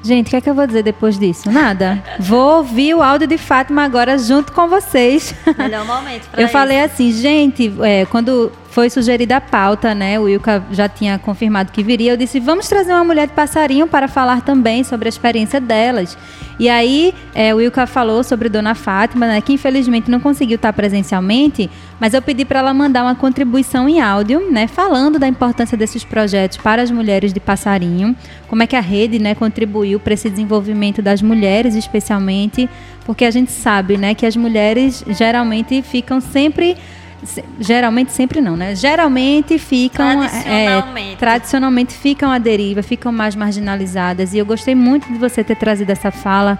Gente, 0.07 0.29
o 0.29 0.31
que 0.31 0.37
é 0.37 0.41
que 0.41 0.49
eu 0.49 0.55
vou 0.55 0.67
dizer 0.67 0.83
depois 0.83 1.19
disso? 1.19 1.51
Nada. 1.51 2.03
Vou 2.21 2.59
ouvir 2.59 2.95
o 2.95 3.03
áudio 3.03 3.27
de 3.27 3.37
Fátima 3.37 3.83
agora 3.83 4.17
junto 4.17 4.53
com 4.53 4.69
vocês. 4.69 5.35
Melhor 5.59 5.85
momento 5.85 6.29
pra 6.31 6.41
Eu 6.41 6.45
isso. 6.45 6.53
falei 6.53 6.81
assim, 6.81 7.11
gente, 7.13 7.75
é, 7.83 8.05
quando 8.07 8.53
foi 8.77 8.91
sugerida 8.91 9.39
a 9.39 9.41
pauta, 9.41 9.95
né? 9.95 10.21
O 10.21 10.25
Wilka 10.25 10.63
já 10.71 10.87
tinha 10.87 11.19
confirmado 11.19 11.73
que 11.73 11.83
viria. 11.83 12.13
Eu 12.13 12.17
disse, 12.19 12.39
vamos 12.39 12.69
trazer 12.69 12.93
uma 12.93 13.05
mulher 13.05 13.27
de 13.27 13.33
passarinho 13.33 13.87
para 13.87 14.07
falar 14.07 14.43
também 14.43 14.85
sobre 14.85 15.09
a 15.09 15.13
experiência 15.17 15.59
delas. 15.59 16.15
E 16.59 16.69
aí, 16.69 17.15
é, 17.35 17.55
o 17.55 17.57
Wilka 17.57 17.87
falou 17.87 18.23
sobre 18.23 18.51
Dona 18.51 18.75
Fátima, 18.75 19.27
né? 19.27 19.41
Que 19.41 19.55
infelizmente 19.55 20.11
não 20.11 20.21
conseguiu 20.21 20.57
estar 20.57 20.75
presencialmente, 20.75 21.71
mas 21.99 22.13
eu 22.13 22.21
pedi 22.21 22.45
para 22.45 22.59
ela 22.59 22.75
mandar 22.75 23.03
uma 23.05 23.15
contribuição 23.15 23.89
em 23.89 23.99
áudio, 23.99 24.53
né? 24.53 24.67
Falando 24.67 25.19
da 25.19 25.27
importância 25.27 25.75
desses 25.75 26.05
projetos 26.05 26.59
para 26.59 26.83
as 26.83 26.91
mulheres 26.91 27.33
de 27.33 27.41
passarinho, 27.41 28.15
como 28.47 28.63
é 28.63 28.67
que 28.67 28.77
a 28.77 28.81
rede, 28.81 29.19
né, 29.19 29.35
contribuiu 29.35 29.99
para 29.99 30.13
esse 30.13 30.29
desenvolvimento 30.29 31.01
das 31.01 31.23
mulheres, 31.23 31.75
especialmente, 31.75 32.69
porque 33.07 33.25
a 33.25 33.31
gente 33.31 33.51
sabe, 33.53 33.97
né, 33.97 34.15
que 34.15 34.27
as 34.27 34.37
mulheres 34.37 35.03
geralmente 35.09 35.81
ficam 35.81 36.21
sempre 36.21 36.77
geralmente 37.59 38.13
sempre 38.13 38.41
não, 38.41 38.57
né? 38.57 38.75
Geralmente 38.75 39.59
ficam 39.59 40.21
tradicionalmente. 40.21 41.13
É, 41.13 41.17
tradicionalmente 41.17 41.95
ficam 41.95 42.31
à 42.31 42.39
deriva, 42.39 42.83
ficam 42.83 43.13
mais 43.13 43.35
marginalizadas. 43.35 44.33
E 44.35 44.39
eu 44.39 44.47
gostei 44.47 44.75
muito 44.75 45.11
de 45.13 45.19
você 45.19 45.43
ter 45.45 45.57
trazido 45.57 45.91
essa 45.91 46.11
fala 46.11 46.59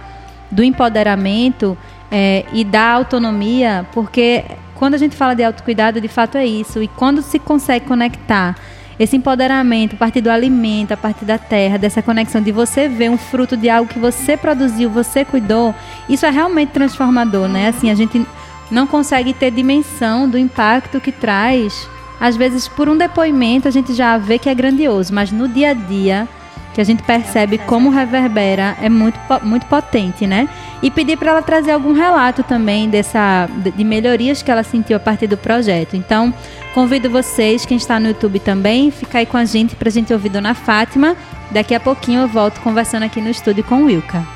do 0.51 0.63
empoderamento 0.63 1.77
é, 2.11 2.45
e 2.53 2.65
da 2.65 2.93
autonomia, 2.93 3.87
porque 3.93 4.45
quando 4.75 4.95
a 4.95 4.99
gente 4.99 5.17
fala 5.17 5.35
de 5.35 5.43
autocuidado, 5.43 6.01
de 6.01 6.09
fato 6.09 6.37
é 6.37 6.47
isso. 6.47 6.83
E 6.83 6.89
quando 6.89 7.23
se 7.23 7.39
consegue 7.39 7.87
conectar 7.87 8.55
esse 8.99 9.17
empoderamento 9.17 9.95
a 9.95 9.97
partir 9.97 10.21
do 10.21 10.31
alimento, 10.31 10.93
a 10.93 10.97
partir 10.97 11.25
da 11.25 11.39
terra, 11.39 11.79
dessa 11.79 12.01
conexão 12.01 12.41
de 12.41 12.51
você 12.51 12.89
ver 12.89 13.11
um 13.11 13.19
fruto 13.19 13.57
de 13.57 13.69
algo 13.69 13.89
que 13.89 13.99
você 13.99 14.37
produziu, 14.37 14.89
você 14.89 15.25
cuidou, 15.25 15.75
isso 16.09 16.25
é 16.25 16.31
realmente 16.31 16.71
transformador, 16.71 17.49
né? 17.49 17.69
Assim, 17.69 17.91
a 17.91 17.95
gente 17.95 18.27
não 18.71 18.87
consegue 18.87 19.33
ter 19.33 19.51
dimensão 19.51 20.29
do 20.29 20.39
impacto 20.39 21.01
que 21.01 21.13
traz. 21.13 21.89
Às 22.21 22.37
vezes, 22.37 22.67
por 22.67 22.89
um 22.89 22.97
depoimento, 22.97 23.69
a 23.69 23.71
gente 23.71 23.93
já 23.93 24.17
vê 24.17 24.39
que 24.39 24.49
é 24.49 24.55
grandioso, 24.55 25.13
mas 25.13 25.31
no 25.31 25.47
dia 25.49 25.71
a 25.71 25.75
dia, 25.75 26.29
que 26.77 26.81
a 26.81 26.85
gente 26.85 27.03
percebe 27.03 27.57
como 27.57 27.89
reverbera, 27.89 28.77
é 28.83 28.89
muito, 28.89 29.19
muito 29.43 29.67
potente, 29.67 30.27
né? 30.27 30.49
E 30.83 30.91
pedir 30.91 31.17
para 31.17 31.31
ela 31.31 31.43
trazer 31.43 31.71
algum 31.71 31.93
relato 31.93 32.43
também 32.43 32.89
dessa, 32.89 33.49
de 33.75 33.83
melhorias 33.83 34.43
que 34.43 34.51
ela 34.51 34.63
sentiu 34.63 34.97
a 34.97 35.01
partir 35.01 35.27
do 35.27 35.39
projeto. 35.39 35.97
Então, 35.97 36.35
convido 36.75 37.09
vocês, 37.09 37.65
quem 37.65 37.79
está 37.79 37.99
no 37.99 38.09
YouTube 38.09 38.41
também, 38.41 38.91
ficar 38.91 39.21
aí 39.21 39.27
com 39.27 39.39
a 39.39 39.45
gente 39.47 39.75
para 39.75 39.89
a 39.89 39.93
gente 39.93 40.13
ouvir 40.13 40.29
Dona 40.29 40.53
Fátima. 40.53 41.17
Daqui 41.51 41.75
a 41.75 41.81
pouquinho 41.81 42.21
eu 42.21 42.29
volto 42.29 42.61
conversando 42.61 43.05
aqui 43.05 43.23
no 43.23 43.31
estúdio 43.31 43.65
com 43.65 43.77
o 43.83 43.85
Wilka. 43.87 44.36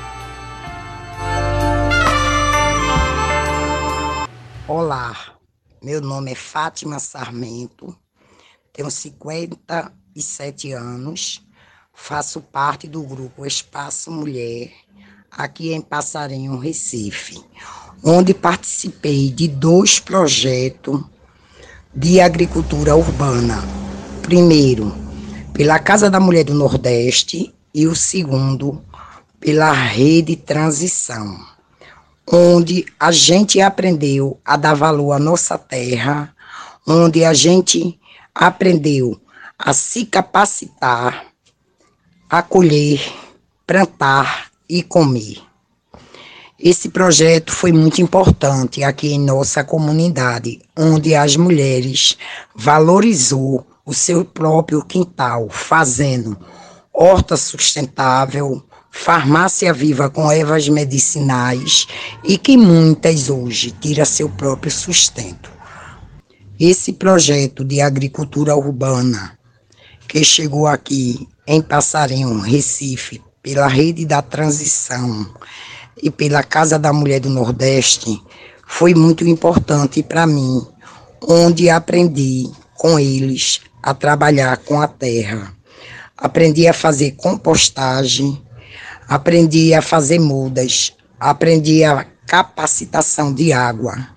Meu 5.83 5.99
nome 5.99 6.31
é 6.31 6.35
Fátima 6.35 6.99
Sarmento, 6.99 7.95
tenho 8.71 8.91
57 8.91 10.71
anos, 10.73 11.43
faço 11.91 12.39
parte 12.39 12.87
do 12.87 13.01
grupo 13.01 13.47
Espaço 13.47 14.11
Mulher, 14.11 14.71
aqui 15.31 15.73
em 15.73 15.81
Passarinho, 15.81 16.55
Recife, 16.59 17.43
onde 18.03 18.31
participei 18.31 19.31
de 19.31 19.47
dois 19.47 19.99
projetos 19.99 21.03
de 21.95 22.21
agricultura 22.21 22.95
urbana. 22.95 23.57
Primeiro, 24.21 24.93
pela 25.51 25.79
Casa 25.79 26.11
da 26.11 26.19
Mulher 26.19 26.43
do 26.43 26.53
Nordeste 26.53 27.51
e 27.73 27.87
o 27.87 27.95
segundo, 27.95 28.79
pela 29.39 29.71
Rede 29.71 30.35
Transição 30.35 31.50
onde 32.25 32.85
a 32.99 33.11
gente 33.11 33.59
aprendeu 33.61 34.39
a 34.45 34.57
dar 34.57 34.73
valor 34.73 35.13
à 35.13 35.19
nossa 35.19 35.57
terra, 35.57 36.33
onde 36.87 37.23
a 37.23 37.33
gente 37.33 37.99
aprendeu 38.33 39.19
a 39.57 39.73
se 39.73 40.05
capacitar, 40.05 41.25
a 42.29 42.41
colher, 42.41 43.01
plantar 43.67 44.49
e 44.67 44.81
comer. 44.81 45.41
Esse 46.57 46.89
projeto 46.89 47.51
foi 47.51 47.71
muito 47.71 48.01
importante 48.01 48.83
aqui 48.83 49.13
em 49.13 49.19
nossa 49.19 49.63
comunidade, 49.63 50.61
onde 50.77 51.15
as 51.15 51.35
mulheres 51.35 52.17
valorizou 52.55 53.65
o 53.83 53.93
seu 53.93 54.23
próprio 54.23 54.85
quintal, 54.85 55.49
fazendo 55.49 56.37
horta 56.93 57.35
sustentável, 57.35 58.63
farmácia 58.91 59.73
viva 59.73 60.09
com 60.09 60.29
ervas 60.29 60.67
medicinais 60.67 61.87
e 62.23 62.37
que 62.37 62.57
muitas 62.57 63.29
hoje 63.29 63.71
tira 63.71 64.03
seu 64.03 64.29
próprio 64.29 64.71
sustento. 64.71 65.49
Esse 66.59 66.93
projeto 66.93 67.63
de 67.63 67.81
agricultura 67.81 68.55
urbana 68.55 69.39
que 70.07 70.23
chegou 70.23 70.67
aqui 70.67 71.27
em 71.47 71.61
Passarinho, 71.61 72.39
Recife, 72.41 73.21
pela 73.41 73.67
Rede 73.67 74.05
da 74.05 74.21
Transição 74.21 75.27
e 76.03 76.11
pela 76.11 76.43
Casa 76.43 76.77
da 76.77 76.93
Mulher 76.93 77.21
do 77.21 77.29
Nordeste, 77.29 78.21
foi 78.67 78.93
muito 78.93 79.27
importante 79.27 80.03
para 80.03 80.27
mim, 80.27 80.61
onde 81.21 81.69
aprendi 81.69 82.49
com 82.75 82.99
eles 82.99 83.61
a 83.81 83.93
trabalhar 83.93 84.57
com 84.57 84.79
a 84.79 84.87
terra. 84.87 85.53
Aprendi 86.17 86.67
a 86.67 86.73
fazer 86.73 87.11
compostagem, 87.13 88.39
aprendi 89.11 89.73
a 89.73 89.81
fazer 89.81 90.19
mudas, 90.19 90.93
aprendi 91.19 91.83
a 91.83 92.05
capacitação 92.25 93.33
de 93.33 93.51
água. 93.51 94.07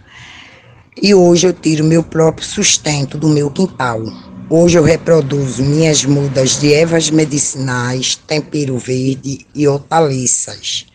E 1.03 1.13
hoje 1.13 1.49
eu 1.49 1.53
tiro 1.53 1.83
meu 1.83 2.01
próprio 2.01 2.47
sustento 2.47 3.19
do 3.19 3.29
meu 3.29 3.51
quintal. 3.51 4.01
Hoje 4.49 4.79
eu 4.79 4.85
reproduzo 4.85 5.65
minhas 5.65 6.05
mudas 6.05 6.61
de 6.61 6.73
ervas 6.73 7.11
medicinais, 7.11 8.15
tempero 8.15 8.79
verde 8.79 9.45
e 9.53 9.67
hortaliças. 9.67 10.87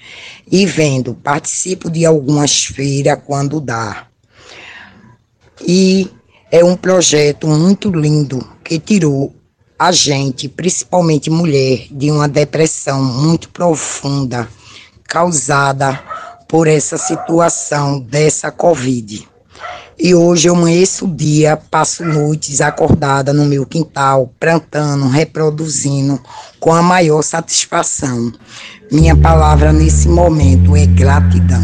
E 0.49 0.65
vendo, 0.65 1.13
participo 1.13 1.89
de 1.89 2.05
algumas 2.05 2.63
feiras 2.63 3.19
quando 3.25 3.59
dá. 3.59 4.07
E 5.67 6.09
é 6.49 6.63
um 6.63 6.77
projeto 6.77 7.47
muito 7.47 7.91
lindo 7.91 8.47
que 8.63 8.79
tirou 8.79 9.35
a 9.79 9.93
gente, 9.93 10.49
principalmente 10.49 11.29
mulher, 11.29 11.87
de 11.89 12.11
uma 12.11 12.27
depressão 12.27 13.01
muito 13.01 13.47
profunda 13.47 14.45
causada 15.07 15.97
por 16.49 16.67
essa 16.67 16.97
situação 16.97 18.01
dessa 18.01 18.51
Covid. 18.51 19.25
E 19.97 20.13
hoje 20.13 20.49
eu 20.49 20.55
amanheço 20.55 21.05
o 21.05 21.15
dia, 21.15 21.57
passo 21.57 22.03
noites 22.03 22.59
acordada 22.59 23.31
no 23.31 23.45
meu 23.45 23.65
quintal, 23.65 24.33
plantando, 24.37 25.07
reproduzindo 25.07 26.21
com 26.59 26.73
a 26.73 26.81
maior 26.81 27.21
satisfação. 27.21 28.33
Minha 28.91 29.15
palavra 29.15 29.71
nesse 29.71 30.09
momento 30.09 30.75
é 30.75 30.85
gratidão. 30.85 31.63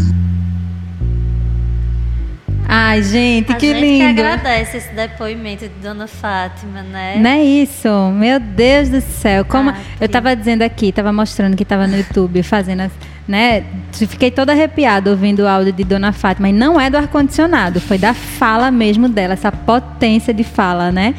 Ai, 2.68 3.02
gente, 3.02 3.52
a 3.52 3.56
que 3.56 3.68
gente 3.68 3.80
lindo. 3.80 4.14
Que 4.14 4.20
agradece 4.20 4.78
esse 4.78 4.92
depoimento 4.92 5.68
de 5.68 5.74
Dona 5.80 6.06
Fátima, 6.06 6.82
né? 6.82 7.16
Não 7.16 7.30
é 7.30 7.42
isso? 7.42 7.88
Meu 8.12 8.40
Deus 8.40 8.88
do 8.88 9.00
céu. 9.00 9.44
Como 9.44 9.70
ah, 9.70 9.76
eu 10.00 10.06
estava 10.06 10.34
dizendo 10.34 10.62
aqui, 10.62 10.88
estava 10.88 11.12
mostrando 11.12 11.56
que 11.56 11.62
estava 11.62 11.86
no 11.86 11.96
YouTube 11.96 12.42
fazendo, 12.42 12.90
né? 13.26 13.64
Fiquei 13.92 14.30
toda 14.30 14.52
arrepiada 14.52 15.10
ouvindo 15.10 15.40
o 15.40 15.48
áudio 15.48 15.72
de 15.72 15.84
Dona 15.84 16.12
Fátima. 16.12 16.48
E 16.48 16.52
não 16.52 16.80
é 16.80 16.90
do 16.90 16.96
ar-condicionado, 16.96 17.80
foi 17.80 17.98
da 17.98 18.12
fala 18.12 18.70
mesmo 18.70 19.08
dela, 19.08 19.34
essa 19.34 19.52
potência 19.52 20.34
de 20.34 20.42
fala, 20.42 20.90
né? 20.90 21.14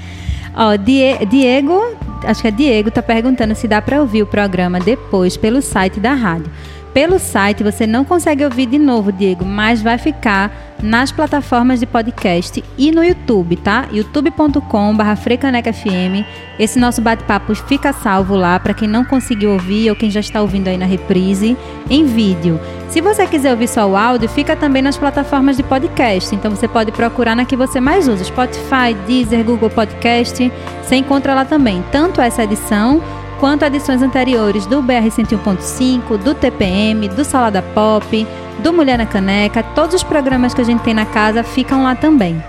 Ó, 0.54 0.76
Diego, 0.76 1.98
acho 2.24 2.42
que 2.42 2.48
é 2.48 2.52
Diego, 2.52 2.92
tá 2.92 3.02
perguntando 3.02 3.56
se 3.56 3.68
dá 3.68 3.82
para 3.82 4.02
ouvir 4.02 4.24
o 4.24 4.26
programa 4.26 4.80
depois 4.80 5.38
pelo 5.38 5.62
site 5.62 6.00
da 6.00 6.14
rádio. 6.14 6.52
Pelo 6.98 7.20
site 7.20 7.64
você 7.64 7.86
não 7.86 8.04
consegue 8.04 8.44
ouvir 8.44 8.66
de 8.66 8.80
novo, 8.80 9.12
Diego, 9.12 9.46
mas 9.46 9.84
vai 9.84 10.00
ficar 10.00 10.52
nas 10.82 11.12
plataformas 11.12 11.80
de 11.80 11.86
podcast 11.86 12.64
e 12.76 12.92
no 12.92 13.04
YouTube, 13.04 13.56
tá? 13.56 13.86
youtube.com/frecanecfm. 13.92 16.26
Esse 16.58 16.80
nosso 16.80 17.00
bate-papo 17.00 17.54
fica 17.54 17.94
salvo 17.94 18.36
lá 18.36 18.60
para 18.60 18.74
quem 18.74 18.88
não 18.88 19.06
conseguiu 19.06 19.52
ouvir 19.52 19.92
ou 19.92 19.96
quem 19.96 20.10
já 20.10 20.22
está 20.22 20.42
ouvindo 20.42 20.70
aí 20.70 20.78
na 20.78 20.88
reprise 20.88 21.56
em 21.88 22.04
vídeo. 22.04 22.60
Se 22.90 23.00
você 23.00 23.28
quiser 23.28 23.52
ouvir 23.52 23.68
só 23.68 23.88
o 23.88 23.96
áudio, 23.96 24.28
fica 24.28 24.56
também 24.56 24.82
nas 24.82 24.98
plataformas 24.98 25.56
de 25.56 25.62
podcast. 25.62 26.34
Então 26.34 26.50
você 26.50 26.68
pode 26.68 26.92
procurar 26.92 27.36
na 27.36 27.46
que 27.46 27.56
você 27.56 27.80
mais 27.80 28.08
usa, 28.08 28.24
Spotify, 28.24 28.96
Deezer, 29.06 29.44
Google 29.44 29.70
Podcast. 29.70 30.52
Você 30.82 30.96
encontra 30.96 31.36
lá 31.36 31.46
também 31.46 31.86
tanto 31.92 32.20
essa 32.22 32.44
edição 32.44 33.04
quanto 33.40 33.64
edições 33.64 34.02
anteriores 34.02 34.66
do 34.66 34.82
BR 34.82 35.08
101.5, 35.10 36.18
do 36.18 36.34
TPM, 36.34 37.08
do 37.10 37.24
Salada 37.24 37.62
Pop, 37.62 38.28
do 38.60 38.74
Mulher 38.74 38.98
na 38.98 39.06
Caneca. 39.06 39.62
Todos 39.64 39.96
os 39.96 40.04
programas 40.04 40.54
que 40.54 40.62
a 40.62 40.64
gente 40.64 40.82
tem 40.82 40.94
na 40.94 41.06
casa 41.06 41.44
ficam 41.44 41.84
lá 41.84 41.96
também. 41.96 42.42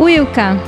Wilka, 0.00 0.58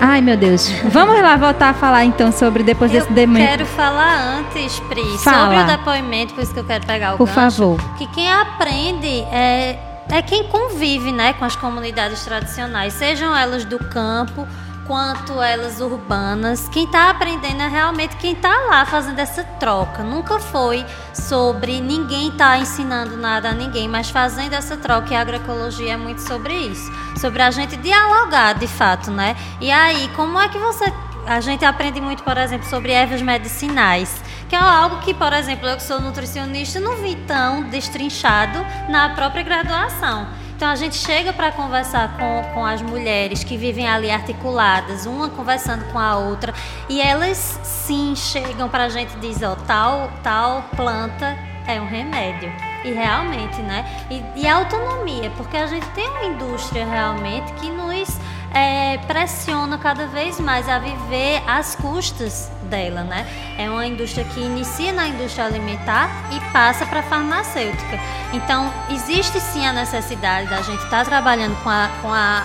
ai 0.00 0.20
meu 0.20 0.36
Deus, 0.36 0.68
vamos 0.90 1.20
lá 1.20 1.36
voltar 1.36 1.70
a 1.70 1.74
falar 1.74 2.04
então 2.04 2.32
sobre 2.32 2.62
depois 2.62 2.92
eu 2.92 3.00
desse 3.00 3.12
depoimento. 3.12 3.46
quero 3.50 3.66
falar 3.66 4.38
antes, 4.38 4.80
Pri, 4.80 5.02
Fala. 5.18 5.42
sobre 5.44 5.58
o 5.62 5.76
depoimento, 5.78 6.34
por 6.34 6.42
isso 6.42 6.52
que 6.52 6.60
eu 6.60 6.64
quero 6.64 6.86
pegar 6.86 7.14
o 7.14 7.18
Por 7.18 7.26
gancho, 7.28 7.56
favor. 7.58 7.80
que 7.98 8.06
quem 8.08 8.32
aprende 8.32 9.06
é, 9.30 9.78
é 10.08 10.22
quem 10.22 10.44
convive 10.44 11.12
né, 11.12 11.34
com 11.34 11.44
as 11.44 11.54
comunidades 11.54 12.24
tradicionais, 12.24 12.94
sejam 12.94 13.36
elas 13.36 13.64
do 13.64 13.78
campo 13.78 14.46
quanto 14.90 15.40
elas 15.40 15.80
urbanas. 15.80 16.68
Quem 16.68 16.82
está 16.82 17.10
aprendendo 17.10 17.62
é 17.62 17.68
realmente 17.68 18.16
quem 18.16 18.32
está 18.32 18.52
lá 18.68 18.84
fazendo 18.84 19.20
essa 19.20 19.44
troca. 19.44 20.02
Nunca 20.02 20.40
foi 20.40 20.84
sobre 21.14 21.80
ninguém 21.80 22.26
estar 22.30 22.58
ensinando 22.58 23.16
nada 23.16 23.50
a 23.50 23.52
ninguém, 23.52 23.86
mas 23.86 24.10
fazendo 24.10 24.52
essa 24.52 24.76
troca. 24.76 25.14
E 25.14 25.16
a 25.16 25.20
agroecologia 25.20 25.92
é 25.92 25.96
muito 25.96 26.20
sobre 26.22 26.54
isso, 26.54 26.92
sobre 27.20 27.40
a 27.40 27.52
gente 27.52 27.76
dialogar 27.76 28.54
de 28.54 28.66
fato, 28.66 29.12
né? 29.12 29.36
E 29.60 29.70
aí, 29.70 30.10
como 30.16 30.36
é 30.40 30.48
que 30.48 30.58
você 30.58 30.92
a 31.24 31.40
gente 31.40 31.64
aprende 31.64 32.00
muito, 32.00 32.24
por 32.24 32.36
exemplo, 32.36 32.68
sobre 32.68 32.90
ervas 32.90 33.22
medicinais, 33.22 34.20
que 34.48 34.56
é 34.56 34.58
algo 34.58 34.98
que, 35.02 35.14
por 35.14 35.32
exemplo, 35.32 35.68
eu 35.68 35.76
que 35.76 35.84
sou 35.84 36.00
nutricionista, 36.00 36.80
não 36.80 36.96
vi 36.96 37.14
tão 37.14 37.62
destrinchado 37.68 38.58
na 38.88 39.10
própria 39.10 39.44
graduação. 39.44 40.26
Então 40.60 40.68
a 40.68 40.76
gente 40.76 40.96
chega 40.96 41.32
para 41.32 41.50
conversar 41.50 42.18
com, 42.18 42.52
com 42.52 42.66
as 42.66 42.82
mulheres 42.82 43.42
que 43.42 43.56
vivem 43.56 43.88
ali 43.88 44.10
articuladas, 44.10 45.06
uma 45.06 45.30
conversando 45.30 45.90
com 45.90 45.98
a 45.98 46.18
outra, 46.18 46.52
e 46.86 47.00
elas 47.00 47.58
sim 47.62 48.14
chegam 48.14 48.68
para 48.68 48.84
a 48.84 48.88
gente 48.90 49.10
e 49.16 49.20
dizem, 49.20 49.48
ó, 49.48 49.54
tal, 49.54 50.12
tal 50.22 50.62
planta 50.76 51.34
é 51.66 51.80
um 51.80 51.86
remédio. 51.86 52.52
E 52.84 52.90
realmente, 52.90 53.56
né? 53.62 53.86
E, 54.10 54.22
e 54.42 54.46
a 54.46 54.56
autonomia, 54.56 55.32
porque 55.34 55.56
a 55.56 55.66
gente 55.66 55.86
tem 55.92 56.06
uma 56.06 56.24
indústria 56.26 56.84
realmente 56.84 57.50
que 57.54 57.70
nos 57.70 58.18
é, 58.52 58.98
pressiona 59.06 59.78
cada 59.78 60.06
vez 60.06 60.40
mais 60.40 60.68
a 60.68 60.78
viver 60.78 61.42
às 61.46 61.74
custas 61.74 62.50
dela, 62.64 63.02
né? 63.02 63.26
É 63.58 63.68
uma 63.70 63.86
indústria 63.86 64.24
que 64.24 64.40
inicia 64.40 64.92
na 64.92 65.06
indústria 65.06 65.44
alimentar 65.46 66.10
e 66.32 66.52
passa 66.52 66.86
para 66.86 67.00
a 67.00 67.02
farmacêutica. 67.02 67.98
Então, 68.32 68.72
existe 68.90 69.40
sim 69.40 69.66
a 69.66 69.72
necessidade 69.72 70.48
da 70.48 70.62
gente 70.62 70.82
estar 70.84 71.04
tá 71.04 71.04
trabalhando 71.04 71.56
com 71.62 71.70
a, 71.70 71.90
com 72.02 72.12
a 72.12 72.44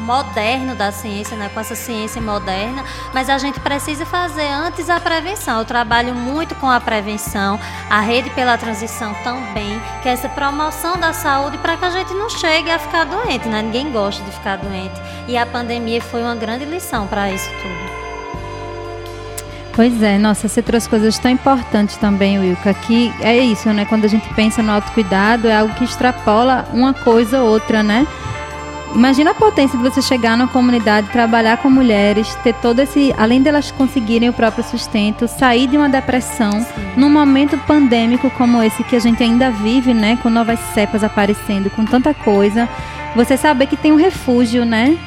moderno 0.00 0.74
da 0.74 0.90
ciência, 0.90 1.36
né, 1.36 1.50
com 1.52 1.60
essa 1.60 1.74
ciência 1.74 2.20
moderna, 2.20 2.84
mas 3.12 3.28
a 3.28 3.38
gente 3.38 3.60
precisa 3.60 4.04
fazer 4.06 4.48
antes 4.48 4.88
a 4.90 4.98
prevenção. 4.98 5.58
Eu 5.58 5.64
trabalho 5.64 6.14
muito 6.14 6.54
com 6.56 6.68
a 6.68 6.80
prevenção, 6.80 7.58
a 7.88 8.00
rede 8.00 8.30
pela 8.30 8.56
transição 8.58 9.14
também, 9.22 9.80
que 10.02 10.08
é 10.08 10.12
essa 10.12 10.28
promoção 10.28 10.98
da 10.98 11.12
saúde 11.12 11.58
para 11.58 11.76
que 11.76 11.84
a 11.84 11.90
gente 11.90 12.12
não 12.14 12.28
chegue 12.28 12.70
a 12.70 12.78
ficar 12.78 13.04
doente, 13.04 13.48
né? 13.48 13.62
Ninguém 13.62 13.92
gosta 13.92 14.22
de 14.24 14.30
ficar 14.30 14.56
doente. 14.56 15.00
E 15.28 15.36
a 15.36 15.46
pandemia 15.46 16.00
foi 16.00 16.22
uma 16.22 16.34
grande 16.34 16.64
lição 16.64 17.06
para 17.06 17.30
isso 17.30 17.50
tudo. 17.62 18.00
Pois 19.72 20.02
é, 20.02 20.18
nossa, 20.18 20.48
você 20.48 20.60
trouxe 20.60 20.88
coisas 20.88 21.18
tão 21.18 21.30
importantes 21.30 21.96
também, 21.96 22.38
Wilka, 22.38 22.74
que 22.74 23.12
é 23.20 23.38
isso, 23.38 23.72
né? 23.72 23.84
Quando 23.84 24.04
a 24.04 24.08
gente 24.08 24.28
pensa 24.34 24.62
no 24.62 24.72
autocuidado, 24.72 25.48
é 25.48 25.56
algo 25.56 25.72
que 25.74 25.84
extrapola 25.84 26.66
uma 26.72 26.92
coisa 26.92 27.40
ou 27.40 27.48
outra, 27.48 27.82
né? 27.82 28.06
Imagina 28.94 29.30
a 29.30 29.34
potência 29.34 29.78
de 29.78 29.84
você 29.84 30.02
chegar 30.02 30.36
numa 30.36 30.48
comunidade, 30.48 31.08
trabalhar 31.10 31.58
com 31.58 31.70
mulheres, 31.70 32.34
ter 32.42 32.54
todo 32.54 32.80
esse. 32.80 33.14
Além 33.16 33.40
delas 33.40 33.70
conseguirem 33.70 34.28
o 34.28 34.32
próprio 34.32 34.64
sustento, 34.64 35.28
sair 35.28 35.66
de 35.68 35.76
uma 35.76 35.88
depressão 35.88 36.52
Sim. 36.52 36.92
num 36.96 37.08
momento 37.08 37.56
pandêmico 37.58 38.30
como 38.30 38.62
esse 38.62 38.82
que 38.84 38.96
a 38.96 39.00
gente 39.00 39.22
ainda 39.22 39.50
vive, 39.50 39.94
né? 39.94 40.18
Com 40.22 40.28
novas 40.28 40.58
cepas 40.74 41.04
aparecendo, 41.04 41.70
com 41.70 41.84
tanta 41.84 42.12
coisa. 42.12 42.68
Você 43.14 43.36
saber 43.36 43.66
que 43.66 43.76
tem 43.76 43.92
um 43.92 43.96
refúgio, 43.96 44.64
né? 44.64 44.98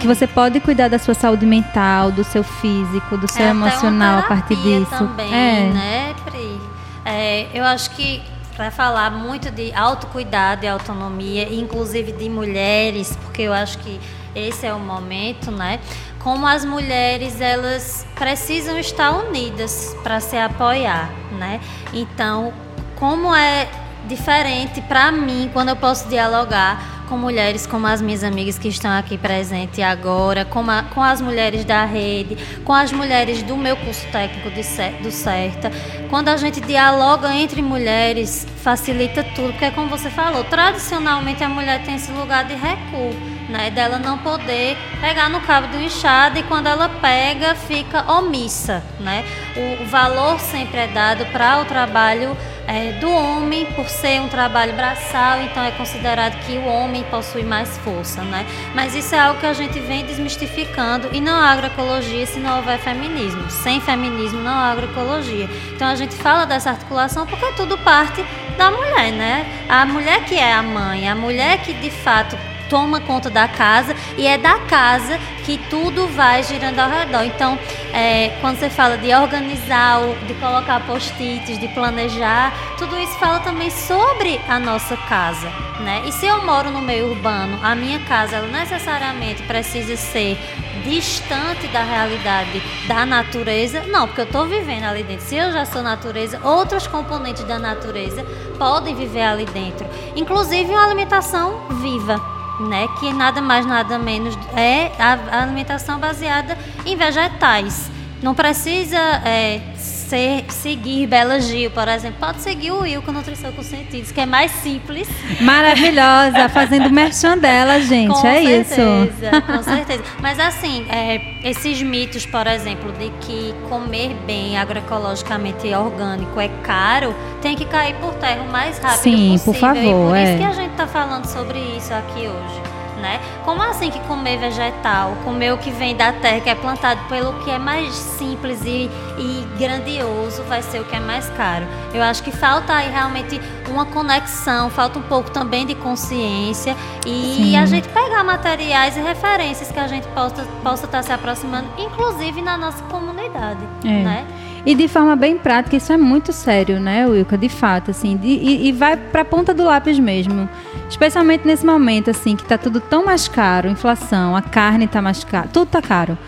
que 0.00 0.06
você 0.06 0.26
pode 0.26 0.58
cuidar 0.60 0.88
da 0.88 0.98
sua 0.98 1.12
saúde 1.12 1.44
mental, 1.44 2.10
do 2.10 2.24
seu 2.24 2.42
físico, 2.42 3.16
do 3.18 3.30
seu 3.30 3.44
é 3.44 3.50
emocional 3.50 4.20
a 4.20 4.22
partir 4.22 4.56
disso. 4.56 4.96
Também, 4.96 5.34
é. 5.34 5.70
né, 5.72 6.14
Pri? 6.24 6.60
É, 7.04 7.46
eu 7.52 7.64
acho 7.64 7.90
que 7.90 8.22
para 8.56 8.70
falar 8.70 9.10
muito 9.10 9.50
de 9.50 9.72
autocuidado 9.74 10.64
e 10.64 10.68
autonomia, 10.68 11.52
inclusive 11.52 12.12
de 12.12 12.28
mulheres, 12.28 13.14
porque 13.22 13.42
eu 13.42 13.52
acho 13.52 13.78
que 13.78 14.00
esse 14.34 14.66
é 14.66 14.72
o 14.72 14.78
momento, 14.80 15.50
né? 15.50 15.78
Como 16.18 16.46
as 16.46 16.64
mulheres 16.64 17.40
elas 17.40 18.06
precisam 18.14 18.78
estar 18.78 19.10
unidas 19.12 19.94
para 20.02 20.20
se 20.20 20.36
apoiar, 20.36 21.10
né? 21.38 21.60
Então, 21.92 22.52
como 22.96 23.34
é 23.34 23.68
diferente 24.08 24.80
para 24.82 25.12
mim 25.12 25.50
quando 25.52 25.68
eu 25.68 25.76
posso 25.76 26.08
dialogar 26.08 26.95
com 27.06 27.16
mulheres 27.16 27.66
como 27.66 27.86
as 27.86 28.02
minhas 28.02 28.22
amigas 28.22 28.58
que 28.58 28.68
estão 28.68 28.90
aqui 28.90 29.16
presentes 29.16 29.80
agora, 29.80 30.44
com, 30.44 30.68
a, 30.70 30.82
com 30.82 31.02
as 31.02 31.20
mulheres 31.20 31.64
da 31.64 31.84
rede, 31.84 32.36
com 32.64 32.72
as 32.72 32.92
mulheres 32.92 33.42
do 33.42 33.56
meu 33.56 33.76
curso 33.76 34.06
técnico 34.12 34.50
de, 34.50 34.62
do 35.02 35.10
CERTA. 35.10 35.70
Quando 36.10 36.28
a 36.28 36.36
gente 36.36 36.60
dialoga 36.60 37.34
entre 37.34 37.62
mulheres, 37.62 38.46
facilita 38.62 39.22
tudo, 39.22 39.52
porque 39.52 39.70
como 39.70 39.88
você 39.88 40.10
falou, 40.10 40.44
tradicionalmente 40.44 41.42
a 41.42 41.48
mulher 41.48 41.82
tem 41.84 41.96
esse 41.96 42.10
lugar 42.12 42.44
de 42.44 42.54
recuo, 42.54 43.35
né, 43.48 43.70
dela 43.70 43.98
não 43.98 44.18
poder 44.18 44.76
pegar 45.00 45.28
no 45.28 45.40
cabo 45.40 45.68
do 45.68 45.80
enxada 45.80 46.38
e 46.38 46.42
quando 46.42 46.66
ela 46.66 46.88
pega 46.88 47.54
fica 47.54 48.10
omissa, 48.12 48.82
né? 49.00 49.24
O, 49.56 49.86
valor 49.86 50.38
sempre 50.40 50.80
é 50.80 50.86
dado 50.88 51.24
para 51.26 51.60
o 51.60 51.64
trabalho 51.64 52.36
é, 52.66 52.92
do 52.92 53.08
homem, 53.08 53.66
por 53.66 53.88
ser 53.88 54.20
um 54.20 54.28
trabalho 54.28 54.74
braçal, 54.74 55.40
então 55.42 55.62
é 55.62 55.70
considerado 55.70 56.36
que 56.44 56.58
o 56.58 56.66
homem 56.66 57.04
possui 57.04 57.44
mais 57.44 57.78
força, 57.78 58.22
né? 58.22 58.44
Mas 58.74 58.94
isso 58.94 59.14
é 59.14 59.18
algo 59.18 59.38
que 59.38 59.46
a 59.46 59.52
gente 59.52 59.78
vem 59.78 60.04
desmistificando 60.04 61.08
e 61.12 61.20
não 61.20 61.34
há 61.34 61.52
agroecologia 61.52 62.26
se 62.26 62.40
não 62.40 62.56
houver 62.56 62.78
feminismo. 62.78 63.48
Sem 63.48 63.80
feminismo 63.80 64.40
não 64.40 64.52
há 64.52 64.72
agroecologia. 64.72 65.48
Então 65.72 65.86
a 65.86 65.94
gente 65.94 66.14
fala 66.16 66.44
dessa 66.44 66.70
articulação 66.70 67.26
porque 67.26 67.52
tudo 67.52 67.78
parte 67.78 68.24
da 68.58 68.70
mulher, 68.70 69.12
né? 69.12 69.46
A 69.68 69.86
mulher 69.86 70.24
que 70.24 70.34
é 70.34 70.52
a 70.52 70.62
mãe, 70.62 71.08
a 71.08 71.14
mulher 71.14 71.62
que 71.62 71.72
de 71.74 71.90
fato 71.90 72.36
toma 72.68 73.00
conta 73.00 73.30
da 73.30 73.48
casa 73.48 73.94
e 74.16 74.26
é 74.26 74.38
da 74.38 74.58
casa 74.60 75.18
que 75.44 75.58
tudo 75.70 76.06
vai 76.08 76.42
girando 76.42 76.78
ao 76.78 76.90
redor. 76.90 77.22
Então, 77.22 77.58
é, 77.92 78.30
quando 78.40 78.58
você 78.58 78.68
fala 78.68 78.98
de 78.98 79.14
organizar, 79.14 80.00
de 80.26 80.34
colocar 80.34 80.80
post-its, 80.86 81.58
de 81.58 81.68
planejar, 81.68 82.52
tudo 82.76 82.98
isso 82.98 83.16
fala 83.18 83.40
também 83.40 83.70
sobre 83.70 84.40
a 84.48 84.58
nossa 84.58 84.96
casa, 84.96 85.48
né? 85.80 86.02
E 86.06 86.12
se 86.12 86.26
eu 86.26 86.44
moro 86.44 86.70
no 86.70 86.80
meio 86.80 87.10
urbano, 87.10 87.58
a 87.62 87.74
minha 87.74 88.00
casa 88.00 88.36
ela 88.36 88.48
necessariamente 88.48 89.42
precisa 89.44 89.96
ser 89.96 90.38
distante 90.84 91.66
da 91.68 91.82
realidade 91.82 92.62
da 92.86 93.06
natureza? 93.06 93.82
Não, 93.88 94.06
porque 94.06 94.22
eu 94.22 94.26
estou 94.26 94.46
vivendo 94.46 94.84
ali 94.84 95.02
dentro. 95.02 95.24
Se 95.24 95.36
eu 95.36 95.52
já 95.52 95.64
sou 95.64 95.82
natureza, 95.82 96.40
outros 96.42 96.86
componentes 96.86 97.44
da 97.44 97.58
natureza 97.58 98.24
podem 98.58 98.94
viver 98.94 99.22
ali 99.22 99.46
dentro, 99.46 99.86
inclusive 100.14 100.70
uma 100.70 100.84
alimentação 100.84 101.60
viva 101.80 102.35
né? 102.60 102.88
Que 102.98 103.12
nada 103.12 103.40
mais, 103.40 103.66
nada 103.66 103.98
menos 103.98 104.36
é 104.56 104.90
a 104.98 105.42
alimentação 105.42 105.98
baseada 105.98 106.56
em 106.84 106.96
vegetais. 106.96 107.90
Não 108.22 108.34
precisa 108.34 108.98
é, 109.24 109.60
ser, 110.06 110.44
seguir 110.48 111.06
Bela 111.06 111.40
Gil, 111.40 111.70
por 111.70 111.88
exemplo. 111.88 112.18
Pode 112.20 112.40
seguir 112.40 112.70
o 112.70 112.80
Will 112.80 113.02
com 113.02 113.12
Nutrição 113.12 113.52
com 113.52 113.62
Sentidos, 113.62 114.12
que 114.12 114.20
é 114.20 114.26
mais 114.26 114.50
simples. 114.52 115.08
Maravilhosa, 115.40 116.48
fazendo 116.52 116.90
merchan 116.90 117.38
dela, 117.38 117.80
gente. 117.80 118.12
Com 118.12 118.26
é 118.26 118.42
certeza, 118.42 118.82
isso. 119.04 119.46
Com 119.46 119.62
certeza. 119.62 120.02
Mas 120.20 120.38
assim, 120.38 120.86
é, 120.88 121.20
esses 121.44 121.82
mitos, 121.82 122.24
por 122.24 122.46
exemplo, 122.46 122.92
de 122.92 123.10
que 123.20 123.54
comer 123.68 124.14
bem 124.26 124.56
agroecologicamente 124.56 125.68
orgânico 125.74 126.40
é 126.40 126.48
caro, 126.62 127.14
tem 127.42 127.56
que 127.56 127.64
cair 127.64 127.94
por 127.96 128.14
terra 128.14 128.42
o 128.42 128.50
mais 128.50 128.78
rápido 128.78 129.02
Sim, 129.02 129.32
possível. 129.32 129.52
por 129.52 129.54
favor. 129.60 129.82
E 129.82 129.92
por 129.92 130.16
é. 130.16 130.24
isso 130.24 130.38
que 130.38 130.44
a 130.44 130.52
gente 130.52 130.70
está 130.72 130.86
falando 130.86 131.26
sobre 131.26 131.58
isso 131.58 131.92
aqui 131.92 132.20
hoje. 132.20 132.75
Né? 133.06 133.20
Como 133.44 133.62
assim 133.62 133.88
que 133.88 134.00
comer 134.00 134.36
vegetal, 134.38 135.16
comer 135.24 135.52
o 135.52 135.58
que 135.58 135.70
vem 135.70 135.94
da 135.94 136.12
terra, 136.12 136.40
que 136.40 136.50
é 136.50 136.54
plantado 136.56 137.00
pelo 137.08 137.32
que 137.44 137.50
é 137.50 137.58
mais 137.58 137.94
simples 137.94 138.60
e, 138.64 138.90
e 139.16 139.46
grandioso, 139.56 140.42
vai 140.44 140.60
ser 140.60 140.80
o 140.80 140.84
que 140.84 140.96
é 140.96 141.00
mais 141.00 141.28
caro? 141.30 141.64
Eu 141.94 142.02
acho 142.02 142.22
que 142.24 142.32
falta 142.32 142.74
aí 142.74 142.90
realmente 142.90 143.40
uma 143.70 143.86
conexão, 143.86 144.68
falta 144.70 144.98
um 144.98 145.02
pouco 145.02 145.30
também 145.30 145.64
de 145.64 145.76
consciência 145.76 146.76
e 147.06 147.36
Sim. 147.36 147.56
a 147.56 147.66
gente 147.66 147.88
pegar 147.88 148.24
materiais 148.24 148.96
e 148.96 149.00
referências 149.00 149.70
que 149.70 149.78
a 149.78 149.86
gente 149.86 150.06
possa 150.08 150.44
possa 150.62 150.86
estar 150.86 150.98
tá 150.98 151.02
se 151.02 151.12
aproximando, 151.12 151.68
inclusive 151.78 152.42
na 152.42 152.58
nossa 152.58 152.82
comunidade, 152.84 153.60
é. 153.84 154.02
né? 154.02 154.26
E 154.66 154.74
de 154.74 154.88
forma 154.88 155.14
bem 155.14 155.38
prática, 155.38 155.76
isso 155.76 155.92
é 155.92 155.96
muito 155.96 156.32
sério, 156.32 156.80
né, 156.80 157.06
Wilka? 157.06 157.38
De 157.38 157.48
fato, 157.48 157.92
assim, 157.92 158.16
de, 158.16 158.26
e, 158.26 158.68
e, 158.68 158.72
vai 158.72 158.96
para 158.96 159.22
a 159.22 159.24
ponta 159.24 159.54
do 159.54 159.62
lápis 159.64 159.96
mesmo. 159.96 160.48
Especialmente 160.90 161.46
nesse 161.46 161.64
momento, 161.64 162.10
assim, 162.10 162.34
que 162.34 162.42
está 162.42 162.58
tudo 162.58 162.80
tão 162.80 163.04
mais 163.04 163.28
caro, 163.28 163.68
inflação, 163.68 164.34
a 164.34 164.42
carne 164.42 164.86
está 164.86 165.00
mais 165.00 165.22
cara, 165.22 165.46
tudo 165.52 165.68
está 165.68 165.80
caro. 165.80 166.18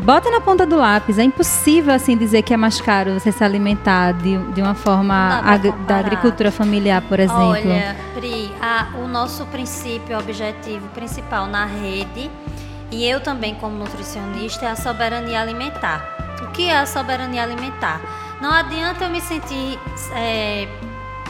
Bota 0.00 0.30
na 0.30 0.40
ponta 0.40 0.64
do 0.64 0.76
lápis. 0.76 1.18
É 1.18 1.22
impossível, 1.22 1.94
assim, 1.94 2.16
dizer 2.16 2.42
que 2.42 2.54
é 2.54 2.56
mais 2.56 2.80
caro 2.80 3.20
você 3.20 3.30
se 3.30 3.44
alimentar 3.44 4.12
de, 4.12 4.38
de 4.52 4.62
uma 4.62 4.74
forma 4.74 5.40
ag 5.44 5.70
da 5.86 5.98
agricultura 5.98 6.50
familiar, 6.50 7.02
por 7.02 7.20
exemplo. 7.20 7.42
Olha, 7.42 7.94
Pri, 8.14 8.50
a, 8.60 8.88
o 9.04 9.06
nosso 9.06 9.44
princípio, 9.46 10.18
objetivo 10.18 10.88
principal 10.88 11.46
na 11.46 11.66
rede, 11.66 12.30
e 12.90 13.04
eu 13.04 13.20
também 13.20 13.54
como 13.54 13.76
nutricionista, 13.76 14.64
é 14.64 14.70
a 14.70 14.76
soberania 14.76 15.40
alimentar. 15.40 16.21
O 16.42 16.50
que 16.52 16.68
é 16.68 16.76
a 16.76 16.86
soberania 16.86 17.42
alimentar? 17.42 18.00
Não 18.40 18.50
adianta 18.50 19.04
eu 19.04 19.10
me 19.10 19.20
sentir 19.20 19.78
é, 20.14 20.68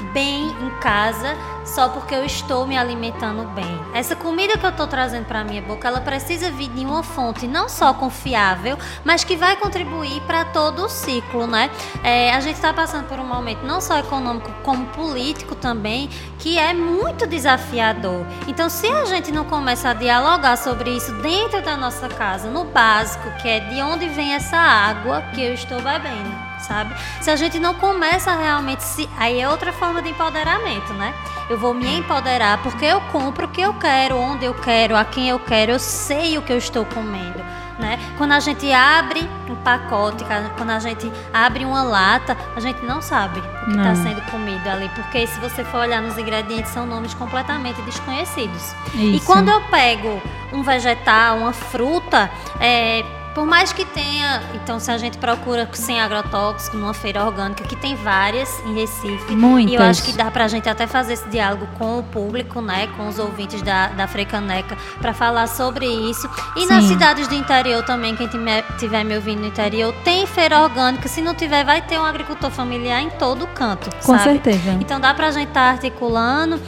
bem 0.03 0.49
em 0.49 0.71
casa 0.81 1.37
só 1.65 1.89
porque 1.89 2.15
eu 2.15 2.25
estou 2.25 2.67
me 2.67 2.77
alimentando 2.77 3.45
bem. 3.51 3.81
Essa 3.95 4.15
comida 4.17 4.59
que 4.59 4.65
eu 4.65 4.71
estou 4.71 4.87
trazendo 4.87 5.25
para 5.27 5.45
minha 5.45 5.63
boca, 5.63 5.89
ela 5.89 6.01
precisa 6.01 6.51
vir 6.51 6.69
de 6.69 6.85
uma 6.85 7.03
fonte 7.03 7.47
não 7.47 7.69
só 7.69 7.95
confiável, 7.95 8.77
mas 9.05 9.25
que 9.25 9.37
vai 9.37 9.57
contribuir 9.57 10.21
para 10.23 10.45
todo 10.45 10.85
o 10.85 10.89
ciclo, 10.89 11.47
né? 11.47 11.71
É, 12.03 12.33
a 12.35 12.41
gente 12.41 12.57
está 12.57 12.73
passando 12.73 13.07
por 13.07 13.19
um 13.19 13.27
momento 13.27 13.65
não 13.65 13.81
só 13.81 13.99
econômico, 13.99 14.51
como 14.63 14.87
político 14.87 15.55
também, 15.55 16.09
que 16.39 16.59
é 16.59 16.75
muito 16.75 17.27
desafiador. 17.27 18.27
Então, 18.47 18.69
se 18.69 18.89
a 18.89 19.05
gente 19.05 19.31
não 19.31 19.45
começa 19.45 19.91
a 19.91 19.95
dialogar 19.95 20.57
sobre 20.57 20.91
isso 20.91 21.13
dentro 21.23 21.63
da 21.63 21.77
nossa 21.77 22.09
casa, 22.09 22.51
no 22.51 22.65
básico, 22.65 23.31
que 23.41 23.49
é 23.49 23.61
de 23.61 23.81
onde 23.81 24.09
vem 24.09 24.35
essa 24.35 24.57
água 24.57 25.23
que 25.33 25.43
eu 25.43 25.55
estou 25.55 25.81
bebendo 25.81 26.42
sabe? 26.63 26.95
Se 27.21 27.31
a 27.31 27.37
gente 27.37 27.59
não 27.59 27.75
começa 27.75 28.35
realmente 28.35 28.83
se. 28.83 29.09
Aí 29.19 29.41
é 29.41 29.49
outra 29.49 29.73
forma 29.73 30.03
de 30.03 30.11
empoderamento, 30.11 30.93
né? 30.95 31.15
Eu 31.51 31.59
vou 31.59 31.75
me 31.75 31.99
empoderar 31.99 32.63
porque 32.63 32.85
eu 32.85 33.01
compro 33.13 33.47
o 33.47 33.49
que 33.49 33.61
eu 33.61 33.75
quero, 33.75 34.17
onde 34.17 34.45
eu 34.45 34.55
quero, 34.55 34.97
a 34.97 35.05
quem 35.05 35.29
eu 35.29 35.39
quero, 35.39 35.73
eu 35.73 35.79
sei 35.79 36.39
o 36.39 36.43
que 36.43 36.53
eu 36.53 36.59
estou 36.59 36.85
comendo. 36.85 37.43
Né? 37.79 37.99
Quando 38.17 38.33
a 38.33 38.41
gente 38.41 38.71
abre 38.71 39.29
um 39.49 39.57
pacote, 39.57 40.25
quando 40.57 40.71
a 40.71 40.79
gente 40.79 41.11
abre 41.33 41.65
uma 41.65 41.83
lata, 41.83 42.37
a 42.55 42.61
gente 42.61 42.85
não 42.85 43.03
sabe 43.03 43.41
o 43.41 43.65
que 43.65 43.71
está 43.71 43.95
sendo 43.97 44.21
comido 44.31 44.69
ali, 44.69 44.89
porque 44.91 45.27
se 45.27 45.41
você 45.41 45.65
for 45.65 45.79
olhar 45.79 46.01
nos 46.01 46.17
ingredientes, 46.17 46.71
são 46.71 46.87
nomes 46.87 47.13
completamente 47.15 47.81
desconhecidos. 47.83 48.75
Isso. 48.95 49.17
E 49.17 49.21
quando 49.21 49.49
eu 49.49 49.61
pego 49.63 50.23
um 50.53 50.63
vegetal, 50.63 51.39
uma 51.39 51.53
fruta, 51.53 52.31
é, 52.61 53.05
por 53.35 53.47
mais 53.47 53.73
que 53.73 53.85
tenha, 53.85 54.43
então 54.55 54.79
se 54.79 54.91
a 54.91 54.99
gente 54.99 55.19
procura 55.19 55.69
sem 55.73 56.01
agrotóxico 56.01 56.77
numa 56.77 56.95
feira 56.95 57.25
orgânica, 57.25 57.65
que 57.65 57.77
tem 57.77 57.95
várias 57.97 58.49
em 58.67 58.75
Recife. 58.75 59.35
Muitas. 59.35 59.73
E 59.73 59.75
eu 59.75 59.83
acho 59.83 60.03
que 60.03 60.13
dá 60.13 60.31
pra 60.31 60.49
gente 60.49 60.69
até 60.69 60.87
fazer 60.87 61.15
esse 61.15 61.29
diálogo 61.29 61.67
com 61.79 61.99
o 61.99 62.03
público, 62.03 62.61
né? 62.61 62.89
Com 62.97 63.09
os 63.09 63.19
ouvintes 63.19 63.63
da, 63.63 63.89
da 63.89 64.07
Frecaneca, 64.07 64.77
para 65.01 65.15
falar 65.15 65.47
sobre 65.47 65.87
isso. 65.87 66.29
E 66.57 66.61
Sim. 66.61 66.67
nas 66.69 66.85
cidades 66.85 67.29
do 67.29 67.35
interior 67.35 67.83
também, 67.83 68.15
quem 68.15 68.29
estiver 68.71 69.05
me 69.05 69.17
ouvindo 69.17 69.41
no 69.41 69.47
interior, 69.47 69.95
tem 70.05 70.27
feira 70.27 70.63
orgânica. 70.63 71.09
Se 71.09 71.23
não 71.23 71.35
tiver, 71.35 71.65
vai 71.65 71.81
ter 71.81 71.99
um 71.99 72.05
agricultor 72.05 72.51
familiar 72.51 73.01
em 73.01 73.11
todo 73.11 73.47
canto. 73.49 73.91
Com 74.05 74.13
sabe? 74.13 74.25
certeza. 74.25 74.73
Então 74.81 75.01
dá 75.01 75.15
pra 75.15 75.31
gente 75.31 75.49
estar 75.49 75.65
tá 75.65 75.71
articulando 75.71 76.61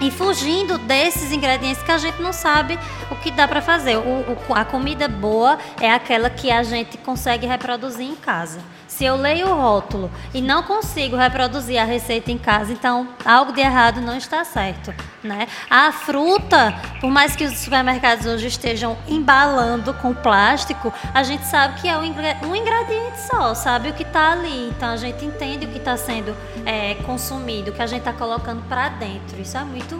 e 0.00 0.10
fugindo 0.10 0.78
desses 0.78 1.32
ingredientes 1.32 1.82
que 1.82 1.90
a 1.90 1.98
gente 1.98 2.20
não 2.20 2.32
sabe 2.32 2.78
o 3.10 3.16
que 3.16 3.30
dá 3.30 3.48
para 3.48 3.60
fazer. 3.60 3.96
O, 3.96 4.00
o, 4.00 4.54
a 4.54 4.64
comida 4.64 5.08
boa 5.08 5.58
é 5.80 5.90
aquela 5.90 6.30
que 6.30 6.50
a 6.50 6.62
gente 6.62 6.96
consegue 6.98 7.46
reproduzir 7.46 8.06
em 8.06 8.14
casa. 8.14 8.60
Se 8.98 9.04
eu 9.04 9.14
leio 9.14 9.48
o 9.48 9.54
rótulo 9.54 10.10
e 10.34 10.42
não 10.42 10.64
consigo 10.64 11.14
reproduzir 11.14 11.80
a 11.80 11.84
receita 11.84 12.32
em 12.32 12.36
casa, 12.36 12.72
então 12.72 13.06
algo 13.24 13.52
de 13.52 13.60
errado 13.60 14.00
não 14.00 14.16
está 14.16 14.42
certo. 14.42 14.92
Né? 15.22 15.46
A 15.70 15.92
fruta, 15.92 16.74
por 17.00 17.08
mais 17.08 17.36
que 17.36 17.44
os 17.44 17.58
supermercados 17.58 18.26
hoje 18.26 18.48
estejam 18.48 18.98
embalando 19.06 19.94
com 19.94 20.12
plástico, 20.12 20.92
a 21.14 21.22
gente 21.22 21.46
sabe 21.46 21.80
que 21.80 21.86
é 21.86 21.96
um 21.96 22.56
ingrediente 22.56 23.20
só, 23.30 23.54
sabe 23.54 23.90
o 23.90 23.94
que 23.94 24.02
está 24.02 24.32
ali. 24.32 24.70
Então 24.70 24.88
a 24.88 24.96
gente 24.96 25.24
entende 25.24 25.64
o 25.66 25.68
que 25.68 25.78
está 25.78 25.96
sendo 25.96 26.34
é, 26.66 26.96
consumido, 27.06 27.70
o 27.70 27.74
que 27.74 27.82
a 27.82 27.86
gente 27.86 28.00
está 28.00 28.12
colocando 28.12 28.64
para 28.68 28.88
dentro. 28.88 29.40
Isso 29.40 29.56
é 29.56 29.62
muito 29.62 29.94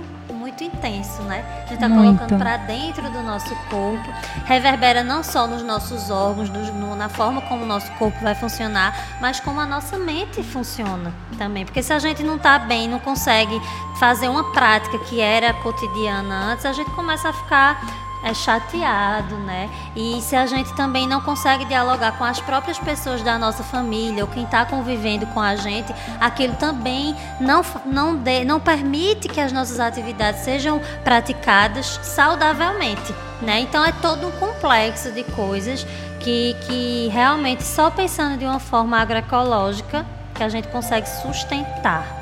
muito 0.49 0.65
intenso, 0.65 1.23
né? 1.23 1.45
A 1.57 1.61
gente 1.61 1.75
está 1.75 1.89
colocando 1.89 2.39
para 2.39 2.57
dentro 2.59 3.03
do 3.11 3.23
nosso 3.23 3.55
corpo, 3.69 4.09
reverbera 4.47 5.05
não 5.05 5.23
só 5.23 5.47
nos 5.47 5.63
nossos 5.63 6.11
órgãos, 6.11 6.49
no, 6.49 6.97
na 6.97 7.09
forma 7.09 7.43
como 7.43 7.65
o 7.65 7.67
nosso 7.67 7.91
corpo 7.93 8.19
vai 8.23 8.35
funcionar, 8.35 9.19
mas 9.21 9.41
como 9.41 9.61
a 9.61 9.67
nossa 9.67 9.99
mente 9.99 10.43
funciona 10.43 11.13
também. 11.37 11.67
Porque 11.67 11.83
se 11.83 11.93
a 11.93 11.99
gente 11.99 12.23
não 12.23 12.37
está 12.37 12.59
bem, 12.59 12.89
não 12.89 12.99
consegue 12.99 13.61
fazer 14.01 14.29
uma 14.29 14.53
prática 14.53 14.99
que 15.01 15.21
era 15.21 15.53
cotidiana 15.53 16.53
antes, 16.53 16.65
a 16.65 16.73
gente 16.73 16.91
começa 16.93 17.29
a 17.29 17.33
ficar 17.33 18.08
é 18.23 18.35
chateado, 18.35 19.37
né? 19.37 19.71
E 19.95 20.21
se 20.21 20.35
a 20.35 20.47
gente 20.47 20.75
também 20.75 21.07
não 21.07 21.21
consegue 21.21 21.65
dialogar 21.65 22.19
com 22.19 22.25
as 22.25 22.41
próprias 22.41 22.79
pessoas 22.79 23.23
da 23.23 23.39
nossa 23.39 23.63
família 23.63 24.25
ou 24.25 24.31
quem 24.31 24.45
está 24.45 24.65
convivendo 24.65 25.27
com 25.29 25.41
a 25.41 25.57
gente, 25.57 25.95
aquilo 26.21 26.55
também 26.55 27.15
não, 27.41 27.63
não, 27.87 28.17
de, 28.17 28.45
não 28.45 28.61
permite 28.61 29.29
que 29.29 29.41
as 29.41 29.53
nossas 29.53 29.81
atividades 29.81 30.41
sejam 30.43 30.81
praticadas 31.05 32.01
saudavelmente, 32.03 33.15
né? 33.41 33.61
Então 33.61 33.85
é 33.85 33.93
todo 33.93 34.27
um 34.27 34.33
complexo 34.33 35.13
de 35.13 35.23
coisas 35.25 35.87
que, 36.21 36.57
que 36.67 37.09
realmente 37.13 37.63
só 37.63 37.91
pensando 37.91 38.37
de 38.37 38.45
uma 38.45 38.59
forma 38.59 38.99
agroecológica 38.99 40.05
que 40.35 40.43
a 40.43 40.49
gente 40.49 40.69
consegue 40.69 41.09
sustentar. 41.09 42.18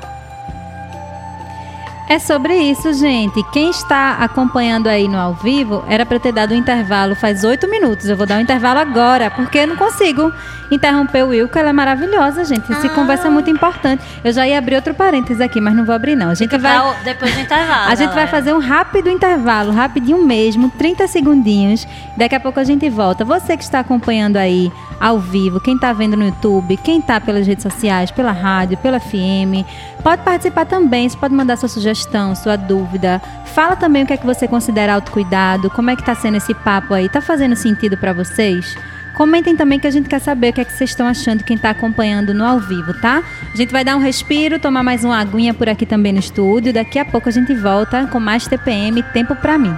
É 2.09 2.19
sobre 2.19 2.55
isso, 2.55 2.93
gente. 2.93 3.43
Quem 3.51 3.69
está 3.69 4.13
acompanhando 4.13 4.87
aí 4.87 5.09
no 5.09 5.17
ao 5.17 5.33
vivo 5.33 5.83
era 5.89 6.05
para 6.05 6.17
ter 6.17 6.31
dado 6.31 6.53
um 6.53 6.57
intervalo 6.57 7.15
faz 7.15 7.43
oito 7.43 7.69
minutos. 7.69 8.07
Eu 8.07 8.15
vou 8.15 8.25
dar 8.25 8.37
um 8.37 8.39
intervalo 8.39 8.79
agora, 8.79 9.29
porque 9.29 9.57
eu 9.57 9.67
não 9.67 9.75
consigo 9.75 10.31
interromper 10.71 11.23
o 11.23 11.29
Wilco. 11.29 11.59
Ela 11.59 11.69
é 11.69 11.73
maravilhosa, 11.73 12.45
gente. 12.45 12.71
Essa 12.71 12.87
ah. 12.87 12.91
conversa 12.91 13.27
é 13.27 13.29
muito 13.29 13.49
importante. 13.49 14.01
Eu 14.23 14.31
já 14.31 14.47
ia 14.47 14.57
abrir 14.57 14.75
outro 14.75 14.93
parênteses 14.93 15.41
aqui, 15.41 15.59
mas 15.59 15.75
não 15.75 15.83
vou 15.83 15.93
abrir, 15.93 16.15
não. 16.15 16.29
A 16.29 16.33
gente 16.33 16.57
vai. 16.57 16.77
Depois 17.03 17.33
do 17.35 17.41
intervalo. 17.41 17.91
A 17.91 17.95
gente 17.95 18.13
vai 18.13 18.27
fazer 18.27 18.53
um 18.53 18.59
rápido 18.59 19.09
intervalo, 19.09 19.73
rapidinho 19.73 20.25
mesmo, 20.25 20.69
30 20.69 21.07
segundinhos. 21.07 21.85
Daqui 22.15 22.35
a 22.35 22.39
pouco 22.39 22.57
a 22.57 22.63
gente 22.63 22.89
volta. 22.89 23.25
Você 23.25 23.57
que 23.57 23.63
está 23.63 23.79
acompanhando 23.79 24.37
aí 24.37 24.71
ao 24.99 25.19
vivo, 25.19 25.59
quem 25.59 25.75
está 25.75 25.93
vendo 25.93 26.17
no 26.17 26.25
YouTube, 26.25 26.75
quem 26.77 26.99
está 26.99 27.21
pelas 27.21 27.45
redes 27.45 27.61
sociais, 27.61 28.09
pela 28.09 28.31
rádio, 28.31 28.77
pela 28.77 28.99
FM, 28.99 29.63
pode 30.03 30.23
participar 30.23 30.65
também. 30.65 31.07
Você 31.07 31.17
pode 31.17 31.33
mandar 31.33 31.55
sua 31.57 31.69
sugestão, 31.69 31.96
sua 32.35 32.55
dúvida. 32.55 33.21
Fala 33.45 33.75
também 33.75 34.03
o 34.03 34.05
que 34.05 34.13
é 34.13 34.17
que 34.17 34.25
você 34.25 34.47
considera 34.47 34.93
autocuidado, 34.93 35.69
como 35.69 35.89
é 35.89 35.95
que 35.95 36.01
está 36.01 36.15
sendo 36.15 36.37
esse 36.37 36.53
papo 36.53 36.93
aí. 36.93 37.05
Está 37.05 37.21
fazendo 37.21 37.55
sentido 37.55 37.97
para 37.97 38.13
vocês? 38.13 38.75
Comentem 39.17 39.55
também 39.55 39.79
que 39.79 39.87
a 39.87 39.91
gente 39.91 40.07
quer 40.07 40.19
saber 40.19 40.49
o 40.49 40.53
que 40.53 40.61
é 40.61 40.65
que 40.65 40.71
vocês 40.71 40.91
estão 40.91 41.07
achando 41.07 41.43
quem 41.43 41.55
está 41.55 41.71
acompanhando 41.71 42.35
no 42.35 42.45
ao 42.45 42.59
vivo, 42.59 42.93
tá? 43.01 43.23
A 43.51 43.57
gente 43.57 43.71
vai 43.71 43.83
dar 43.83 43.95
um 43.95 43.99
respiro, 43.99 44.59
tomar 44.59 44.83
mais 44.83 45.03
uma 45.03 45.17
aguinha 45.17 45.55
por 45.55 45.67
aqui 45.67 45.87
também 45.87 46.13
no 46.13 46.19
estúdio. 46.19 46.71
Daqui 46.71 46.99
a 46.99 47.05
pouco 47.05 47.27
a 47.27 47.31
gente 47.31 47.51
volta 47.55 48.05
com 48.07 48.19
mais 48.19 48.45
TPM 48.45 49.01
Tempo 49.01 49.35
para 49.35 49.57
mim. 49.57 49.75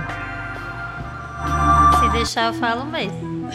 Se 2.02 2.10
deixar 2.12 2.48
eu 2.48 2.54
falo 2.54 2.84
mesmo. 2.86 3.50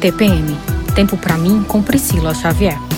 TPM 0.00 0.56
Tempo 0.94 1.16
para 1.16 1.36
mim 1.36 1.64
com 1.64 1.82
Priscila 1.82 2.32
Xavier. 2.32 2.91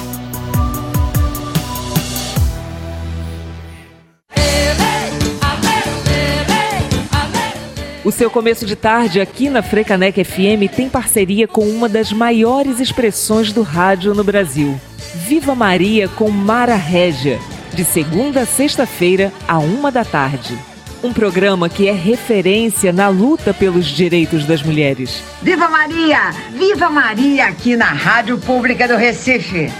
O 8.05 8.13
seu 8.13 8.29
começo 8.29 8.67
de 8.67 8.77
tarde 8.77 9.19
aqui 9.19 9.49
na 9.49 9.63
Frecanec 9.63 10.23
FM 10.23 10.69
tem 10.77 10.91
parceria 10.91 11.49
com 11.49 11.67
uma 11.67 11.89
das 11.89 12.13
maiores 12.13 12.79
expressões 12.79 13.51
do 13.51 13.63
rádio 13.63 14.15
no 14.15 14.23
Brasil. 14.23 14.79
Viva 15.27 15.55
Maria 15.55 16.07
com 16.07 16.31
Mara 16.31 16.75
Régia, 16.75 17.39
de 17.73 17.83
segunda 17.83 18.43
a 18.43 18.47
sexta-feira, 18.47 19.33
a 19.49 19.59
uma 19.59 19.91
da 19.91 20.05
tarde. 20.05 20.55
Um 21.03 21.15
programa 21.15 21.67
que 21.71 21.89
é 21.89 21.93
referência 21.93 22.93
na 22.93 23.09
luta 23.09 23.55
pelos 23.55 23.87
direitos 23.87 24.45
das 24.45 24.63
mulheres. 24.63 25.23
Viva 25.41 25.71
Maria! 25.71 26.31
Viva 26.53 26.91
Maria 26.91 27.47
aqui 27.47 27.75
na 27.75 27.87
Rádio 27.87 28.37
Pública 28.37 28.87
do 28.87 28.97
Recife. 28.97 29.73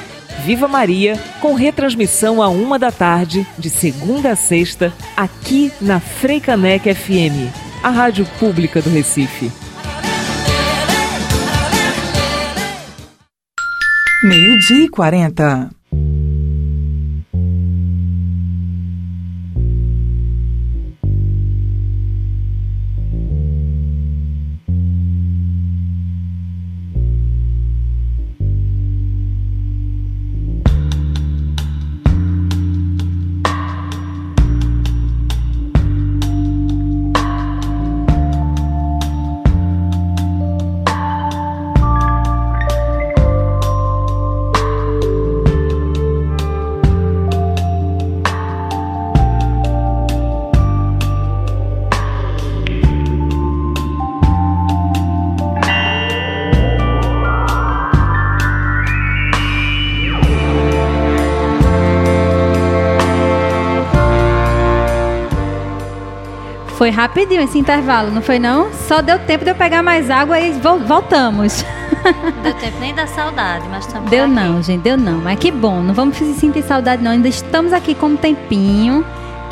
Viva 0.43 0.66
Maria, 0.66 1.20
com 1.43 1.53
retransmissão 1.53 2.43
a 2.43 2.49
uma 2.49 2.79
da 2.79 2.91
tarde, 2.91 3.47
de 3.59 3.68
segunda 3.68 4.31
a 4.31 4.37
sexta, 4.37 4.95
aqui 5.14 5.70
na 5.79 6.01
Freicanec 6.01 6.95
FM, 6.95 7.53
a 7.85 7.91
rádio 7.91 8.24
pública 8.41 8.80
do 8.80 8.89
Recife. 8.89 9.53
Meio-dia 14.22 14.87
e 14.87 14.89
quarenta. 14.89 15.68
Rapidinho 67.05 67.42
esse 67.42 67.59
intervalo, 67.59 68.11
não 68.11 68.22
foi 68.22 68.38
não? 68.38 68.72
Só 68.72 69.02
deu 69.02 69.18
tempo 69.18 69.44
de 69.44 69.50
eu 69.50 69.55
pegar 69.55 69.82
mais 69.82 70.09
água 70.09 70.40
e 70.40 70.52
vol 70.52 70.80
voltamos. 70.80 71.62
Não 72.02 72.42
deu 72.42 72.55
tempo 72.55 72.78
nem 72.80 72.94
da 72.94 73.07
saudade, 73.07 73.66
mas 73.70 73.86
também. 73.86 74.09
Deu 74.09 74.26
não, 74.26 74.62
gente, 74.62 74.82
deu 74.82 74.96
não. 74.96 75.18
Mas 75.18 75.38
que 75.38 75.50
bom, 75.50 75.82
não 75.82 75.92
vamos 75.92 76.16
sentir 76.16 76.62
saudade 76.62 77.02
não. 77.02 77.11
Ainda 77.11 77.28
estamos 77.28 77.72
aqui 77.74 77.94
com 77.94 78.09
um 78.09 78.16
tempinho. 78.16 79.05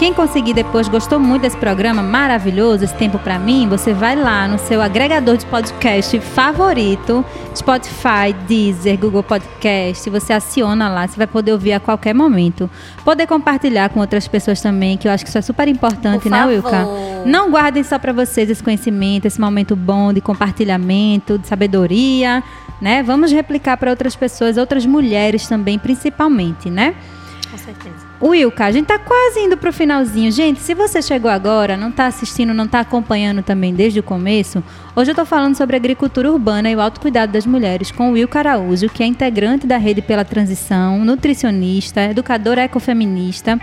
Quem 0.03 0.13
conseguir 0.13 0.53
depois 0.53 0.89
gostou 0.89 1.21
muito 1.21 1.43
desse 1.43 1.57
programa 1.57 2.03
maravilhoso, 2.03 2.83
esse 2.83 2.95
tempo 2.97 3.21
para 3.21 3.39
mim, 3.39 3.69
você 3.69 3.95
vai 3.95 4.17
lá 4.17 4.49
no 4.49 4.59
seu 4.59 4.83
agregador 4.83 5.37
de 5.37 5.47
podcast 5.47 6.19
favorito, 6.19 7.25
Spotify, 7.55 8.33
Deezer, 8.49 8.99
Google 8.99 9.23
Podcast, 9.23 10.11
você 10.11 10.33
aciona 10.33 10.89
lá, 10.89 11.07
você 11.07 11.17
vai 11.17 11.29
poder 11.29 11.53
ouvir 11.53 11.75
a 11.75 11.79
qualquer 11.79 12.13
momento. 12.17 12.69
Poder 13.05 13.29
compartilhar 13.29 13.91
com 13.91 14.01
outras 14.01 14.27
pessoas 14.27 14.61
também, 14.61 14.97
que 14.97 15.07
eu 15.07 15.13
acho 15.13 15.23
que 15.23 15.29
isso 15.29 15.39
é 15.39 15.41
super 15.41 15.69
importante, 15.69 16.23
Por 16.23 16.33
né, 16.33 16.39
favor. 16.39 16.53
Wilka? 16.53 16.89
Não 17.25 17.53
guardem 17.53 17.85
só 17.85 17.97
para 17.97 18.13
vocês 18.13 18.51
esse 18.51 18.61
conhecimento, 18.61 19.27
esse 19.27 19.41
momento 19.41 19.77
bom 19.77 20.13
de 20.13 20.21
compartilhamento, 20.21 21.39
de 21.39 21.47
sabedoria, 21.47 22.43
né? 22.81 23.05
Vamos 23.05 23.31
replicar 23.31 23.77
para 23.77 23.91
outras 23.91 24.17
pessoas, 24.17 24.57
outras 24.57 24.85
mulheres 24.85 25.47
também, 25.47 25.79
principalmente, 25.79 26.69
né? 26.69 26.93
Com 27.49 27.57
certeza. 27.57 28.12
Wilka, 28.25 28.67
a 28.67 28.71
gente 28.71 28.87
tá 28.87 29.01
quase 29.01 29.41
indo 29.41 29.57
pro 29.57 29.73
finalzinho. 29.73 30.31
Gente, 30.31 30.61
se 30.61 30.75
você 30.75 31.03
chegou 31.03 31.29
agora, 31.29 31.77
não 31.77 31.91
tá 31.91 32.07
assistindo, 32.07 32.55
não 32.55 32.69
tá 32.69 32.79
acompanhando 32.79 33.43
também 33.43 33.75
desde 33.75 33.99
o 33.99 34.03
começo, 34.03 34.63
hoje 34.95 35.11
eu 35.11 35.15
tô 35.15 35.25
falando 35.25 35.57
sobre 35.57 35.75
agricultura 35.75 36.31
urbana 36.31 36.71
e 36.71 36.77
o 36.77 36.81
autocuidado 36.81 37.33
das 37.33 37.45
mulheres 37.45 37.91
com 37.91 38.11
o 38.11 38.13
Wilka 38.13 38.39
Araújo, 38.39 38.89
que 38.89 39.03
é 39.03 39.07
integrante 39.07 39.67
da 39.67 39.77
Rede 39.77 40.01
pela 40.01 40.25
Transição, 40.25 41.05
nutricionista, 41.05 42.03
educadora 42.03 42.63
ecofeminista. 42.63 43.61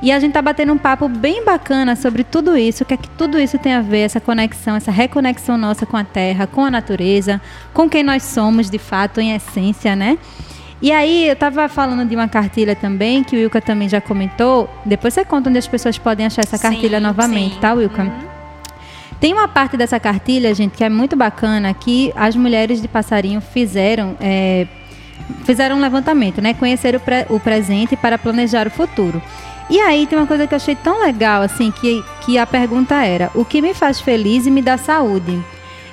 E 0.00 0.12
a 0.12 0.20
gente 0.20 0.34
tá 0.34 0.42
batendo 0.42 0.72
um 0.72 0.78
papo 0.78 1.08
bem 1.08 1.44
bacana 1.44 1.96
sobre 1.96 2.22
tudo 2.22 2.56
isso, 2.56 2.84
o 2.84 2.86
que 2.86 2.94
é 2.94 2.96
que 2.96 3.08
tudo 3.08 3.40
isso 3.40 3.58
tem 3.58 3.72
a 3.72 3.80
ver, 3.80 4.00
essa 4.00 4.20
conexão, 4.20 4.76
essa 4.76 4.92
reconexão 4.92 5.58
nossa 5.58 5.84
com 5.84 5.96
a 5.96 6.04
terra, 6.04 6.46
com 6.46 6.64
a 6.64 6.70
natureza, 6.70 7.40
com 7.74 7.88
quem 7.88 8.04
nós 8.04 8.22
somos 8.22 8.70
de 8.70 8.78
fato, 8.78 9.20
em 9.20 9.34
essência, 9.34 9.96
né? 9.96 10.16
E 10.86 10.92
aí, 10.92 11.28
eu 11.28 11.34
tava 11.34 11.68
falando 11.68 12.08
de 12.08 12.14
uma 12.14 12.28
cartilha 12.28 12.76
também, 12.76 13.24
que 13.24 13.34
o 13.34 13.40
Wilka 13.40 13.60
também 13.60 13.88
já 13.88 14.00
comentou. 14.00 14.70
Depois 14.84 15.12
você 15.14 15.24
conta 15.24 15.50
onde 15.50 15.58
as 15.58 15.66
pessoas 15.66 15.98
podem 15.98 16.24
achar 16.24 16.42
essa 16.44 16.56
cartilha 16.56 16.98
Sim, 16.98 17.02
novamente, 17.04 17.54
sim. 17.54 17.60
tá, 17.60 17.72
Wilka? 17.72 18.08
Tem 19.18 19.32
uma 19.32 19.48
parte 19.48 19.76
dessa 19.76 19.98
cartilha, 19.98 20.54
gente, 20.54 20.76
que 20.76 20.84
é 20.84 20.88
muito 20.88 21.16
bacana, 21.16 21.74
que 21.74 22.12
as 22.14 22.36
mulheres 22.36 22.80
de 22.80 22.86
passarinho 22.86 23.40
fizeram. 23.40 24.14
é, 24.20 24.64
fizeram 25.42 25.74
um 25.78 25.80
levantamento, 25.80 26.40
né? 26.40 26.54
Conhecer 26.54 26.94
o, 26.94 27.00
pre- 27.00 27.26
o 27.30 27.40
presente 27.40 27.96
para 27.96 28.16
planejar 28.16 28.68
o 28.68 28.70
futuro. 28.70 29.20
E 29.68 29.80
aí 29.80 30.06
tem 30.06 30.16
uma 30.16 30.28
coisa 30.28 30.46
que 30.46 30.54
eu 30.54 30.56
achei 30.56 30.76
tão 30.76 31.00
legal, 31.02 31.42
assim, 31.42 31.72
que, 31.72 32.00
que 32.20 32.38
a 32.38 32.46
pergunta 32.46 32.94
era: 33.04 33.28
o 33.34 33.44
que 33.44 33.60
me 33.60 33.74
faz 33.74 34.00
feliz 34.00 34.46
e 34.46 34.52
me 34.52 34.62
dá 34.62 34.78
saúde? 34.78 35.36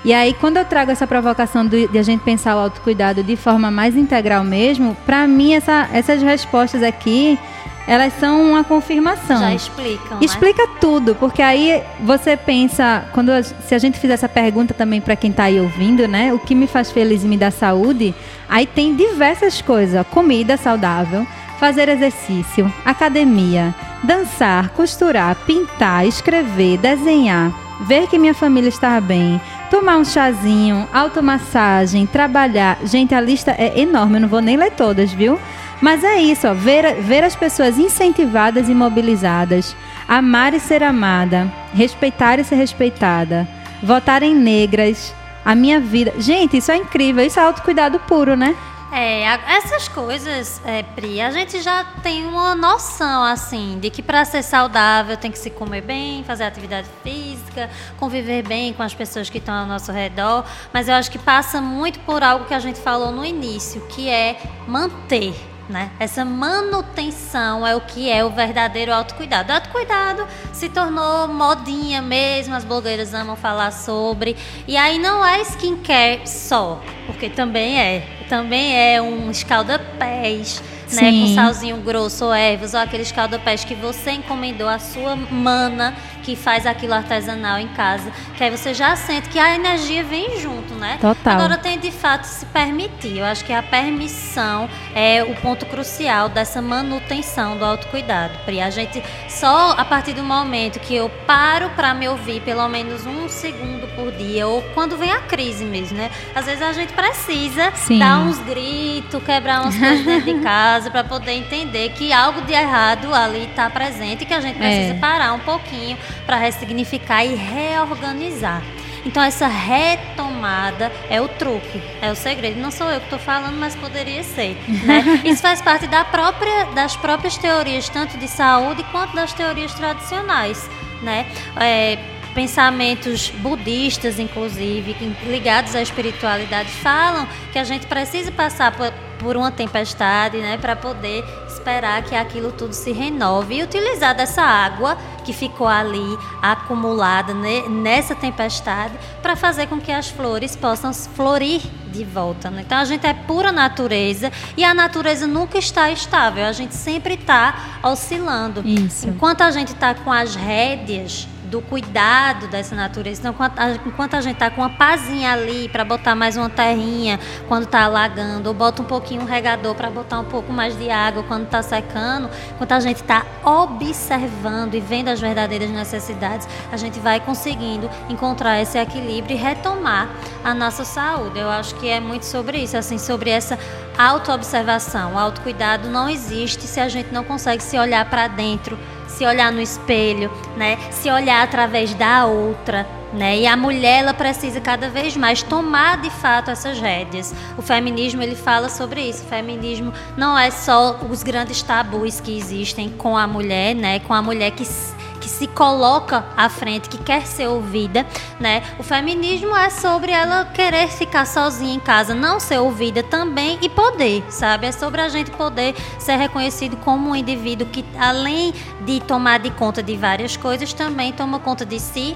E 0.06 0.14
aí, 0.14 0.34
quando 0.34 0.58
eu 0.58 0.66
trago 0.66 0.91
essa 0.91 1.08
provocação 1.08 1.66
do- 1.66 1.88
de 1.88 1.97
a 1.97 2.04
gente 2.04 2.22
pensar 2.22 2.56
o 2.56 2.60
autocuidado 2.60 3.24
de 3.24 3.36
forma 3.38 3.72
mais 3.72 3.95
integral 3.95 4.43
mesmo, 4.43 4.97
para 5.06 5.26
mim 5.28 5.54
essa- 5.54 5.88
essas 5.93 6.22
respostas 6.22 6.84
aqui, 6.84 7.39
elas 7.88 8.14
são 8.20 8.41
uma 8.51 8.64
confirmação. 8.66 9.39
Já 9.39 9.54
explicam, 9.54 10.18
né? 10.18 10.26
Explica 10.26 10.68
tudo, 10.82 11.16
porque 11.16 11.41
aí 11.41 11.82
você 12.01 12.36
pensa, 12.36 13.06
quando 13.14 13.32
se 13.43 13.74
a 13.74 13.78
gente 13.80 13.97
fizer 13.97 14.14
essa 14.14 14.28
pergunta 14.30 14.74
também 14.74 14.99
para 14.99 15.16
quem 15.16 15.32
está 15.32 15.45
aí 15.45 15.60
ouvindo, 15.60 16.06
né? 16.08 16.34
O 16.34 16.39
que 16.39 16.54
me 16.54 16.68
faz 16.68 16.91
feliz 16.91 17.24
e 17.24 17.28
me 17.28 17.38
dá 17.38 17.49
saúde? 17.51 18.14
Aí 18.49 18.66
tem 18.66 18.95
diversas 18.95 19.62
coisas, 19.62 20.06
comida 20.08 20.58
saudável, 20.58 21.26
fazer 21.60 21.88
exercício, 21.88 22.72
academia, 22.86 23.74
dançar, 24.04 24.70
costurar, 24.70 25.36
pintar, 25.45 26.06
escrever, 26.06 26.78
desenhar, 26.78 27.51
ver 27.82 28.08
que 28.08 28.18
minha 28.18 28.34
família 28.34 28.70
está 28.70 28.99
bem, 29.01 29.39
tomar 29.74 29.97
um 29.97 30.05
chazinho, 30.05 30.88
automassagem, 30.93 32.05
trabalhar. 32.05 32.78
Gente, 32.84 33.15
a 33.15 33.19
lista 33.19 33.55
é 33.57 33.80
enorme, 33.80 34.17
eu 34.17 34.21
não 34.21 34.28
vou 34.28 34.39
nem 34.39 34.55
ler 34.55 34.69
todas, 34.69 35.11
viu? 35.11 35.39
Mas 35.82 36.03
é 36.03 36.21
isso, 36.21 36.47
ó, 36.47 36.53
ver, 36.53 37.01
ver 37.01 37.24
as 37.24 37.36
pessoas 37.36 37.80
incentivadas 37.80 38.69
e 38.69 38.76
mobilizadas, 38.76 39.76
amar 40.07 40.53
e 40.53 40.59
ser 40.59 40.84
amada, 40.84 41.51
respeitar 41.74 42.39
e 42.39 42.43
ser 42.43 42.53
respeitada, 42.53 43.47
votar 43.82 44.21
em 44.21 44.36
negras, 44.36 45.11
a 45.43 45.55
minha 45.55 45.80
vida. 45.80 46.13
Gente, 46.19 46.57
isso 46.57 46.71
é 46.71 46.78
incrível, 46.78 47.26
isso 47.26 47.39
é 47.39 47.43
autocuidado 47.43 47.99
puro, 48.01 48.36
né? 48.36 48.55
É, 48.95 49.23
essas 49.23 49.87
coisas, 49.87 50.61
é, 50.63 50.83
Pri, 50.83 51.19
a 51.19 51.31
gente 51.31 51.59
já 51.63 51.83
tem 52.03 52.27
uma 52.27 52.53
noção, 52.53 53.23
assim, 53.23 53.79
de 53.79 53.89
que 53.89 54.03
para 54.03 54.23
ser 54.23 54.43
saudável 54.43 55.17
tem 55.17 55.31
que 55.31 55.39
se 55.39 55.49
comer 55.49 55.81
bem, 55.81 56.23
fazer 56.23 56.43
atividade 56.43 56.87
física, 57.01 57.71
conviver 57.97 58.47
bem 58.47 58.71
com 58.71 58.83
as 58.83 58.93
pessoas 58.93 59.31
que 59.31 59.39
estão 59.39 59.55
ao 59.55 59.65
nosso 59.65 59.91
redor, 59.91 60.45
mas 60.71 60.87
eu 60.87 60.93
acho 60.93 61.09
que 61.09 61.17
passa 61.17 61.59
muito 61.59 62.01
por 62.01 62.21
algo 62.21 62.45
que 62.45 62.53
a 62.53 62.59
gente 62.59 62.79
falou 62.79 63.11
no 63.11 63.25
início, 63.25 63.81
que 63.87 64.07
é 64.07 64.39
manter. 64.67 65.53
Né? 65.70 65.91
Essa 65.97 66.26
manutenção 66.26 67.66
é 67.66 67.74
o 67.74 67.80
que 67.80 68.09
é 68.09 68.24
o 68.24 68.30
verdadeiro 68.30 68.93
autocuidado. 68.93 69.51
O 69.51 69.55
autocuidado 69.55 70.28
se 70.51 70.68
tornou 70.68 71.28
modinha 71.30 72.01
mesmo, 72.01 72.53
as 72.53 72.66
blogueiras 72.66 73.14
amam 73.14 73.38
falar 73.38 73.72
sobre. 73.72 74.36
E 74.68 74.76
aí 74.76 74.99
não 74.99 75.26
é 75.26 75.39
skincare 75.41 76.28
só, 76.28 76.82
porque 77.05 77.30
também 77.30 77.80
é. 77.80 78.05
Também 78.28 78.76
é 78.76 79.01
um 79.01 79.32
escalda-pés, 79.32 80.61
né? 80.93 81.11
Sim. 81.11 81.21
Com 81.21 81.35
salzinho 81.35 81.77
grosso 81.77 82.25
ou 82.25 82.33
ervas, 82.33 82.73
ou 82.73 82.79
aquele 82.79 83.03
escalda-pés 83.03 83.63
que 83.63 83.75
você 83.75 84.11
encomendou 84.11 84.67
a 84.67 84.79
sua 84.79 85.15
mana 85.15 85.95
que 86.23 86.35
faz 86.35 86.65
aquilo 86.65 86.93
artesanal 86.93 87.59
em 87.59 87.67
casa. 87.69 88.11
Que 88.35 88.43
aí 88.43 88.49
você 88.49 88.73
já 88.73 88.95
sente 88.95 89.29
que 89.29 89.37
a 89.37 89.53
energia 89.53 90.03
vem 90.03 90.39
junto, 90.39 90.73
né? 90.75 90.97
Total. 90.99 91.35
Agora 91.35 91.57
tem 91.57 91.77
de 91.77 91.91
fato 91.91 92.23
se 92.23 92.45
permitir. 92.47 93.17
Eu 93.17 93.25
acho 93.25 93.43
que 93.43 93.53
a 93.53 93.61
permissão 93.61 94.69
é 94.95 95.23
o 95.23 95.35
ponto 95.35 95.65
crucial 95.65 96.29
dessa 96.29 96.61
manutenção 96.61 97.57
do 97.57 97.65
autocuidado. 97.65 98.33
Pri, 98.45 98.61
a 98.61 98.69
gente 98.69 99.03
só 99.27 99.71
a 99.71 99.85
partir 99.85 100.13
do 100.13 100.23
momento 100.23 100.79
que 100.79 100.95
eu 100.95 101.09
paro 101.27 101.69
para 101.71 101.93
me 101.93 102.07
ouvir 102.07 102.41
pelo 102.41 102.67
menos 102.69 103.05
um 103.05 103.27
segundo 103.27 103.87
por 103.95 104.11
dia, 104.11 104.47
ou 104.47 104.61
quando 104.73 104.97
vem 104.97 105.11
a 105.11 105.21
crise 105.21 105.65
mesmo, 105.65 105.97
né? 105.97 106.09
Às 106.33 106.45
vezes 106.45 106.61
a 106.61 106.71
gente 106.71 106.93
precisa 106.93 107.71
Sim. 107.75 107.99
dar 107.99 108.19
uns 108.19 108.39
gritos, 108.39 109.21
quebrar 109.23 109.61
umas 109.61 109.77
coisas 109.77 110.05
dentro 110.05 110.33
de 110.33 110.39
casa 110.43 110.82
para 110.89 111.03
poder 111.03 111.34
entender 111.34 111.89
que 111.91 112.11
algo 112.13 112.41
de 112.41 112.53
errado 112.53 113.13
ali 113.13 113.45
está 113.45 113.69
presente 113.69 114.23
e 114.23 114.25
que 114.25 114.34
a 114.34 114.41
gente 114.41 114.57
precisa 114.57 114.93
É. 114.93 114.99
parar 114.99 115.34
um 115.34 115.39
pouquinho 115.39 115.97
para 116.25 116.38
ressignificar 116.38 117.23
e 117.23 117.36
reorganizar. 117.36 118.61
Então 119.05 119.21
essa 119.21 119.47
retomada 119.47 120.91
é 121.09 121.19
o 121.21 121.27
truque, 121.27 121.81
é 122.01 122.09
o 122.09 122.15
segredo. 122.15 122.59
Não 122.61 122.71
sou 122.71 122.89
eu 122.89 122.99
que 122.99 123.05
estou 123.07 123.19
falando, 123.19 123.57
mas 123.59 123.75
poderia 123.75 124.23
ser. 124.23 124.55
né? 124.86 125.21
Isso 125.25 125.41
faz 125.41 125.61
parte 125.61 125.88
da 125.88 126.05
própria, 126.05 126.65
das 126.73 126.95
próprias 126.95 127.38
teorias, 127.38 127.89
tanto 127.89 128.17
de 128.17 128.27
saúde 128.27 128.84
quanto 128.91 129.13
das 129.15 129.34
teorias 129.34 129.73
tradicionais. 129.73 130.69
Né? 131.01 131.25
É, 131.59 131.97
pensamentos 132.34 133.29
budistas, 133.29 134.19
inclusive, 134.19 134.93
ligados 135.25 135.75
à 135.75 135.81
espiritualidade, 135.81 136.69
falam 136.69 137.27
que 137.51 137.59
a 137.59 137.63
gente 137.63 137.86
precisa 137.88 138.31
passar 138.31 138.75
por, 138.75 138.91
por 139.19 139.38
uma 139.38 139.51
tempestade, 139.51 140.38
né, 140.38 140.57
para 140.57 140.75
poder 140.75 141.23
esperar 141.47 142.03
que 142.03 142.15
aquilo 142.15 142.51
tudo 142.51 142.73
se 142.73 142.91
renove 142.91 143.55
e 143.55 143.63
utilizar 143.63 144.15
dessa 144.15 144.41
água 144.41 144.97
que 145.23 145.31
ficou 145.31 145.67
ali 145.67 146.17
acumulada 146.41 147.34
nessa 147.34 148.13
tempestade 148.13 148.93
para 149.21 149.36
fazer 149.36 149.67
com 149.67 149.79
que 149.79 149.91
as 149.91 150.09
flores 150.09 150.55
possam 150.55 150.93
florir 150.93 151.61
de 151.91 152.03
volta. 152.03 152.49
Né? 152.49 152.63
Então 152.65 152.77
a 152.77 152.84
gente 152.84 153.05
é 153.07 153.13
pura 153.13 153.51
natureza 153.51 154.31
e 154.57 154.63
a 154.63 154.73
natureza 154.73 155.25
nunca 155.25 155.57
está 155.57 155.89
estável, 155.89 156.43
a 156.43 156.51
gente 156.51 156.75
sempre 156.75 157.13
está 157.13 157.79
oscilando. 157.84 158.61
Isso. 158.67 159.07
Enquanto 159.07 159.41
a 159.41 159.51
gente 159.51 159.71
está 159.71 159.93
com 159.93 160.11
as 160.11 160.36
rédeas 160.36 161.27
do 161.54 161.62
cuidado 161.62 162.47
dessa 162.47 162.76
natureza. 162.76 163.22
Então, 163.22 163.32
enquanto 163.32 163.60
a, 163.60 163.72
enquanto 163.76 164.16
a 164.16 164.22
gente 164.22 164.34
está 164.34 164.49
com 164.49 164.62
uma 164.62 164.72
pazinha 164.72 165.34
ali 165.34 165.70
para 165.70 165.86
botar 165.86 166.16
mais 166.16 166.36
uma 166.36 166.49
terrinha 166.49 167.20
quando 167.47 167.66
está 167.66 167.84
alagando, 167.84 168.49
ou 168.49 168.56
bota 168.56 168.82
um 168.82 168.86
pouquinho 168.86 169.22
um 169.22 169.26
regador 169.26 169.76
para 169.76 169.88
botar 169.91 170.20
um 170.20 170.26
pouco 170.26 170.51
mais 170.51 170.76
de 170.76 170.89
água 170.89 171.22
quando 171.22 171.43
está 171.43 171.62
secando, 171.62 172.28
enquanto 172.56 172.72
a 172.72 172.80
gente 172.80 173.01
está 173.01 173.24
observando 173.45 174.74
e 174.74 174.80
vendo 174.80 175.10
as 175.10 175.22
verdadeiras 175.22 175.70
necessidades, 175.70 176.47
a 176.72 176.78
gente 176.78 176.99
vai 176.99 177.20
conseguindo 177.20 177.88
encontrar 178.10 178.60
esse 178.60 178.80
equilíbrio 178.80 179.38
e 179.38 179.39
retomar 179.39 180.10
a 180.43 180.56
nossa 180.56 180.84
saúde. 180.84 181.38
Eu 181.38 181.51
acho 181.51 181.76
que 181.76 181.88
é 181.88 181.99
muito 181.99 182.26
sobre 182.26 182.58
isso, 182.58 182.76
assim, 182.76 182.97
sobre 182.97 183.30
essa 183.30 183.60
autoobservação. 183.95 185.14
O 185.14 185.20
autocuidado 185.20 185.88
não 185.88 186.10
existe 186.10 186.64
se 186.64 186.80
a 186.80 186.89
gente 186.89 187.14
não 187.14 187.24
consegue 187.24 187.62
se 187.62 187.78
olhar 187.78 188.10
para 188.10 188.28
dentro 188.28 188.76
se 189.24 189.28
olhar 189.28 189.53
no 189.53 189.61
espelho, 189.61 190.30
né? 190.57 190.78
Se 190.91 191.09
olhar 191.09 191.43
através 191.43 191.93
da 191.93 192.26
outra, 192.26 192.86
né? 193.13 193.38
E 193.38 193.47
a 193.47 193.55
mulher 193.55 193.99
ela 193.99 194.13
precisa 194.13 194.59
cada 194.59 194.89
vez 194.89 195.15
mais 195.15 195.41
tomar 195.41 196.01
de 196.01 196.09
fato 196.09 196.51
essas 196.51 196.78
rédeas. 196.78 197.34
O 197.57 197.61
feminismo 197.61 198.21
ele 198.21 198.36
fala 198.36 198.67
sobre 198.67 199.01
isso. 199.01 199.24
O 199.24 199.28
feminismo 199.28 199.93
não 200.17 200.38
é 200.38 200.51
só 200.51 200.99
os 201.09 201.24
grandes 201.24 201.61
tabus 201.61 202.19
que 202.19 202.38
existem 202.38 202.89
com 202.89 203.15
a 203.15 203.26
mulher, 203.26 203.74
né? 203.74 203.99
Com 203.99 204.13
a 204.13 204.21
mulher 204.21 204.51
que 204.51 204.63
que 204.63 205.03
se 205.34 205.47
coloca 205.47 206.23
à 206.38 206.47
frente, 206.47 206.88
que 206.88 206.97
quer 206.97 207.25
ser 207.25 207.47
ouvida, 207.47 208.05
né? 208.39 208.63
O 208.77 208.84
feminismo 208.84 209.55
é 209.55 209.69
sobre 209.69 210.11
ela 210.11 210.45
querer 210.45 210.88
ficar 210.88 211.25
sozinha 211.25 211.73
em 211.73 211.79
casa, 211.79 212.13
não 212.13 212.39
ser 212.39 212.59
ouvida 212.59 213.01
também 213.01 213.57
e 213.61 213.67
poder, 213.67 214.23
sabe? 214.29 214.67
É 214.67 214.71
sobre 214.71 215.01
a 215.01 215.09
gente 215.09 215.31
poder 215.31 215.75
ser 215.99 216.17
reconhecido 216.17 216.77
como 216.77 217.09
um 217.09 217.15
indivíduo 217.15 217.67
que, 217.67 217.84
além 217.99 218.53
de 218.86 218.99
tomar 219.01 219.39
de 219.39 219.49
conta 219.51 219.81
de 219.81 219.97
várias 219.97 220.38
coisas, 220.38 220.71
também 220.71 221.11
toma 221.11 221.39
conta 221.39 221.65
de 221.65 221.79
si 221.79 222.15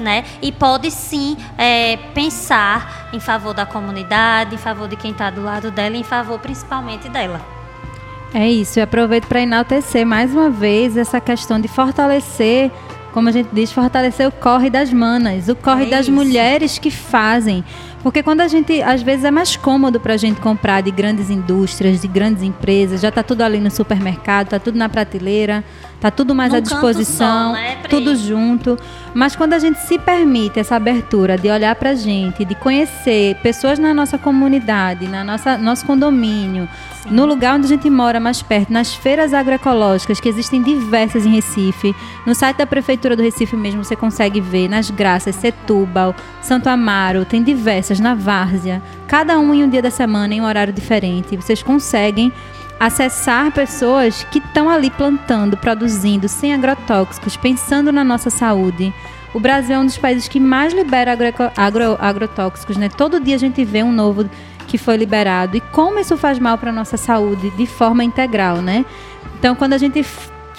né? 0.00 0.24
E 0.40 0.50
pode 0.50 0.90
sim 0.90 1.36
é, 1.58 1.96
pensar 2.14 3.10
em 3.12 3.20
favor 3.20 3.52
da 3.52 3.66
comunidade, 3.66 4.54
em 4.54 4.58
favor 4.58 4.88
de 4.88 4.96
quem 4.96 5.12
está 5.12 5.30
do 5.30 5.42
lado 5.42 5.70
dela, 5.70 5.96
em 5.96 6.02
favor 6.02 6.38
principalmente 6.38 7.08
dela. 7.08 7.61
É 8.34 8.50
isso, 8.50 8.78
e 8.78 8.82
aproveito 8.82 9.26
para 9.26 9.42
enaltecer 9.42 10.06
mais 10.06 10.32
uma 10.32 10.48
vez 10.48 10.96
essa 10.96 11.20
questão 11.20 11.60
de 11.60 11.68
fortalecer, 11.68 12.70
como 13.12 13.28
a 13.28 13.32
gente 13.32 13.50
diz, 13.52 13.70
fortalecer 13.70 14.26
o 14.26 14.32
corre 14.32 14.70
das 14.70 14.90
manas, 14.90 15.48
o 15.48 15.54
corre 15.54 15.84
é 15.84 15.90
das 15.90 16.06
isso. 16.06 16.12
mulheres 16.12 16.78
que 16.78 16.90
fazem. 16.90 17.62
Porque 18.02 18.22
quando 18.22 18.40
a 18.40 18.48
gente, 18.48 18.82
às 18.82 19.00
vezes 19.00 19.24
é 19.24 19.30
mais 19.30 19.56
cômodo 19.56 20.00
para 20.00 20.14
a 20.14 20.16
gente 20.16 20.40
comprar 20.40 20.80
de 20.80 20.90
grandes 20.90 21.30
indústrias, 21.30 22.00
de 22.00 22.08
grandes 22.08 22.42
empresas, 22.42 23.00
já 23.00 23.10
está 23.10 23.22
tudo 23.22 23.42
ali 23.42 23.60
no 23.60 23.70
supermercado, 23.70 24.46
está 24.46 24.58
tudo 24.58 24.76
na 24.76 24.88
prateleira, 24.88 25.62
está 25.94 26.10
tudo 26.10 26.34
mais 26.34 26.52
à 26.52 26.58
disposição, 26.58 27.50
só, 27.50 27.52
né, 27.52 27.76
tudo 27.88 28.16
junto. 28.16 28.76
Mas 29.14 29.36
quando 29.36 29.52
a 29.52 29.58
gente 29.60 29.78
se 29.78 29.98
permite 29.98 30.58
essa 30.58 30.74
abertura 30.74 31.38
de 31.38 31.48
olhar 31.48 31.74
para 31.76 31.90
a 31.90 31.94
gente, 31.94 32.44
de 32.44 32.56
conhecer 32.56 33.36
pessoas 33.36 33.78
na 33.78 33.94
nossa 33.94 34.18
comunidade, 34.18 35.06
na 35.06 35.22
nossa 35.22 35.56
nosso 35.56 35.86
condomínio, 35.86 36.68
no 37.10 37.24
lugar 37.24 37.56
onde 37.56 37.66
a 37.66 37.68
gente 37.68 37.88
mora 37.90 38.18
mais 38.18 38.42
perto, 38.42 38.72
nas 38.72 38.94
feiras 38.94 39.34
agroecológicas, 39.34 40.20
que 40.20 40.28
existem 40.28 40.62
diversas 40.62 41.26
em 41.26 41.30
Recife. 41.30 41.94
No 42.26 42.34
site 42.34 42.58
da 42.58 42.66
Prefeitura 42.66 43.16
do 43.16 43.22
Recife 43.22 43.56
mesmo 43.56 43.84
você 43.84 43.94
consegue 43.94 44.40
ver, 44.40 44.68
nas 44.68 44.90
Graças, 44.90 45.36
Setúbal, 45.36 46.14
Santo 46.40 46.68
Amaro, 46.68 47.24
tem 47.24 47.42
diversas, 47.42 47.91
na 48.00 48.14
Várzea. 48.14 48.82
Cada 49.06 49.38
um 49.38 49.54
em 49.54 49.64
um 49.64 49.68
dia 49.68 49.82
da 49.82 49.90
semana, 49.90 50.34
em 50.34 50.40
um 50.40 50.44
horário 50.44 50.72
diferente. 50.72 51.36
Vocês 51.36 51.62
conseguem 51.62 52.32
acessar 52.78 53.52
pessoas 53.52 54.24
que 54.24 54.38
estão 54.38 54.68
ali 54.68 54.90
plantando, 54.90 55.56
produzindo, 55.56 56.28
sem 56.28 56.52
agrotóxicos, 56.52 57.36
pensando 57.36 57.92
na 57.92 58.02
nossa 58.02 58.28
saúde. 58.28 58.92
O 59.32 59.40
Brasil 59.40 59.76
é 59.76 59.78
um 59.78 59.86
dos 59.86 59.96
países 59.96 60.28
que 60.28 60.40
mais 60.40 60.74
libera 60.74 61.12
agro, 61.12 61.26
agro, 61.56 61.96
agrotóxicos, 61.98 62.76
né? 62.76 62.88
Todo 62.88 63.20
dia 63.20 63.36
a 63.36 63.38
gente 63.38 63.64
vê 63.64 63.82
um 63.82 63.92
novo 63.92 64.28
que 64.66 64.76
foi 64.76 64.96
liberado 64.96 65.56
e 65.56 65.60
como 65.60 65.98
isso 65.98 66.16
faz 66.16 66.38
mal 66.38 66.58
para 66.58 66.70
a 66.70 66.72
nossa 66.72 66.96
saúde 66.96 67.50
de 67.50 67.66
forma 67.66 68.02
integral, 68.04 68.56
né? 68.56 68.84
Então, 69.38 69.54
quando 69.54 69.72
a 69.72 69.78
gente 69.78 70.04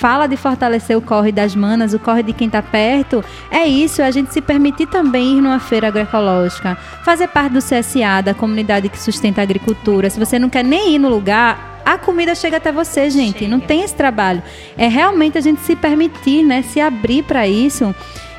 fala 0.04 0.28
de 0.28 0.36
fortalecer 0.36 0.97
o 0.97 1.01
corre 1.01 1.32
das 1.32 1.56
manas, 1.56 1.93
o 1.93 1.97
corre 1.97 2.22
de 2.24 2.34
quem 2.34 2.47
está 2.47 2.62
perto, 2.62 3.24
é 3.49 3.66
isso, 3.66 4.01
é 4.01 4.06
a 4.06 4.12
gente 4.12 4.34
se 4.34 4.41
permitir 4.41 4.86
também 4.86 5.38
ir 5.38 5.41
numa 5.41 5.62
feira 5.62 5.88
agroecológica, 5.88 6.78
fazer 7.06 7.30
parte 7.30 7.54
do 7.54 7.60
CSA, 7.60 8.22
da 8.22 8.34
comunidade 8.34 8.89
que 8.89 8.99
sustenta 8.99 9.39
a 9.39 9.43
agricultura. 9.43 10.10
Se 10.10 10.20
você 10.20 10.38
não 10.38 10.49
quer 10.49 10.62
nem 10.62 10.95
ir 10.95 10.99
no 10.99 11.08
lugar, 11.08 11.82
a 11.86 11.97
comida 11.97 12.36
chega 12.36 12.58
até 12.58 12.70
você, 12.70 13.10
gente. 13.10 13.39
Chega. 13.39 13.51
Não 13.51 13.62
tem 13.62 13.82
esse 13.82 13.95
trabalho. 13.95 14.43
É 14.78 14.89
realmente 14.89 15.38
a 15.38 15.41
gente 15.41 15.62
se 15.62 15.74
permitir, 15.74 16.43
né, 16.43 16.64
se 16.64 16.82
abrir 16.82 17.24
para 17.24 17.47
isso 17.47 17.95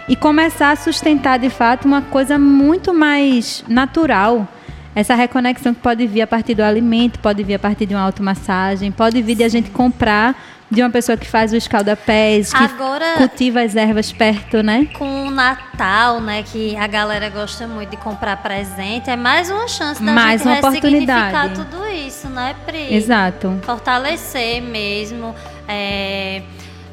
e 0.06 0.14
começar 0.14 0.70
a 0.72 0.76
sustentar 0.76 1.38
de 1.38 1.48
fato 1.48 1.86
uma 1.86 2.02
coisa 2.02 2.38
muito 2.38 2.92
mais 2.92 3.64
natural 3.66 4.46
essa 4.94 5.14
reconexão 5.14 5.74
que 5.74 5.80
pode 5.80 6.06
vir 6.06 6.22
a 6.22 6.26
partir 6.26 6.54
do 6.54 6.62
alimento, 6.62 7.18
pode 7.18 7.42
vir 7.42 7.54
a 7.54 7.58
partir 7.58 7.84
de 7.84 7.94
uma 7.94 8.02
automassagem, 8.02 8.92
pode 8.92 9.20
vir 9.22 9.34
de 9.34 9.42
a 9.42 9.48
gente 9.48 9.70
comprar 9.70 10.36
de 10.70 10.82
uma 10.82 10.90
pessoa 10.90 11.16
que 11.16 11.26
faz 11.26 11.52
o 11.52 11.56
escaldapés, 11.56 12.52
que 12.52 12.62
Agora, 12.62 13.14
cultiva 13.16 13.60
as 13.62 13.76
ervas 13.76 14.12
perto, 14.12 14.62
né? 14.62 14.88
Com 14.94 15.26
o 15.26 15.30
Natal, 15.30 16.20
né, 16.20 16.42
que 16.42 16.76
a 16.76 16.86
galera 16.86 17.28
gosta 17.28 17.66
muito 17.66 17.90
de 17.90 17.96
comprar 17.96 18.36
presente, 18.38 19.10
é 19.10 19.16
mais 19.16 19.50
uma 19.50 19.68
chance 19.68 20.02
da 20.02 20.12
mais 20.12 20.42
gente 20.42 20.50
uma 20.50 20.58
oportunidade. 20.58 21.54
tudo 21.54 21.86
isso, 21.86 22.28
né, 22.28 22.54
Pri? 22.66 22.94
Exato. 22.94 23.58
Fortalecer 23.62 24.62
mesmo. 24.62 25.34
É 25.68 26.42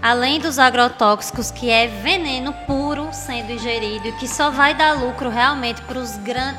além 0.01 0.39
dos 0.39 0.57
agrotóxicos, 0.57 1.51
que 1.51 1.69
é 1.69 1.87
veneno 1.87 2.53
puro 2.65 3.09
sendo 3.11 3.51
ingerido 3.51 4.07
e 4.07 4.11
que 4.13 4.27
só 4.27 4.49
vai 4.49 4.73
dar 4.73 4.93
lucro 4.93 5.29
realmente 5.29 5.81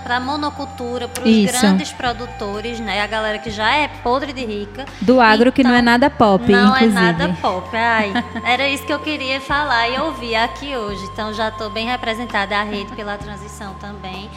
para 0.05 0.16
a 0.16 0.20
monocultura, 0.20 1.09
para 1.09 1.24
os 1.24 1.45
grandes 1.45 1.90
produtores, 1.93 2.78
né? 2.78 3.03
A 3.03 3.07
galera 3.07 3.38
que 3.38 3.51
já 3.51 3.74
é 3.74 3.88
podre 3.88 4.32
de 4.32 4.45
rica. 4.45 4.86
Do 5.01 5.20
agro 5.20 5.49
então, 5.49 5.53
que 5.53 5.64
não 5.64 5.74
é 5.74 5.82
nada 5.82 6.09
pop, 6.09 6.51
não 6.51 6.74
é 6.74 6.84
inclusive. 6.84 6.99
é 6.99 7.12
nada 7.12 7.36
pop. 7.40 7.76
Ai, 7.76 8.12
era 8.45 8.68
isso 8.68 8.84
que 8.86 8.93
eu 8.93 9.01
queria 9.01 9.40
falar 9.40 9.88
e 9.88 9.99
ouvir 9.99 10.36
aqui 10.36 10.76
hoje. 10.76 11.03
Então 11.12 11.32
já 11.32 11.49
estou 11.49 11.70
bem 11.70 11.86
representada 11.86 12.57
a 12.57 12.62
rede 12.62 12.93
pela 12.93 13.16
transição 13.16 13.74
também 13.74 14.30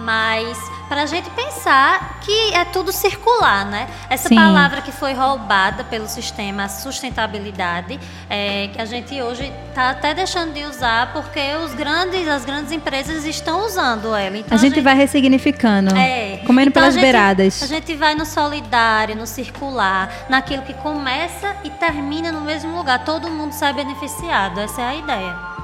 mas 0.00 0.58
para 0.88 1.02
a 1.02 1.06
gente 1.06 1.30
pensar 1.30 2.18
que 2.20 2.52
é 2.52 2.64
tudo 2.64 2.92
circular, 2.92 3.64
né? 3.64 3.88
Essa 4.08 4.28
Sim. 4.28 4.34
palavra 4.34 4.82
que 4.82 4.90
foi 4.90 5.12
roubada 5.12 5.84
pelo 5.84 6.08
sistema 6.08 6.68
sustentabilidade, 6.68 7.98
é, 8.28 8.68
que 8.68 8.80
a 8.80 8.84
gente 8.84 9.20
hoje 9.22 9.52
está 9.68 9.90
até 9.90 10.12
deixando 10.12 10.52
de 10.52 10.64
usar 10.64 11.12
porque 11.12 11.40
os 11.64 11.74
grandes, 11.74 12.26
as 12.26 12.44
grandes 12.44 12.72
empresas 12.72 13.24
estão 13.24 13.64
usando 13.64 14.14
ela. 14.14 14.36
Então, 14.36 14.56
a, 14.56 14.60
gente 14.60 14.72
a, 14.72 14.74
gente 14.74 14.80
vai 14.80 14.96
ressignificando, 14.96 15.94
é, 15.96 16.38
comendo 16.38 16.70
então 16.70 16.82
pelas 16.82 16.96
a 16.96 16.98
gente, 16.98 17.02
beiradas. 17.02 17.62
A 17.62 17.66
gente 17.66 17.94
vai 17.94 18.14
no 18.14 18.26
solidário, 18.26 19.14
no 19.14 19.26
circular, 19.26 20.26
naquilo 20.28 20.62
que 20.62 20.74
começa 20.74 21.54
e 21.62 21.70
termina 21.70 22.32
no 22.32 22.40
mesmo 22.40 22.76
lugar. 22.76 23.04
Todo 23.04 23.30
mundo 23.30 23.52
sai 23.52 23.72
beneficiado. 23.72 24.58
Essa 24.58 24.82
é 24.82 24.84
a 24.86 24.94
ideia. 24.96 25.59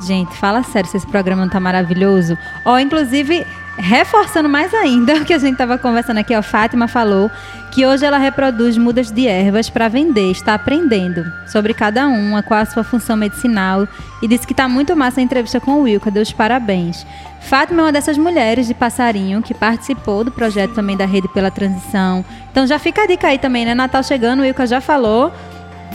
Gente, 0.00 0.36
fala 0.36 0.62
sério 0.62 0.88
se 0.90 0.96
esse 0.96 1.06
programa 1.06 1.42
não 1.42 1.50
tá 1.50 1.60
maravilhoso. 1.60 2.36
Ó, 2.64 2.78
inclusive, 2.78 3.46
reforçando 3.78 4.48
mais 4.48 4.72
ainda 4.74 5.16
o 5.20 5.24
que 5.24 5.34
a 5.34 5.38
gente 5.38 5.52
estava 5.52 5.78
conversando 5.78 6.18
aqui, 6.18 6.34
ó, 6.34 6.42
Fátima 6.42 6.88
falou 6.88 7.30
que 7.70 7.84
hoje 7.84 8.06
ela 8.06 8.16
reproduz 8.16 8.78
mudas 8.78 9.10
de 9.10 9.26
ervas 9.26 9.68
para 9.68 9.88
vender, 9.88 10.30
está 10.30 10.54
aprendendo 10.54 11.30
sobre 11.46 11.74
cada 11.74 12.06
uma, 12.08 12.42
qual 12.42 12.60
a 12.60 12.64
sua 12.64 12.82
função 12.82 13.16
medicinal 13.16 13.86
e 14.22 14.28
disse 14.28 14.46
que 14.46 14.54
está 14.54 14.66
muito 14.66 14.96
massa 14.96 15.20
a 15.20 15.22
entrevista 15.22 15.60
com 15.60 15.72
o 15.72 15.82
Wilka, 15.82 16.10
deu 16.10 16.22
os 16.22 16.32
parabéns. 16.32 17.06
Fátima 17.40 17.82
é 17.82 17.84
uma 17.84 17.92
dessas 17.92 18.16
mulheres 18.16 18.66
de 18.66 18.74
passarinho 18.74 19.42
que 19.42 19.52
participou 19.52 20.24
do 20.24 20.32
projeto 20.32 20.74
também 20.74 20.96
da 20.96 21.04
Rede 21.04 21.28
pela 21.28 21.50
Transição. 21.50 22.24
Então 22.50 22.66
já 22.66 22.78
fica 22.78 23.02
a 23.02 23.06
dica 23.06 23.28
aí 23.28 23.38
também, 23.38 23.66
né? 23.66 23.74
Natal 23.74 24.02
chegando, 24.02 24.40
o 24.40 24.42
Wilka 24.42 24.66
já 24.66 24.80
falou 24.80 25.30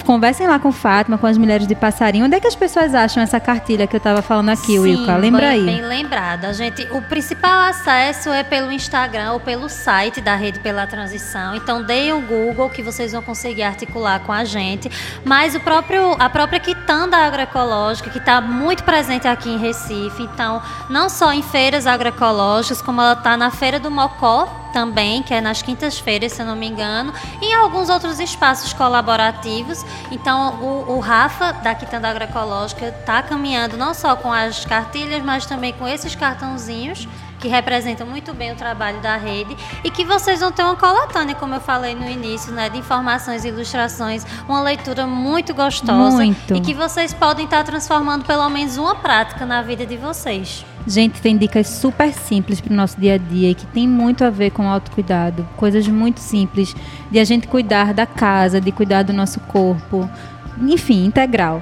conversem 0.04 0.48
lá 0.48 0.60
com 0.60 0.72
Fátima, 0.72 1.18
com 1.18 1.28
as 1.28 1.38
mulheres 1.38 1.68
de 1.68 1.76
passarinho. 1.76 2.26
Onde 2.26 2.36
é 2.36 2.40
que 2.40 2.48
as 2.48 2.56
pessoas 2.56 2.94
acham 2.94 3.22
essa 3.22 3.40
cartilha 3.40 3.88
que 3.88 3.96
eu 3.96 4.00
estava 4.00 4.22
falando 4.22 4.50
aqui, 4.50 4.74
Sim, 4.74 4.80
Wilka? 4.80 5.16
Lembra 5.16 5.50
aí. 5.50 5.66
Bem 5.66 5.82
lembrada. 5.82 6.54
gente, 6.54 6.88
o 6.92 7.02
principal 7.02 7.70
acesso 7.70 8.30
é 8.30 8.44
pelo 8.44 8.72
Instagram 8.72 9.34
ou 9.34 9.40
pelo 9.40 9.70
site 9.70 10.22
da 10.22 10.36
Rede 10.36 10.60
pela 10.60 10.86
Transição. 10.88 11.56
Então 11.56 11.84
deem 11.84 12.14
o 12.14 12.22
Google 12.22 12.70
que 12.70 12.82
vocês 12.82 13.12
vão 13.12 13.22
conseguir 13.22 13.64
articular 13.64 14.20
com 14.22 14.32
a 14.32 14.44
gente. 14.44 14.92
Mas 15.24 15.56
o 15.56 15.60
próprio, 15.60 16.16
a 16.20 16.30
própria 16.30 16.60
quitanda 16.60 16.82
quitanda 16.92 17.18
agroecológica, 17.18 18.10
que 18.10 18.18
está 18.18 18.42
muito 18.42 18.84
presente 18.84 19.28
aqui 19.28 19.50
em 19.50 19.58
Recife. 19.58 20.24
Então, 20.24 20.62
não 20.90 21.10
só 21.10 21.32
em 21.32 21.42
feiras 21.42 21.88
agroecológicas, 21.88 22.82
como 22.82 23.02
ela 23.02 23.14
está 23.14 23.38
na 23.38 23.50
Feira 23.50 23.80
do 23.80 23.90
Mocó 23.90 24.62
também, 24.72 25.22
que 25.22 25.34
é 25.34 25.42
nas 25.42 25.62
quintas-feiras, 25.62 26.32
se 26.32 26.42
eu 26.42 26.46
não 26.46 26.56
me 26.56 26.68
engano, 26.68 27.14
e 27.42 27.46
em 27.46 27.54
alguns 27.56 27.90
outros 27.90 28.20
espaços 28.20 28.74
colaborativos. 28.74 29.86
Então, 30.12 30.56
o, 30.62 30.94
o 30.94 31.00
Rafa, 31.00 31.54
da 31.54 31.74
Quitanda 31.74 32.10
Agroecológica, 32.10 32.88
está 32.88 33.22
caminhando 33.22 33.78
não 33.78 33.94
só 33.94 34.16
com 34.16 34.32
as 34.32 34.66
cartilhas, 34.66 35.24
mas 35.24 35.46
também 35.46 35.74
com 35.74 35.88
esses 35.88 36.16
cartãozinhos 36.16 37.08
que 37.42 37.48
representam 37.48 38.06
muito 38.06 38.34
bem 38.34 38.52
o 38.52 38.56
trabalho 38.56 39.02
da 39.02 39.18
rede 39.18 39.58
e 39.84 39.90
que 39.90 40.06
vocês 40.06 40.40
vão 40.40 40.52
ter 40.52 40.64
uma 40.64 40.76
coletânea, 40.76 41.34
como 41.34 41.56
eu 41.56 41.60
falei 41.60 41.96
no 41.96 42.08
início, 42.08 42.54
né, 42.54 42.70
de 42.70 42.78
informações 42.78 43.44
e 43.44 43.48
ilustrações, 43.48 44.24
uma 44.48 44.62
leitura 44.62 45.08
muito 45.08 45.54
gostosa 45.54 46.18
Muito. 46.18 46.56
e 46.56 46.62
que 46.62 46.74
vocês 46.74 47.14
podem 47.14 47.46
estar 47.46 47.64
transformando 47.64 48.24
pelo 48.26 48.48
menos 48.50 48.78
uma 48.78 48.96
prática 48.96 49.46
na 49.46 49.62
vida 49.64 49.86
de 49.86 49.98
vocês. 49.98 50.64
Gente, 50.88 51.22
tem 51.22 51.38
dicas 51.38 51.68
super 51.68 52.12
simples 52.12 52.60
para 52.60 52.74
o 52.74 52.76
nosso 52.76 53.00
dia 53.00 53.14
a 53.14 53.18
dia 53.18 53.52
e 53.52 53.56
que 53.56 53.68
tem 53.68 53.88
muito 53.88 54.24
a 54.24 54.30
ver 54.30 54.50
com 54.50 54.68
autocuidado. 54.68 55.48
Coisas 55.56 55.88
muito 55.88 56.20
simples 56.20 56.76
de 57.10 57.20
a 57.20 57.24
gente 57.24 57.48
cuidar 57.48 57.94
da 57.94 58.06
casa, 58.06 58.60
de 58.60 58.72
cuidar 58.72 59.04
do 59.04 59.14
nosso 59.14 59.40
corpo. 59.42 60.10
Enfim, 60.60 61.06
integral. 61.06 61.62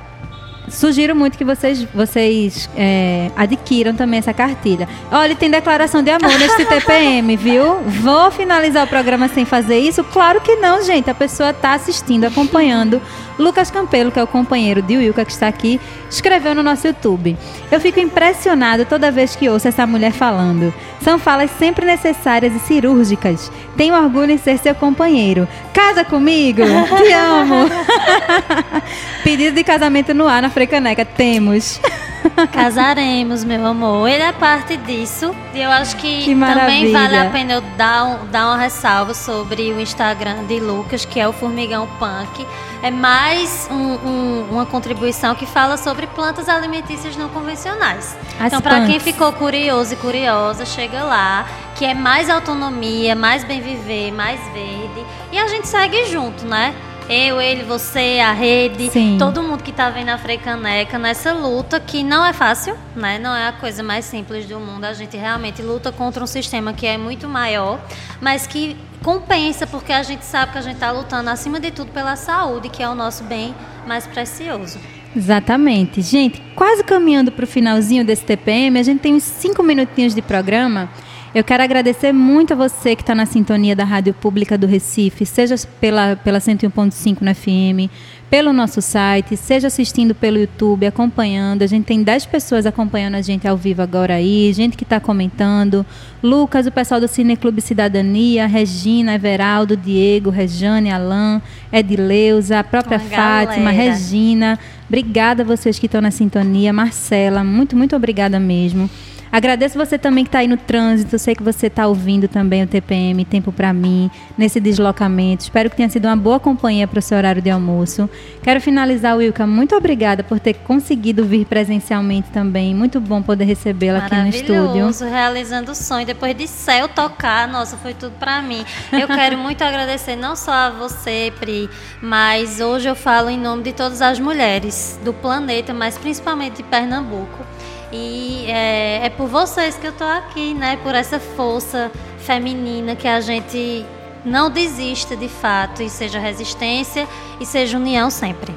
Sugiro 0.69 1.15
muito 1.15 1.37
que 1.37 1.43
vocês, 1.43 1.83
vocês 1.93 2.69
é, 2.75 3.31
adquiram 3.35 3.93
também 3.93 4.19
essa 4.19 4.33
cartilha. 4.33 4.87
Olha, 5.11 5.35
tem 5.35 5.49
declaração 5.49 6.01
de 6.01 6.11
amor 6.11 6.37
nesse 6.37 6.63
TPM, 6.65 7.35
viu? 7.35 7.75
Vou 7.81 8.31
finalizar 8.31 8.85
o 8.85 8.87
programa 8.87 9.27
sem 9.27 9.45
fazer 9.45 9.79
isso? 9.79 10.03
Claro 10.03 10.41
que 10.41 10.55
não, 10.55 10.83
gente. 10.83 11.09
A 11.09 11.15
pessoa 11.15 11.49
está 11.49 11.73
assistindo, 11.73 12.25
acompanhando. 12.25 13.01
Lucas 13.37 13.71
Campelo, 13.71 14.11
que 14.11 14.19
é 14.19 14.23
o 14.23 14.27
companheiro 14.27 14.81
de 14.81 14.97
Wilka, 14.97 15.23
que 15.23 15.31
está 15.31 15.47
aqui, 15.47 15.79
escreveu 16.09 16.53
no 16.53 16.61
nosso 16.61 16.85
YouTube. 16.85 17.37
Eu 17.71 17.79
fico 17.79 17.99
impressionado 17.99 18.83
toda 18.83 19.11
vez 19.11 19.33
que 19.33 19.47
ouço 19.47 19.67
essa 19.67 19.87
mulher 19.87 20.11
falando. 20.11 20.73
São 21.01 21.17
falas 21.17 21.49
sempre 21.51 21.85
necessárias 21.85 22.53
e 22.53 22.59
cirúrgicas. 22.59 23.49
Tenho 23.77 23.95
orgulho 23.95 24.31
em 24.31 24.37
ser 24.37 24.57
seu 24.57 24.75
companheiro. 24.75 25.47
Casa 25.73 26.03
comigo? 26.03 26.63
Te 26.97 27.13
amo. 27.13 27.69
Pedido 29.23 29.55
de 29.55 29.63
casamento 29.63 30.13
no 30.13 30.27
ar 30.27 30.41
na 30.41 30.49
Frecaneca. 30.59 31.05
Temos. 31.05 31.79
Casaremos, 32.51 33.45
meu 33.45 33.65
amor. 33.65 34.09
Ele 34.09 34.21
é 34.23 34.33
parte 34.33 34.75
disso. 34.75 35.33
E 35.53 35.61
eu 35.61 35.71
acho 35.71 35.95
que, 35.95 36.23
Que 36.25 36.35
também 36.35 36.91
vale 36.91 37.17
a 37.17 37.29
pena 37.29 37.53
eu 37.53 37.61
dar, 37.77 38.03
um- 38.05 38.25
dar 38.29 38.47
uma 38.47 38.57
ressalva 38.57 39.13
sobre 39.13 39.71
o 39.71 39.79
Instagram 39.79 40.43
de 40.47 40.59
Lucas, 40.59 41.05
que 41.05 41.17
é 41.17 41.25
o 41.25 41.31
Formigão 41.31 41.87
Punk. 41.97 42.45
É 42.83 42.91
mais 42.91 43.69
um- 43.71 43.75
um- 43.75 44.47
uma 44.51 44.65
contribuição 44.65 45.33
que 45.33 45.45
fala 45.45 45.77
sobre 45.77 46.07
plantas 46.07 46.49
alimentícias 46.49 47.15
não 47.15 47.29
convencionais. 47.29 48.17
As 48.37 48.47
então, 48.47 48.61
para 48.61 48.85
quem 48.85 48.99
ficou 48.99 49.31
curioso 49.31 49.93
e 49.93 49.95
curiosa, 49.97 50.65
chega 50.65 51.03
lá, 51.03 51.45
que 51.75 51.85
é 51.85 51.93
mais 51.93 52.29
autonomia, 52.29 53.15
mais 53.15 53.45
bem 53.45 53.61
viver, 53.61 54.11
mais 54.11 54.41
verde. 54.53 55.05
E 55.31 55.39
a 55.39 55.47
gente 55.47 55.69
segue 55.69 56.05
junto, 56.07 56.45
né? 56.45 56.73
Eu, 57.09 57.41
ele, 57.41 57.63
você, 57.63 58.19
a 58.23 58.31
rede, 58.31 58.91
Sim. 58.91 59.17
todo 59.17 59.41
mundo 59.41 59.63
que 59.63 59.71
tá 59.71 59.89
vendo 59.89 60.09
a 60.09 60.17
Freicaneca 60.19 60.99
nessa 60.99 61.33
luta 61.33 61.79
que 61.79 62.03
não 62.03 62.23
é 62.23 62.31
fácil, 62.31 62.77
né? 62.95 63.17
Não 63.17 63.35
é 63.35 63.47
a 63.47 63.51
coisa 63.51 63.81
mais 63.81 64.05
simples 64.05 64.45
do 64.45 64.59
mundo. 64.59 64.85
A 64.85 64.93
gente 64.93 65.17
realmente 65.17 65.59
luta 65.63 65.91
contra 65.91 66.23
um 66.23 66.27
sistema 66.27 66.71
que 66.71 66.85
é 66.85 66.99
muito 66.99 67.27
maior, 67.27 67.79
mas 68.21 68.45
que 68.45 68.77
compensa 69.03 69.65
porque 69.65 69.91
a 69.91 70.03
gente 70.03 70.23
sabe 70.23 70.51
que 70.51 70.59
a 70.59 70.61
gente 70.61 70.77
tá 70.77 70.91
lutando 70.91 71.31
acima 71.31 71.59
de 71.59 71.71
tudo 71.71 71.91
pela 71.91 72.15
saúde, 72.15 72.69
que 72.69 72.83
é 72.83 72.87
o 72.87 72.93
nosso 72.93 73.23
bem 73.23 73.55
mais 73.87 74.05
precioso. 74.05 74.77
Exatamente. 75.15 76.03
Gente, 76.03 76.39
quase 76.55 76.83
caminhando 76.83 77.31
para 77.31 77.43
o 77.43 77.47
finalzinho 77.47 78.05
desse 78.05 78.23
TPM, 78.23 78.77
a 78.77 78.83
gente 78.83 78.99
tem 78.99 79.15
uns 79.15 79.23
cinco 79.23 79.63
minutinhos 79.63 80.13
de 80.13 80.21
programa. 80.21 80.87
Eu 81.33 81.43
quero 81.43 81.61
agradecer 81.61 82.11
muito 82.11 82.53
a 82.53 82.55
você 82.55 82.95
que 82.95 83.03
está 83.03 83.13
na 83.13 83.27
sintonia 83.27 83.75
da 83.75 83.83
Rádio 83.83 84.15
Pública 84.15 84.57
do 84.57 84.65
Recife, 84.65 85.27
seja 85.27 85.55
pela, 85.79 86.15
pela 86.15 86.39
101.5 86.39 87.17
no 87.21 87.35
FM, 87.35 87.91
pelo 88.31 88.51
nosso 88.51 88.81
site, 88.81 89.37
seja 89.37 89.67
assistindo 89.67 90.15
pelo 90.15 90.39
YouTube, 90.39 90.87
acompanhando. 90.87 91.61
A 91.61 91.67
gente 91.67 91.85
tem 91.85 92.01
10 92.01 92.25
pessoas 92.25 92.65
acompanhando 92.65 93.13
a 93.13 93.21
gente 93.21 93.47
ao 93.47 93.55
vivo 93.55 93.79
agora 93.83 94.15
aí, 94.15 94.51
gente 94.53 94.75
que 94.75 94.83
está 94.83 94.99
comentando. 94.99 95.85
Lucas, 96.23 96.65
o 96.65 96.71
pessoal 96.71 96.99
do 96.99 97.07
Cineclube 97.07 97.61
Cidadania, 97.61 98.47
Regina, 98.47 99.13
Everaldo, 99.13 99.77
Diego, 99.77 100.31
Rejane, 100.31 100.91
Alain, 100.91 101.39
Edileuza, 101.71 102.57
a 102.57 102.63
própria 102.63 102.97
Uma 102.97 103.07
Fátima, 103.07 103.71
galera. 103.71 103.93
Regina. 103.93 104.59
Obrigada 104.87 105.43
a 105.43 105.45
vocês 105.45 105.77
que 105.77 105.85
estão 105.85 106.01
na 106.01 106.09
sintonia. 106.09 106.73
Marcela, 106.73 107.43
muito, 107.43 107.75
muito 107.75 107.95
obrigada 107.95 108.39
mesmo. 108.39 108.89
Agradeço 109.31 109.77
você 109.77 109.97
também 109.97 110.23
que 110.23 110.29
está 110.29 110.39
aí 110.39 110.47
no 110.47 110.57
trânsito. 110.57 111.17
Sei 111.19 111.35
que 111.35 111.43
você 111.43 111.67
está 111.67 111.87
ouvindo 111.87 112.27
também 112.27 112.63
o 112.63 112.67
TPM, 112.67 113.23
Tempo 113.25 113.51
para 113.51 113.71
mim, 113.71 114.09
nesse 114.37 114.59
deslocamento. 114.59 115.43
Espero 115.43 115.69
que 115.69 115.75
tenha 115.75 115.89
sido 115.89 116.05
uma 116.05 116.15
boa 116.15 116.39
companhia 116.39 116.87
para 116.87 116.99
o 116.99 117.01
seu 117.01 117.17
horário 117.17 117.41
de 117.41 117.49
almoço. 117.49 118.09
Quero 118.41 118.59
finalizar, 118.59 119.15
Wilka. 119.15 119.45
Muito 119.45 119.75
obrigada 119.75 120.23
por 120.23 120.39
ter 120.39 120.55
conseguido 120.55 121.23
vir 121.25 121.45
presencialmente 121.45 122.29
também. 122.31 122.73
Muito 122.73 122.99
bom 122.99 123.21
poder 123.21 123.45
recebê-la 123.45 123.99
aqui 123.99 124.15
no 124.15 124.27
estúdio. 124.27 124.61
Maravilhoso, 124.61 125.05
realizando 125.05 125.71
o 125.71 125.75
sonho. 125.75 126.05
Depois 126.05 126.35
de 126.35 126.47
céu 126.47 126.87
tocar, 126.87 127.47
nossa, 127.47 127.77
foi 127.77 127.93
tudo 127.93 128.13
pra 128.19 128.41
mim. 128.41 128.65
Eu 128.91 129.07
quero 129.09 129.37
muito 129.37 129.63
agradecer 129.63 130.15
não 130.15 130.35
só 130.35 130.51
a 130.51 130.69
você, 130.69 131.31
Pri, 131.39 131.69
mas 132.01 132.59
hoje 132.59 132.89
eu 132.89 132.95
falo 132.95 133.29
em 133.29 133.37
nome 133.37 133.63
de 133.63 133.73
todas 133.73 134.01
as 134.01 134.19
mulheres 134.19 134.99
do 135.03 135.13
planeta, 135.13 135.73
mas 135.73 135.97
principalmente 135.97 136.57
de 136.57 136.63
Pernambuco. 136.63 137.45
E 137.91 138.45
é, 138.47 139.05
é 139.05 139.09
por 139.09 139.27
vocês 139.27 139.75
que 139.75 139.87
eu 139.87 139.91
tô 139.93 140.03
aqui, 140.03 140.53
né? 140.53 140.77
Por 140.83 140.93
essa 140.93 141.19
força 141.19 141.91
feminina 142.19 142.95
que 142.95 143.07
a 143.07 143.19
gente 143.19 143.85
não 144.23 144.49
desista 144.51 145.15
de 145.15 145.27
fato 145.27 145.81
e 145.81 145.89
seja 145.89 146.19
resistência 146.19 147.07
e 147.39 147.45
seja 147.45 147.77
união 147.77 148.09
sempre. 148.09 148.53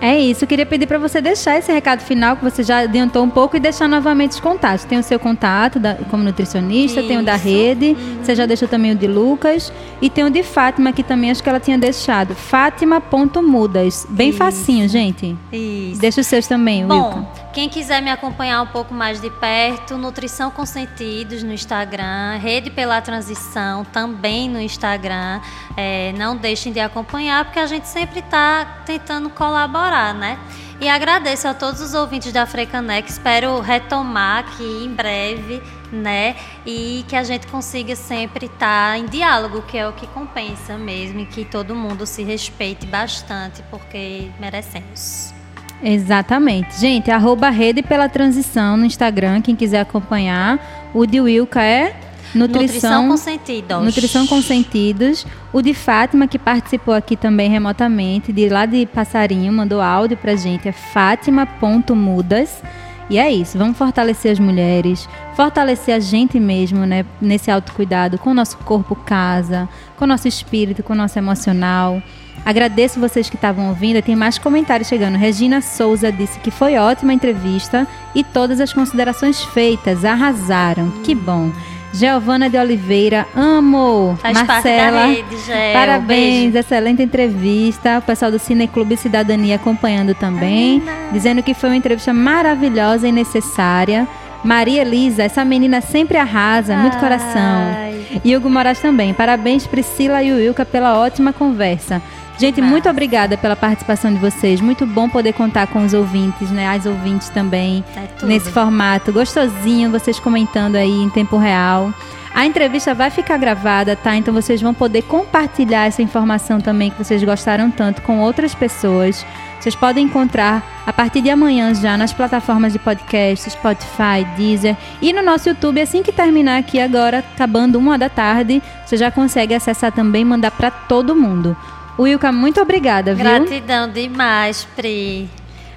É 0.00 0.18
isso, 0.18 0.42
eu 0.42 0.48
queria 0.48 0.66
pedir 0.66 0.88
para 0.88 0.98
você 0.98 1.20
deixar 1.20 1.56
esse 1.56 1.70
recado 1.70 2.00
final 2.00 2.34
que 2.36 2.42
você 2.42 2.64
já 2.64 2.78
adiantou 2.78 3.22
um 3.22 3.30
pouco 3.30 3.56
e 3.56 3.60
deixar 3.60 3.86
novamente 3.88 4.32
os 4.32 4.40
contatos. 4.40 4.84
Tem 4.84 4.98
o 4.98 5.02
seu 5.04 5.16
contato 5.16 5.78
da- 5.78 5.94
como 6.10 6.24
nutricionista, 6.24 7.00
tem 7.04 7.18
o 7.18 7.22
da 7.22 7.36
Isso. 7.36 7.44
rede, 7.44 7.96
você 8.20 8.34
já 8.34 8.44
deixou 8.44 8.66
também 8.66 8.90
o 8.90 8.96
de 8.96 9.06
Lucas 9.06 9.72
e 10.00 10.10
tem 10.10 10.24
o 10.24 10.30
de 10.30 10.42
Fátima 10.42 10.90
que 10.92 11.04
também 11.04 11.30
acho 11.30 11.40
que 11.40 11.48
ela 11.48 11.60
tinha 11.60 11.78
deixado. 11.78 12.34
Fátima.mudas. 12.34 14.04
Bem 14.10 14.30
Isso. 14.30 14.38
facinho, 14.38 14.88
gente. 14.88 15.36
Isso. 15.52 16.00
Deixa 16.00 16.20
os 16.20 16.26
seus 16.26 16.48
também. 16.48 16.84
Bom, 16.84 17.24
quem 17.52 17.68
quiser 17.68 18.00
me 18.00 18.10
acompanhar 18.10 18.62
um 18.62 18.66
pouco 18.66 18.94
mais 18.94 19.20
de 19.20 19.28
perto, 19.28 19.98
Nutrição 19.98 20.50
com 20.50 20.64
Sentidos 20.64 21.42
no 21.42 21.52
Instagram, 21.52 22.38
Rede 22.38 22.70
pela 22.70 23.00
Transição 23.02 23.84
também 23.84 24.48
no 24.48 24.58
Instagram. 24.58 25.40
É, 25.76 26.12
não 26.16 26.34
deixem 26.34 26.72
de 26.72 26.80
acompanhar, 26.80 27.44
porque 27.44 27.58
a 27.58 27.66
gente 27.66 27.86
sempre 27.86 28.20
está 28.20 28.82
tentando 28.86 29.28
colaborar, 29.28 30.14
né? 30.14 30.38
E 30.80 30.88
agradeço 30.88 31.46
a 31.46 31.54
todos 31.54 31.80
os 31.80 31.94
ouvintes 31.94 32.32
da 32.32 32.46
Frecanec. 32.46 33.08
Espero 33.08 33.60
retomar 33.60 34.38
aqui 34.38 34.84
em 34.84 34.88
breve, 34.88 35.62
né? 35.92 36.34
E 36.66 37.04
que 37.06 37.14
a 37.14 37.22
gente 37.22 37.46
consiga 37.46 37.94
sempre 37.94 38.46
estar 38.46 38.98
em 38.98 39.04
diálogo, 39.04 39.62
que 39.62 39.76
é 39.76 39.86
o 39.86 39.92
que 39.92 40.06
compensa 40.08 40.78
mesmo, 40.78 41.20
e 41.20 41.26
que 41.26 41.44
todo 41.44 41.74
mundo 41.74 42.06
se 42.06 42.22
respeite 42.22 42.86
bastante, 42.86 43.62
porque 43.70 44.30
merecemos. 44.40 45.41
Exatamente. 45.82 46.78
Gente, 46.78 47.10
arroba 47.10 47.50
Rede 47.50 47.82
pela 47.82 48.08
Transição 48.08 48.76
no 48.76 48.84
Instagram, 48.84 49.40
quem 49.40 49.56
quiser 49.56 49.80
acompanhar. 49.80 50.90
O 50.94 51.04
de 51.06 51.20
Wilka 51.20 51.62
é 51.62 51.96
Nutrição 52.34 52.62
Nutrição, 52.62 53.08
com 53.08 53.16
sentidos. 53.16 53.84
Nutrição 53.84 54.26
com 54.26 54.42
Sentidos. 54.42 55.26
O 55.52 55.60
de 55.60 55.74
Fátima, 55.74 56.26
que 56.26 56.38
participou 56.38 56.94
aqui 56.94 57.14
também 57.16 57.50
remotamente, 57.50 58.32
de 58.32 58.48
lá 58.48 58.64
de 58.64 58.86
Passarinho, 58.86 59.52
mandou 59.52 59.80
áudio 59.80 60.16
pra 60.16 60.34
gente, 60.34 60.68
é 60.68 60.72
fátima.mudas. 60.72 62.62
E 63.10 63.18
é 63.18 63.30
isso, 63.30 63.58
vamos 63.58 63.76
fortalecer 63.76 64.32
as 64.32 64.38
mulheres, 64.38 65.06
fortalecer 65.34 65.94
a 65.94 66.00
gente 66.00 66.40
mesmo, 66.40 66.86
né, 66.86 67.04
nesse 67.20 67.50
autocuidado 67.50 68.16
com 68.16 68.30
o 68.30 68.34
nosso 68.34 68.56
corpo 68.58 68.96
casa, 68.96 69.68
com 69.98 70.04
o 70.04 70.08
nosso 70.08 70.26
espírito, 70.26 70.82
com 70.82 70.94
o 70.94 70.96
nosso 70.96 71.18
emocional. 71.18 72.02
Agradeço 72.44 72.98
vocês 72.98 73.30
que 73.30 73.36
estavam 73.36 73.68
ouvindo, 73.68 74.02
tem 74.02 74.16
mais 74.16 74.36
comentários 74.38 74.88
chegando. 74.88 75.16
Regina 75.16 75.60
Souza 75.60 76.10
disse 76.10 76.38
que 76.40 76.50
foi 76.50 76.76
ótima 76.76 77.12
a 77.12 77.14
entrevista 77.14 77.86
e 78.14 78.24
todas 78.24 78.60
as 78.60 78.72
considerações 78.72 79.42
feitas 79.44 80.04
arrasaram. 80.04 80.90
Que 81.04 81.14
bom. 81.14 81.50
Giovana 81.94 82.48
de 82.48 82.56
Oliveira, 82.56 83.26
amo. 83.36 84.16
Faz 84.20 84.34
Marcela, 84.42 85.06
rede. 85.06 85.36
Parabéns, 85.74 86.52
Beijo. 86.52 86.58
excelente 86.58 87.02
entrevista. 87.02 87.98
O 87.98 88.02
pessoal 88.02 88.30
do 88.30 88.38
Cineclube 88.38 88.96
Cidadania 88.96 89.56
acompanhando 89.56 90.14
também, 90.14 90.82
dizendo 91.12 91.42
que 91.42 91.52
foi 91.52 91.68
uma 91.68 91.76
entrevista 91.76 92.12
maravilhosa 92.14 93.06
e 93.06 93.12
necessária. 93.12 94.08
Maria 94.42 94.82
Elisa, 94.82 95.22
essa 95.22 95.44
menina 95.44 95.80
sempre 95.80 96.16
arrasa, 96.16 96.76
muito 96.76 96.96
coração. 96.98 97.74
Ai. 97.76 98.20
E 98.24 98.34
Hugo 98.36 98.50
Moraes 98.50 98.80
também. 98.80 99.12
Parabéns, 99.14 99.66
Priscila 99.66 100.22
e 100.22 100.32
Wilka, 100.32 100.64
pela 100.64 100.98
ótima 100.98 101.32
conversa. 101.32 102.02
Gente, 102.42 102.60
muito 102.60 102.88
obrigada 102.88 103.36
pela 103.36 103.54
participação 103.54 104.12
de 104.12 104.18
vocês. 104.18 104.60
Muito 104.60 104.84
bom 104.84 105.08
poder 105.08 105.32
contar 105.32 105.68
com 105.68 105.84
os 105.84 105.94
ouvintes, 105.94 106.50
né? 106.50 106.66
As 106.66 106.86
ouvintes 106.86 107.28
também. 107.28 107.84
É 107.94 108.26
nesse 108.26 108.50
formato 108.50 109.12
gostosinho, 109.12 109.92
vocês 109.92 110.18
comentando 110.18 110.74
aí 110.74 110.90
em 110.90 111.08
tempo 111.08 111.36
real. 111.36 111.94
A 112.34 112.44
entrevista 112.44 112.94
vai 112.94 113.10
ficar 113.10 113.38
gravada, 113.38 113.94
tá? 113.94 114.16
Então 114.16 114.34
vocês 114.34 114.60
vão 114.60 114.74
poder 114.74 115.02
compartilhar 115.02 115.86
essa 115.86 116.02
informação 116.02 116.60
também 116.60 116.90
que 116.90 116.98
vocês 116.98 117.22
gostaram 117.22 117.70
tanto 117.70 118.02
com 118.02 118.18
outras 118.18 118.56
pessoas. 118.56 119.24
Vocês 119.60 119.76
podem 119.76 120.06
encontrar 120.06 120.82
a 120.84 120.92
partir 120.92 121.20
de 121.20 121.30
amanhã 121.30 121.72
já 121.72 121.96
nas 121.96 122.12
plataformas 122.12 122.72
de 122.72 122.80
podcast, 122.80 123.48
Spotify, 123.50 124.26
Deezer 124.36 124.76
e 125.00 125.12
no 125.12 125.22
nosso 125.22 125.48
YouTube. 125.48 125.80
Assim 125.80 126.02
que 126.02 126.10
terminar 126.10 126.58
aqui 126.58 126.80
agora, 126.80 127.20
acabando 127.20 127.78
uma 127.78 127.96
da 127.96 128.08
tarde, 128.08 128.60
você 128.84 128.96
já 128.96 129.12
consegue 129.12 129.54
acessar 129.54 129.92
também 129.92 130.22
e 130.22 130.24
mandar 130.24 130.50
para 130.50 130.72
todo 130.72 131.14
mundo. 131.14 131.56
Wilka, 131.98 132.32
muito 132.32 132.60
obrigada, 132.60 133.14
viu? 133.14 133.24
Gratidão 133.24 133.90
demais, 133.90 134.66
Pri. 134.76 135.28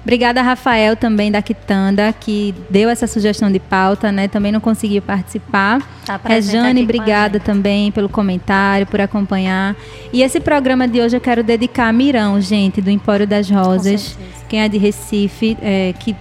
Obrigada, 0.06 0.40
Rafael, 0.40 0.94
também 0.94 1.32
da 1.32 1.42
Quitanda, 1.42 2.12
que 2.12 2.54
deu 2.70 2.88
essa 2.88 3.08
sugestão 3.08 3.50
de 3.50 3.58
pauta, 3.58 4.12
né? 4.12 4.28
Também 4.28 4.52
não 4.52 4.60
conseguiu 4.60 5.02
participar. 5.02 5.82
Tá 6.06 6.20
Rejane, 6.24 6.84
obrigada 6.84 7.40
também 7.40 7.90
pelo 7.90 8.08
comentário, 8.08 8.86
por 8.86 9.00
acompanhar. 9.00 9.74
E 10.12 10.22
esse 10.22 10.38
programa 10.38 10.86
de 10.86 11.00
hoje 11.00 11.16
eu 11.16 11.20
quero 11.20 11.42
dedicar 11.42 11.88
a 11.88 11.92
Mirão, 11.92 12.40
gente, 12.40 12.80
do 12.80 12.88
Empório 12.88 13.26
das 13.26 13.50
Rosas. 13.50 14.16
Quem 14.48 14.62
é 14.62 14.68
de 14.68 14.78
Recife, 14.78 15.58
é, 15.60 15.92
que 15.98 16.14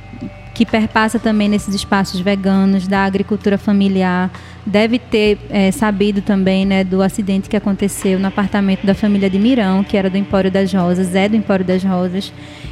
que 0.55 0.65
perpassa 0.65 1.19
também 1.19 1.49
nesses 1.49 1.75
espaços 1.75 2.21
veganos 2.21 2.87
da 2.87 3.03
agricultura 3.03 3.57
familiar, 3.57 4.31
deve 4.65 4.97
ter 4.97 5.37
é, 5.49 5.69
sabido 5.69 6.21
também 6.21 6.65
né, 6.65 6.81
do 6.81 7.01
acidente 7.01 7.49
que 7.49 7.57
aconteceu 7.57 8.17
no 8.17 8.27
apartamento 8.27 8.85
da 8.85 8.95
família 8.95 9.29
de 9.29 9.37
Mirão, 9.37 9.83
que 9.83 9.97
era 9.97 10.09
do 10.09 10.17
Empório 10.17 10.49
das 10.49 10.73
Rosas, 10.73 11.13
é 11.13 11.27
do 11.27 11.35
Empório 11.35 11.65
das 11.65 11.83
Rosas. 11.83 12.31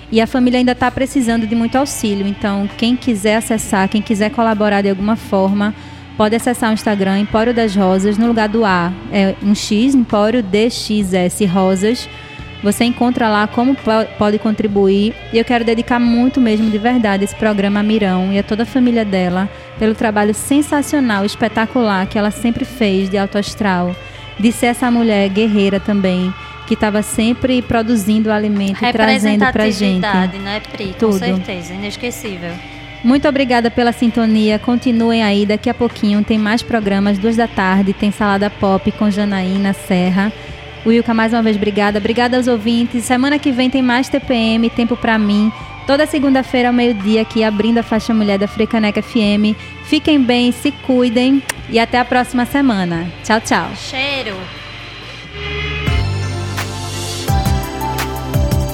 E 0.09 0.21
a 0.21 0.25
família 0.25 0.59
ainda 0.59 0.71
está 0.71 0.89
precisando 0.89 1.45
de 1.45 1.55
muito 1.55 1.77
auxílio. 1.77 2.25
Então, 2.25 2.69
quem 2.77 2.95
quiser 2.95 3.35
acessar, 3.35 3.89
quem 3.89 4.01
quiser 4.01 4.31
colaborar 4.31 4.81
de 4.81 4.89
alguma 4.89 5.17
forma, 5.17 5.75
pode 6.15 6.37
acessar 6.37 6.69
o 6.69 6.73
Instagram 6.73 7.19
Empório 7.19 7.53
das 7.53 7.75
Rosas, 7.75 8.17
no 8.17 8.27
lugar 8.27 8.47
do 8.47 8.63
A, 8.63 8.93
é 9.11 9.35
um 9.43 9.53
X, 9.53 9.93
Empório 9.93 10.41
DXS 10.41 11.45
Rosas. 11.51 12.07
Você 12.63 12.85
encontra 12.85 13.27
lá 13.27 13.45
como 13.45 13.75
po- 13.75 14.05
pode 14.17 14.39
contribuir. 14.39 15.13
E 15.33 15.37
eu 15.37 15.43
quero 15.43 15.65
dedicar 15.65 15.99
muito 15.99 16.39
mesmo 16.39 16.69
de 16.71 16.77
verdade 16.77 17.25
esse 17.25 17.35
programa 17.35 17.81
a 17.81 17.83
Mirão 17.83 18.31
e 18.31 18.39
a 18.39 18.43
toda 18.43 18.63
a 18.63 18.65
família 18.65 19.03
dela 19.03 19.49
pelo 19.77 19.93
trabalho 19.93 20.33
sensacional, 20.33 21.25
espetacular 21.25 22.07
que 22.07 22.17
ela 22.17 22.31
sempre 22.31 22.63
fez 22.63 23.09
de 23.09 23.17
alto 23.17 23.37
astral, 23.37 23.93
de 24.39 24.51
ser 24.51 24.67
essa 24.67 24.89
mulher 24.89 25.27
guerreira 25.29 25.79
também, 25.79 26.33
que 26.65 26.73
estava 26.75 27.01
sempre 27.01 27.61
produzindo 27.61 28.31
alimento 28.31 28.83
e 28.83 28.91
trazendo 28.93 29.45
pra 29.51 29.69
gente. 29.69 30.01
Né, 30.39 30.61
Pri? 30.71 30.85
Com 30.93 30.93
Tudo. 30.99 31.19
certeza, 31.19 31.73
inesquecível. 31.73 32.51
Muito 33.03 33.27
obrigada 33.27 33.69
pela 33.69 33.91
sintonia. 33.91 34.57
Continuem 34.57 35.21
aí, 35.21 35.45
daqui 35.45 35.69
a 35.69 35.73
pouquinho 35.73 36.23
tem 36.23 36.37
mais 36.37 36.61
programas, 36.61 37.17
duas 37.17 37.35
da 37.35 37.47
tarde, 37.49 37.91
tem 37.91 38.11
Salada 38.11 38.49
Pop 38.49 38.89
com 38.93 39.11
Janaína 39.11 39.73
Serra. 39.73 40.31
Wilka, 40.85 41.13
mais 41.13 41.33
uma 41.33 41.41
vez, 41.41 41.55
obrigada. 41.55 41.99
Obrigada 41.99 42.37
aos 42.37 42.47
ouvintes. 42.47 43.03
Semana 43.05 43.39
que 43.39 43.51
vem 43.51 43.69
tem 43.69 43.81
mais 43.81 44.09
TPM, 44.09 44.69
Tempo 44.69 44.97
Pra 44.97 45.17
Mim. 45.17 45.51
Toda 45.85 46.05
segunda-feira 46.05 46.69
ao 46.69 46.73
meio-dia 46.73 47.21
aqui, 47.21 47.43
abrindo 47.43 47.77
a 47.77 47.83
faixa 47.83 48.13
mulher 48.13 48.39
da 48.39 48.47
Frecaneca 48.47 49.01
FM. 49.01 49.55
Fiquem 49.85 50.21
bem, 50.21 50.51
se 50.51 50.71
cuidem 50.71 51.43
e 51.69 51.79
até 51.79 51.99
a 51.99 52.05
próxima 52.05 52.45
semana. 52.45 53.07
Tchau, 53.23 53.41
tchau. 53.41 53.69
Cheiro. 53.75 54.35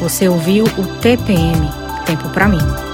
Você 0.02 0.30
ouviu 0.30 0.64
o 0.64 1.00
TPM 1.00 1.80
Tempo 2.06 2.30
pra 2.30 2.48
mim. 2.48 2.89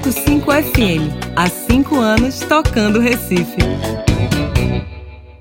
Cento 0.00 0.06
e 0.06 0.08
um 0.08 0.10
ponto 0.10 0.12
cinco 0.12 0.52
FM. 0.52 1.34
Há 1.36 1.48
cinco 1.48 1.96
anos 1.96 2.40
tocando 2.40 3.00
Recife. 3.00 4.09